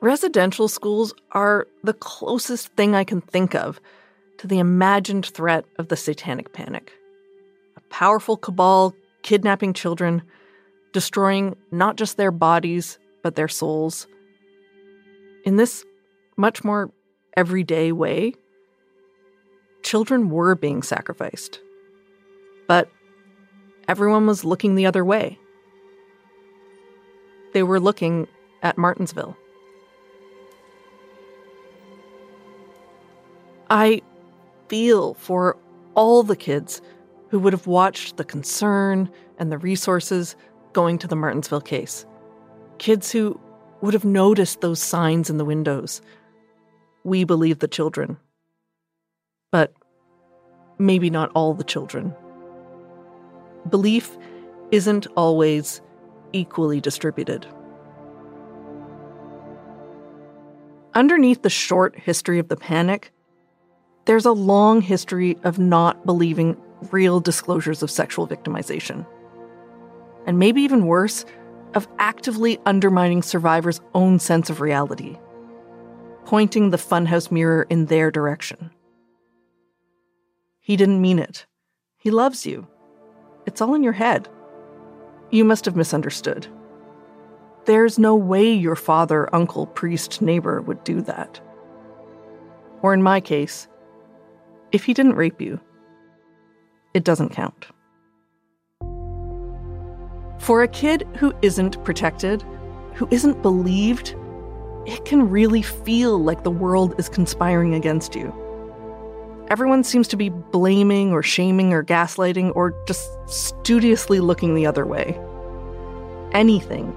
Residential 0.00 0.68
schools 0.68 1.14
are 1.32 1.66
the 1.82 1.94
closest 1.94 2.68
thing 2.74 2.94
I 2.94 3.04
can 3.04 3.20
think 3.22 3.54
of 3.54 3.80
to 4.38 4.46
the 4.46 4.58
imagined 4.58 5.26
threat 5.26 5.64
of 5.78 5.88
the 5.88 5.96
satanic 5.96 6.52
panic. 6.52 6.92
A 7.76 7.80
powerful 7.88 8.36
cabal 8.36 8.94
kidnapping 9.22 9.72
children, 9.72 10.22
destroying 10.92 11.56
not 11.70 11.96
just 11.96 12.16
their 12.16 12.30
bodies, 12.30 12.98
but 13.22 13.34
their 13.34 13.48
souls. 13.48 14.06
In 15.44 15.56
this 15.56 15.84
much 16.36 16.62
more 16.62 16.90
everyday 17.36 17.90
way, 17.92 18.34
children 19.86 20.28
were 20.30 20.56
being 20.56 20.82
sacrificed. 20.82 21.60
But 22.66 22.90
everyone 23.86 24.26
was 24.26 24.44
looking 24.44 24.74
the 24.74 24.84
other 24.84 25.04
way. 25.04 25.38
They 27.52 27.62
were 27.62 27.78
looking 27.78 28.26
at 28.64 28.76
Martensville. 28.76 29.36
I 33.70 34.02
feel 34.68 35.14
for 35.14 35.56
all 35.94 36.24
the 36.24 36.36
kids 36.36 36.82
who 37.28 37.38
would 37.38 37.52
have 37.52 37.68
watched 37.68 38.16
the 38.16 38.24
concern 38.24 39.08
and 39.38 39.52
the 39.52 39.58
resources 39.58 40.34
going 40.72 40.98
to 40.98 41.06
the 41.06 41.16
Martensville 41.16 41.64
case. 41.64 42.04
Kids 42.78 43.12
who 43.12 43.40
would 43.82 43.94
have 43.94 44.04
noticed 44.04 44.60
those 44.60 44.82
signs 44.82 45.30
in 45.30 45.38
the 45.38 45.44
windows. 45.44 46.02
We 47.04 47.22
believe 47.22 47.60
the 47.60 47.68
children. 47.68 48.18
But 49.52 49.72
maybe 50.78 51.10
not 51.10 51.30
all 51.34 51.54
the 51.54 51.64
children. 51.64 52.14
Belief 53.68 54.16
isn't 54.70 55.06
always 55.16 55.80
equally 56.32 56.80
distributed. 56.80 57.46
Underneath 60.94 61.42
the 61.42 61.50
short 61.50 61.98
history 61.98 62.38
of 62.38 62.48
the 62.48 62.56
panic, 62.56 63.12
there's 64.06 64.24
a 64.24 64.32
long 64.32 64.80
history 64.80 65.36
of 65.44 65.58
not 65.58 66.06
believing 66.06 66.56
real 66.90 67.20
disclosures 67.20 67.82
of 67.82 67.90
sexual 67.90 68.26
victimization. 68.26 69.06
And 70.26 70.38
maybe 70.38 70.62
even 70.62 70.86
worse, 70.86 71.24
of 71.74 71.86
actively 71.98 72.58
undermining 72.64 73.22
survivors' 73.22 73.80
own 73.94 74.18
sense 74.18 74.48
of 74.48 74.60
reality, 74.60 75.18
pointing 76.24 76.70
the 76.70 76.76
funhouse 76.78 77.30
mirror 77.30 77.66
in 77.68 77.86
their 77.86 78.10
direction. 78.10 78.70
He 80.66 80.74
didn't 80.74 81.00
mean 81.00 81.20
it. 81.20 81.46
He 81.96 82.10
loves 82.10 82.44
you. 82.44 82.66
It's 83.46 83.60
all 83.60 83.76
in 83.76 83.84
your 83.84 83.92
head. 83.92 84.28
You 85.30 85.44
must 85.44 85.64
have 85.64 85.76
misunderstood. 85.76 86.48
There's 87.66 88.00
no 88.00 88.16
way 88.16 88.52
your 88.52 88.74
father, 88.74 89.32
uncle, 89.32 89.68
priest, 89.68 90.20
neighbor 90.20 90.60
would 90.60 90.82
do 90.82 91.02
that. 91.02 91.40
Or 92.82 92.92
in 92.92 93.00
my 93.00 93.20
case, 93.20 93.68
if 94.72 94.82
he 94.82 94.92
didn't 94.92 95.14
rape 95.14 95.40
you, 95.40 95.60
it 96.94 97.04
doesn't 97.04 97.28
count. 97.28 97.66
For 100.40 100.64
a 100.64 100.68
kid 100.68 101.06
who 101.16 101.32
isn't 101.42 101.84
protected, 101.84 102.42
who 102.94 103.06
isn't 103.12 103.40
believed, 103.40 104.16
it 104.84 105.04
can 105.04 105.30
really 105.30 105.62
feel 105.62 106.18
like 106.18 106.42
the 106.42 106.50
world 106.50 106.96
is 106.98 107.08
conspiring 107.08 107.74
against 107.74 108.16
you. 108.16 108.34
Everyone 109.48 109.84
seems 109.84 110.08
to 110.08 110.16
be 110.16 110.28
blaming 110.28 111.12
or 111.12 111.22
shaming 111.22 111.72
or 111.72 111.84
gaslighting 111.84 112.50
or 112.56 112.74
just 112.88 113.08
studiously 113.28 114.18
looking 114.18 114.56
the 114.56 114.66
other 114.66 114.84
way. 114.84 115.16
Anything 116.32 116.92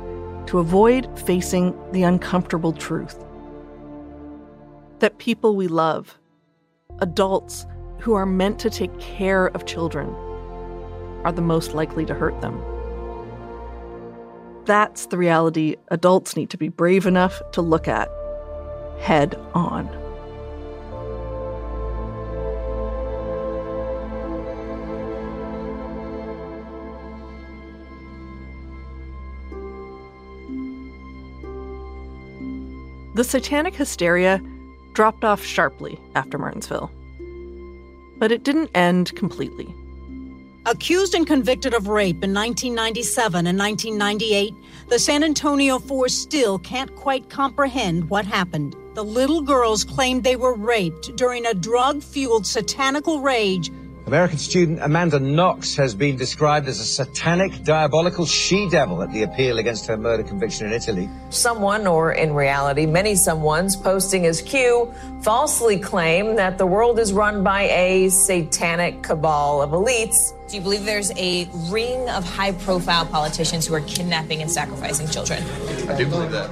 to 0.47 0.57
avoid 0.57 1.07
facing 1.19 1.77
the 1.91 2.01
uncomfortable 2.01 2.73
truth 2.73 3.23
that 4.97 5.19
people 5.19 5.55
we 5.55 5.67
love, 5.67 6.17
adults 6.99 7.67
who 7.99 8.15
are 8.15 8.25
meant 8.25 8.57
to 8.59 8.69
take 8.69 8.97
care 8.99 9.47
of 9.47 9.65
children, 9.65 10.09
are 11.23 11.31
the 11.31 11.41
most 11.41 11.75
likely 11.75 12.05
to 12.05 12.15
hurt 12.15 12.41
them. 12.41 12.59
That's 14.65 15.05
the 15.05 15.17
reality 15.17 15.75
adults 15.89 16.35
need 16.35 16.49
to 16.49 16.57
be 16.57 16.69
brave 16.69 17.05
enough 17.05 17.41
to 17.51 17.61
look 17.61 17.87
at 17.87 18.09
head 18.99 19.35
on. 19.53 19.98
The 33.19 33.25
satanic 33.25 33.75
hysteria 33.75 34.41
dropped 34.93 35.25
off 35.25 35.43
sharply 35.43 35.99
after 36.15 36.39
Martensville. 36.39 36.89
But 38.17 38.31
it 38.31 38.45
didn't 38.45 38.71
end 38.73 39.13
completely. 39.13 39.67
Accused 40.65 41.13
and 41.13 41.27
convicted 41.27 41.73
of 41.73 41.89
rape 41.89 42.23
in 42.23 42.33
1997 42.33 43.45
and 43.45 43.59
1998, 43.59 44.53
the 44.87 44.97
San 44.97 45.25
Antonio 45.25 45.79
Four 45.79 46.07
still 46.07 46.59
can't 46.59 46.95
quite 46.95 47.29
comprehend 47.29 48.09
what 48.09 48.23
happened. 48.23 48.77
The 48.93 49.03
little 49.03 49.41
girls 49.41 49.83
claimed 49.83 50.23
they 50.23 50.37
were 50.37 50.55
raped 50.55 51.13
during 51.17 51.45
a 51.45 51.53
drug 51.53 52.01
fueled 52.01 52.47
satanical 52.47 53.19
rage 53.19 53.69
American 54.09 54.39
student 54.39 54.79
Amanda 54.81 55.19
Knox 55.19 55.75
has 55.75 55.93
been 55.93 56.17
described 56.17 56.67
as 56.67 56.79
a 56.79 56.83
satanic, 56.83 57.63
diabolical 57.63 58.25
she 58.25 58.67
devil 58.67 59.03
at 59.03 59.11
the 59.13 59.21
appeal 59.21 59.59
against 59.59 59.85
her 59.85 59.97
murder 59.97 60.23
conviction 60.23 60.65
in 60.65 60.73
Italy. 60.73 61.07
Someone, 61.29 61.85
or 61.85 62.13
in 62.13 62.33
reality, 62.33 62.87
many 62.87 63.13
someones, 63.13 63.79
posting 63.79 64.25
as 64.25 64.41
Q, 64.41 64.91
falsely 65.21 65.77
claim 65.77 66.35
that 66.37 66.57
the 66.57 66.65
world 66.65 66.97
is 66.97 67.13
run 67.13 67.43
by 67.43 67.69
a 67.69 68.09
satanic 68.09 69.03
cabal 69.03 69.61
of 69.61 69.69
elites. 69.69 70.33
Do 70.49 70.55
you 70.55 70.63
believe 70.63 70.85
there's 70.85 71.11
a 71.15 71.47
ring 71.69 72.09
of 72.09 72.25
high 72.25 72.53
profile 72.53 73.05
politicians 73.05 73.67
who 73.67 73.75
are 73.75 73.81
kidnapping 73.81 74.41
and 74.41 74.49
sacrificing 74.49 75.07
children? 75.07 75.43
I 75.87 75.95
do 75.95 76.07
believe 76.07 76.31
that. 76.31 76.49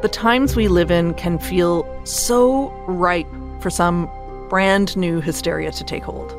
The 0.00 0.08
times 0.08 0.56
we 0.56 0.68
live 0.68 0.90
in 0.90 1.12
can 1.12 1.38
feel 1.38 1.86
so 2.06 2.70
ripe 2.86 3.28
for 3.60 3.68
some 3.68 4.10
brand 4.52 4.94
new 4.98 5.22
hysteria 5.22 5.72
to 5.72 5.82
take 5.82 6.02
hold. 6.02 6.36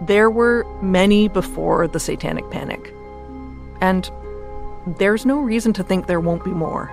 There 0.00 0.30
were 0.30 0.64
many 0.80 1.28
before 1.28 1.86
the 1.86 2.00
Satanic 2.00 2.50
Panic, 2.50 2.94
and 3.82 4.10
there's 4.86 5.26
no 5.26 5.40
reason 5.40 5.74
to 5.74 5.84
think 5.84 6.06
there 6.06 6.20
won't 6.20 6.42
be 6.42 6.52
more. 6.52 6.90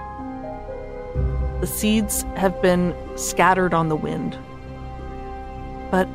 The 1.61 1.67
seeds 1.67 2.23
have 2.35 2.61
been 2.61 2.93
scattered 3.15 3.73
on 3.73 3.87
the 3.87 3.95
wind. 3.95 4.37
But 5.89 6.07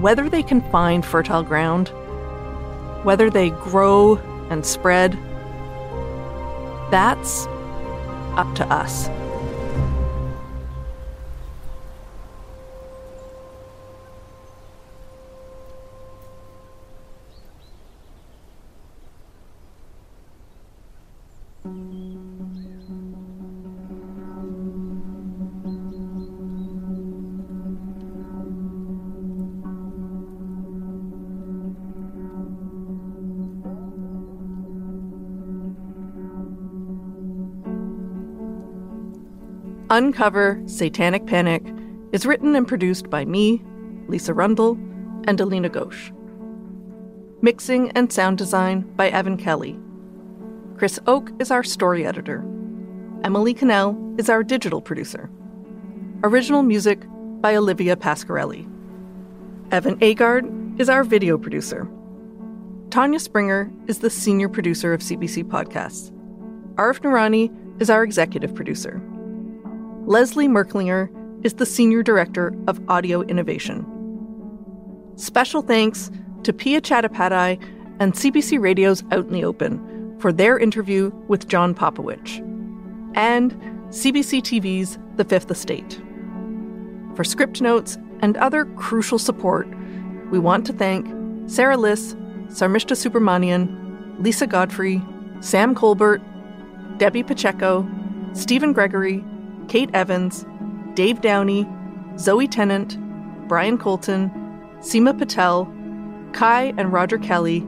whether 0.00 0.30
they 0.30 0.42
can 0.42 0.62
find 0.70 1.04
fertile 1.04 1.42
ground, 1.42 1.88
whether 3.04 3.28
they 3.28 3.50
grow 3.50 4.16
and 4.48 4.64
spread, 4.64 5.12
that's 6.90 7.44
up 8.38 8.54
to 8.54 8.64
us. 8.72 9.10
Uncover 40.02 40.60
Satanic 40.66 41.26
Panic 41.26 41.62
is 42.10 42.26
written 42.26 42.56
and 42.56 42.66
produced 42.66 43.08
by 43.08 43.24
me, 43.24 43.62
Lisa 44.08 44.34
Rundle, 44.34 44.72
and 45.28 45.40
Alina 45.40 45.70
Ghosh. 45.70 46.10
Mixing 47.40 47.92
and 47.92 48.12
sound 48.12 48.36
design 48.36 48.80
by 48.96 49.10
Evan 49.10 49.36
Kelly. 49.36 49.78
Chris 50.76 50.98
Oke 51.06 51.30
is 51.38 51.52
our 51.52 51.62
story 51.62 52.04
editor. 52.04 52.40
Emily 53.22 53.54
Cannell 53.54 53.96
is 54.18 54.28
our 54.28 54.42
digital 54.42 54.80
producer. 54.80 55.30
Original 56.24 56.64
music 56.64 57.04
by 57.40 57.54
Olivia 57.54 57.94
Pasquarelli. 57.94 58.68
Evan 59.70 60.00
Agard 60.00 60.80
is 60.80 60.88
our 60.88 61.04
video 61.04 61.38
producer. 61.38 61.88
Tanya 62.90 63.20
Springer 63.20 63.70
is 63.86 64.00
the 64.00 64.10
senior 64.10 64.48
producer 64.48 64.92
of 64.92 65.00
CBC 65.00 65.44
Podcasts. 65.44 66.10
Arif 66.74 66.98
Noorani 67.02 67.80
is 67.80 67.88
our 67.88 68.02
executive 68.02 68.52
producer. 68.52 69.00
Leslie 70.06 70.48
Merklinger 70.48 71.08
is 71.44 71.54
the 71.54 71.64
Senior 71.64 72.02
Director 72.02 72.52
of 72.66 72.80
Audio 72.88 73.22
Innovation. 73.22 73.86
Special 75.14 75.62
thanks 75.62 76.10
to 76.42 76.52
Pia 76.52 76.80
Chattopadhyay 76.80 77.62
and 78.00 78.12
CBC 78.12 78.60
Radio's 78.60 79.04
Out 79.12 79.26
in 79.26 79.32
the 79.32 79.44
Open 79.44 80.18
for 80.18 80.32
their 80.32 80.58
interview 80.58 81.12
with 81.28 81.46
John 81.46 81.72
Popowich, 81.72 82.38
and 83.14 83.52
CBC 83.90 84.42
TV's 84.42 84.98
The 85.14 85.24
Fifth 85.24 85.52
Estate. 85.52 86.00
For 87.14 87.22
script 87.22 87.60
notes 87.60 87.96
and 88.22 88.36
other 88.38 88.64
crucial 88.64 89.20
support, 89.20 89.68
we 90.32 90.38
want 90.40 90.66
to 90.66 90.72
thank 90.72 91.06
Sarah 91.48 91.76
Liss, 91.76 92.14
Sarmishta 92.48 92.96
Subramanian, 92.96 94.18
Lisa 94.18 94.48
Godfrey, 94.48 95.00
Sam 95.38 95.76
Colbert, 95.76 96.20
Debbie 96.98 97.22
Pacheco, 97.22 97.88
Stephen 98.32 98.72
Gregory, 98.72 99.24
Kate 99.68 99.90
Evans, 99.94 100.46
Dave 100.94 101.20
Downey, 101.20 101.66
Zoe 102.18 102.48
Tennant, 102.48 102.98
Brian 103.48 103.78
Colton, 103.78 104.30
Seema 104.78 105.16
Patel, 105.16 105.72
Kai 106.32 106.74
and 106.76 106.92
Roger 106.92 107.18
Kelly, 107.18 107.66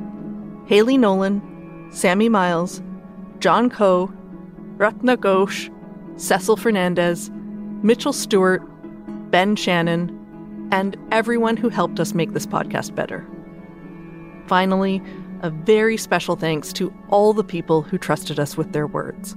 Haley 0.67 0.99
Nolan, 0.99 1.89
Sammy 1.91 2.29
Miles, 2.29 2.83
John 3.39 3.71
Coe, 3.71 4.13
Ratna 4.77 5.17
Ghosh, 5.17 5.71
Cecil 6.17 6.57
Fernandez, 6.57 7.31
Mitchell 7.83 8.13
Stewart, 8.13 8.63
Ben 9.31 9.57
Shannon, 9.57 10.69
and 10.73 10.97
everyone 11.13 11.57
who 11.57 11.69
helped 11.69 12.01
us 12.01 12.15
make 12.15 12.33
this 12.33 12.47
podcast 12.47 12.95
better. 12.95 13.27
Finally, 14.47 15.03
a 15.43 15.51
very 15.51 15.97
special 15.97 16.37
thanks 16.37 16.73
to 16.73 16.93
all 17.11 17.33
the 17.33 17.45
people 17.45 17.83
who 17.83 17.99
trusted 17.99 18.39
us 18.41 18.57
with 18.57 18.73
their 18.73 18.87
words. 18.87 19.37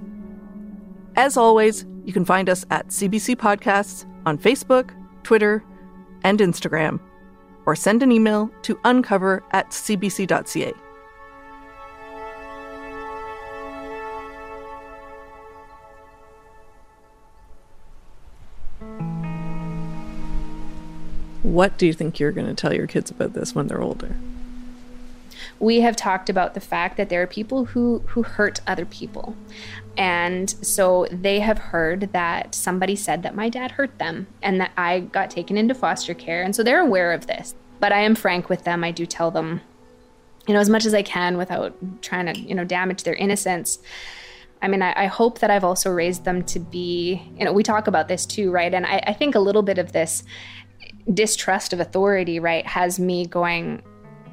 As 1.15 1.35
always, 1.35 1.85
you 2.07 2.13
can 2.13 2.23
find 2.23 2.49
us 2.49 2.65
at 2.71 2.87
CBC 2.87 3.35
Podcasts 3.35 4.05
on 4.25 4.37
Facebook, 4.37 4.91
Twitter, 5.23 5.61
and 6.23 6.39
Instagram, 6.39 7.01
or 7.65 7.75
send 7.75 8.01
an 8.01 8.13
email 8.13 8.49
to 8.61 8.79
uncover 8.85 9.43
at 9.51 9.71
cbc.ca. 9.71 10.71
What 21.43 21.77
do 21.77 21.85
you 21.85 21.91
think 21.93 22.21
you're 22.21 22.31
going 22.31 22.47
to 22.47 22.53
tell 22.53 22.73
your 22.73 22.87
kids 22.87 23.11
about 23.11 23.33
this 23.33 23.53
when 23.53 23.67
they're 23.67 23.81
older? 23.81 24.15
we 25.59 25.81
have 25.81 25.95
talked 25.95 26.29
about 26.29 26.53
the 26.53 26.59
fact 26.59 26.97
that 26.97 27.09
there 27.09 27.21
are 27.21 27.27
people 27.27 27.65
who 27.65 27.99
who 28.07 28.23
hurt 28.23 28.61
other 28.67 28.85
people 28.85 29.35
and 29.97 30.49
so 30.61 31.07
they 31.11 31.39
have 31.39 31.57
heard 31.57 32.13
that 32.13 32.53
somebody 32.53 32.95
said 32.95 33.23
that 33.23 33.35
my 33.35 33.49
dad 33.49 33.71
hurt 33.71 33.97
them 33.97 34.27
and 34.41 34.61
that 34.61 34.71
I 34.77 35.01
got 35.01 35.31
taken 35.31 35.57
into 35.57 35.73
foster 35.73 36.13
care. 36.13 36.43
And 36.43 36.55
so 36.55 36.63
they're 36.63 36.81
aware 36.81 37.13
of 37.13 37.27
this 37.27 37.55
but 37.79 37.91
I 37.91 38.01
am 38.01 38.15
frank 38.15 38.49
with 38.49 38.63
them. 38.63 38.83
I 38.83 38.91
do 38.91 39.05
tell 39.05 39.31
them 39.31 39.61
you 40.47 40.53
know 40.53 40.59
as 40.59 40.69
much 40.69 40.85
as 40.85 40.93
I 40.93 41.01
can 41.01 41.37
without 41.37 41.75
trying 42.01 42.33
to 42.33 42.39
you 42.39 42.55
know 42.55 42.63
damage 42.63 43.03
their 43.03 43.15
innocence. 43.15 43.79
I 44.59 44.67
mean, 44.67 44.81
I, 44.81 45.03
I, 45.03 45.05
hope 45.05 45.37
that 45.39 45.51
I've 45.51 45.63
also 45.63 45.91
raised 45.91 46.25
them 46.25 46.43
to 46.45 46.59
be, 46.59 47.21
you 47.37 47.45
know, 47.45 47.53
we 47.53 47.61
talk 47.61 47.85
about 47.85 48.07
this 48.07 48.25
too, 48.25 48.49
right? 48.49 48.73
And 48.73 48.87
I, 48.87 49.03
I 49.05 49.13
think 49.13 49.35
a 49.35 49.39
little 49.39 49.61
bit 49.61 49.77
of 49.77 49.91
this 49.91 50.23
distrust 51.13 51.73
of 51.73 51.79
authority, 51.79 52.39
right, 52.39 52.65
has 52.65 52.99
me 52.99 53.27
going, 53.27 53.83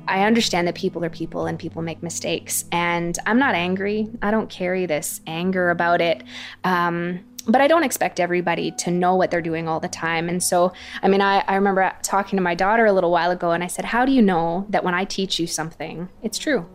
I 0.06 0.24
understand 0.24 0.68
that 0.68 0.74
people 0.74 1.04
are 1.04 1.10
people 1.10 1.46
and 1.46 1.58
people 1.58 1.82
make 1.82 2.02
mistakes. 2.02 2.64
And 2.72 3.18
I'm 3.26 3.38
not 3.38 3.54
angry. 3.54 4.08
I 4.22 4.30
don't 4.30 4.48
carry 4.48 4.86
this 4.86 5.20
anger 5.26 5.70
about 5.70 6.00
it. 6.00 6.22
Um, 6.64 7.24
but 7.46 7.60
I 7.60 7.68
don't 7.68 7.84
expect 7.84 8.20
everybody 8.20 8.70
to 8.72 8.90
know 8.90 9.14
what 9.16 9.30
they're 9.30 9.42
doing 9.42 9.68
all 9.68 9.80
the 9.80 9.88
time. 9.88 10.28
And 10.28 10.42
so, 10.42 10.72
I 11.02 11.08
mean, 11.08 11.20
I, 11.20 11.44
I 11.46 11.56
remember 11.56 11.92
talking 12.02 12.36
to 12.36 12.42
my 12.42 12.54
daughter 12.54 12.86
a 12.86 12.92
little 12.92 13.10
while 13.10 13.30
ago 13.30 13.50
and 13.52 13.62
I 13.62 13.66
said, 13.66 13.84
How 13.84 14.04
do 14.04 14.12
you 14.12 14.22
know 14.22 14.66
that 14.70 14.84
when 14.84 14.94
I 14.94 15.04
teach 15.04 15.38
you 15.38 15.46
something, 15.46 16.08
it's 16.22 16.38
true? 16.38 16.66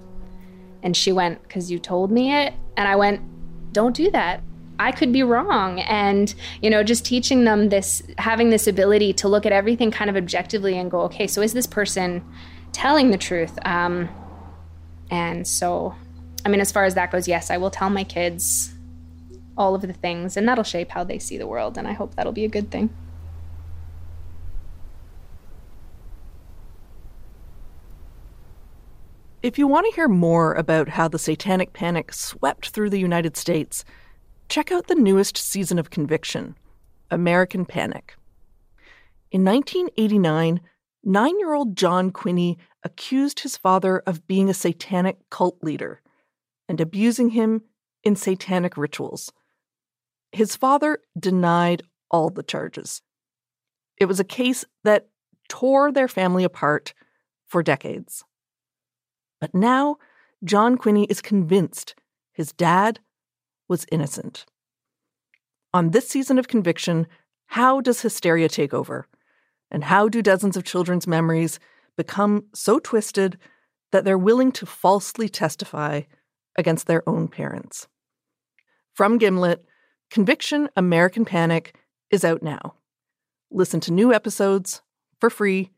And 0.84 0.95
she 0.95 1.11
went, 1.11 1.41
Because 1.43 1.71
you 1.71 1.80
told 1.80 2.11
me 2.11 2.34
it. 2.34 2.53
And 2.77 2.88
I 2.88 2.95
went, 2.95 3.21
Don't 3.73 3.95
do 3.95 4.11
that. 4.11 4.43
I 4.77 4.91
could 4.91 5.11
be 5.11 5.23
wrong. 5.23 5.82
And, 5.82 6.34
you 6.61 6.69
know, 6.69 6.84
just 6.84 7.03
teaching 7.03 7.43
them 7.43 7.69
this, 7.69 8.01
having 8.17 8.49
this 8.49 8.65
ability 8.67 9.13
to 9.13 9.27
look 9.27 9.45
at 9.45 9.51
everything 9.51 9.91
kind 9.91 10.09
of 10.09 10.15
objectively 10.15 10.77
and 10.77 10.91
go, 10.91 11.01
Okay, 11.01 11.25
so 11.25 11.41
is 11.41 11.53
this 11.53 11.67
person 11.67 12.23
telling 12.72 13.11
the 13.11 13.17
truth? 13.17 13.57
Um, 13.65 14.09
and 15.11 15.47
so, 15.47 15.95
I 16.45 16.49
mean, 16.49 16.61
as 16.61 16.72
far 16.72 16.86
as 16.86 16.95
that 16.95 17.11
goes, 17.11 17.28
yes, 17.28 17.49
I 17.49 17.57
will 17.57 17.72
tell 17.72 17.89
my 17.89 18.03
kids 18.03 18.74
all 19.57 19.76
of 19.76 19.82
the 19.82 19.93
things, 19.93 20.38
and 20.38 20.47
that'll 20.47 20.63
shape 20.63 20.89
how 20.91 21.03
they 21.03 21.20
see 21.20 21.38
the 21.38 21.47
world, 21.47 21.78
and 21.78 21.88
I 21.88 21.93
hope 21.93 22.15
that'll 22.15 22.32
be 22.32 22.45
a 22.45 22.49
good 22.49 22.72
thing. 22.72 22.89
If 29.41 29.57
you 29.57 29.67
want 29.67 29.86
to 29.86 29.95
hear 29.95 30.09
more 30.09 30.53
about 30.53 30.89
how 30.89 31.07
the 31.07 31.17
Satanic 31.17 31.72
Panic 31.72 32.11
swept 32.13 32.70
through 32.70 32.89
the 32.89 32.99
United 32.99 33.38
States, 33.38 33.86
check 34.49 34.70
out 34.70 34.88
the 34.88 34.95
newest 34.95 35.38
season 35.38 35.80
of 35.80 35.89
Conviction 35.89 36.57
American 37.09 37.65
Panic. 37.65 38.15
In 39.32 39.45
1989, 39.45 40.59
nine 41.10 41.39
year 41.39 41.53
old 41.53 41.76
John 41.76 42.12
Quinney 42.12 42.57
accused 42.84 43.39
his 43.39 43.57
father 43.57 44.03
of 44.05 44.28
being 44.28 44.49
a 44.49 44.53
satanic 44.53 45.18
cult 45.30 45.57
leader 45.64 46.01
and 46.70 46.80
abusing 46.80 47.30
him 47.30 47.64
in 48.03 48.16
satanic 48.16 48.78
rituals. 48.78 49.34
His 50.32 50.55
father 50.55 50.99
denied 51.20 51.82
all 52.12 52.30
the 52.30 52.43
charges. 52.43 53.01
It 53.97 54.05
was 54.05 54.20
a 54.20 54.24
case 54.24 54.64
that 54.84 55.10
tore 55.49 55.91
their 55.91 56.07
family 56.07 56.43
apart 56.43 56.93
for 57.47 57.64
decades. 57.64 58.24
But 59.41 59.55
now, 59.55 59.97
John 60.43 60.78
Quinney 60.78 61.07
is 61.10 61.22
convinced 61.22 61.95
his 62.32 62.53
dad 62.53 62.99
was 63.68 63.88
innocent. 63.91 64.45
On 65.74 65.89
this 65.89 66.07
season 66.07 66.38
of 66.38 66.47
conviction, 66.47 67.07
how 67.47 67.82
does 67.82 68.01
hysteria 68.01 68.47
take 68.47 68.74
over? 68.74 69.07
And 69.72 69.84
how 69.84 70.09
do 70.09 70.22
dozens 70.22 70.57
of 70.57 70.63
children's 70.63 71.07
memories 71.07 71.59
become 71.95 72.45
so 72.53 72.80
twisted 72.80 73.38
that 73.91 74.05
they're 74.05 74.17
willing 74.17 74.51
to 74.53 74.65
falsely 74.65 75.30
testify 75.30 76.01
against 76.57 76.88
their 76.88 77.07
own 77.07 77.28
parents? 77.28 77.88
From 78.93 79.17
Gimlet, 79.17 79.65
Conviction 80.09 80.70
American 80.76 81.24
Panic 81.24 81.76
is 82.09 82.26
out 82.26 82.41
now. 82.41 82.76
Listen 83.51 83.80
to 83.82 83.93
new 83.93 84.13
episodes 84.13 84.82
for 85.20 85.30
free 85.30 85.72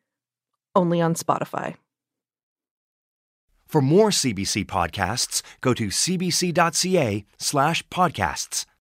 only 0.76 1.02
on 1.02 1.16
Spotify. 1.16 1.76
For 3.68 3.82
more 3.82 4.10
CBC 4.10 4.66
podcasts, 4.66 5.42
go 5.62 5.74
to 5.74 5.88
cbc.ca 5.88 7.26
slash 7.38 7.88
podcasts. 7.88 8.66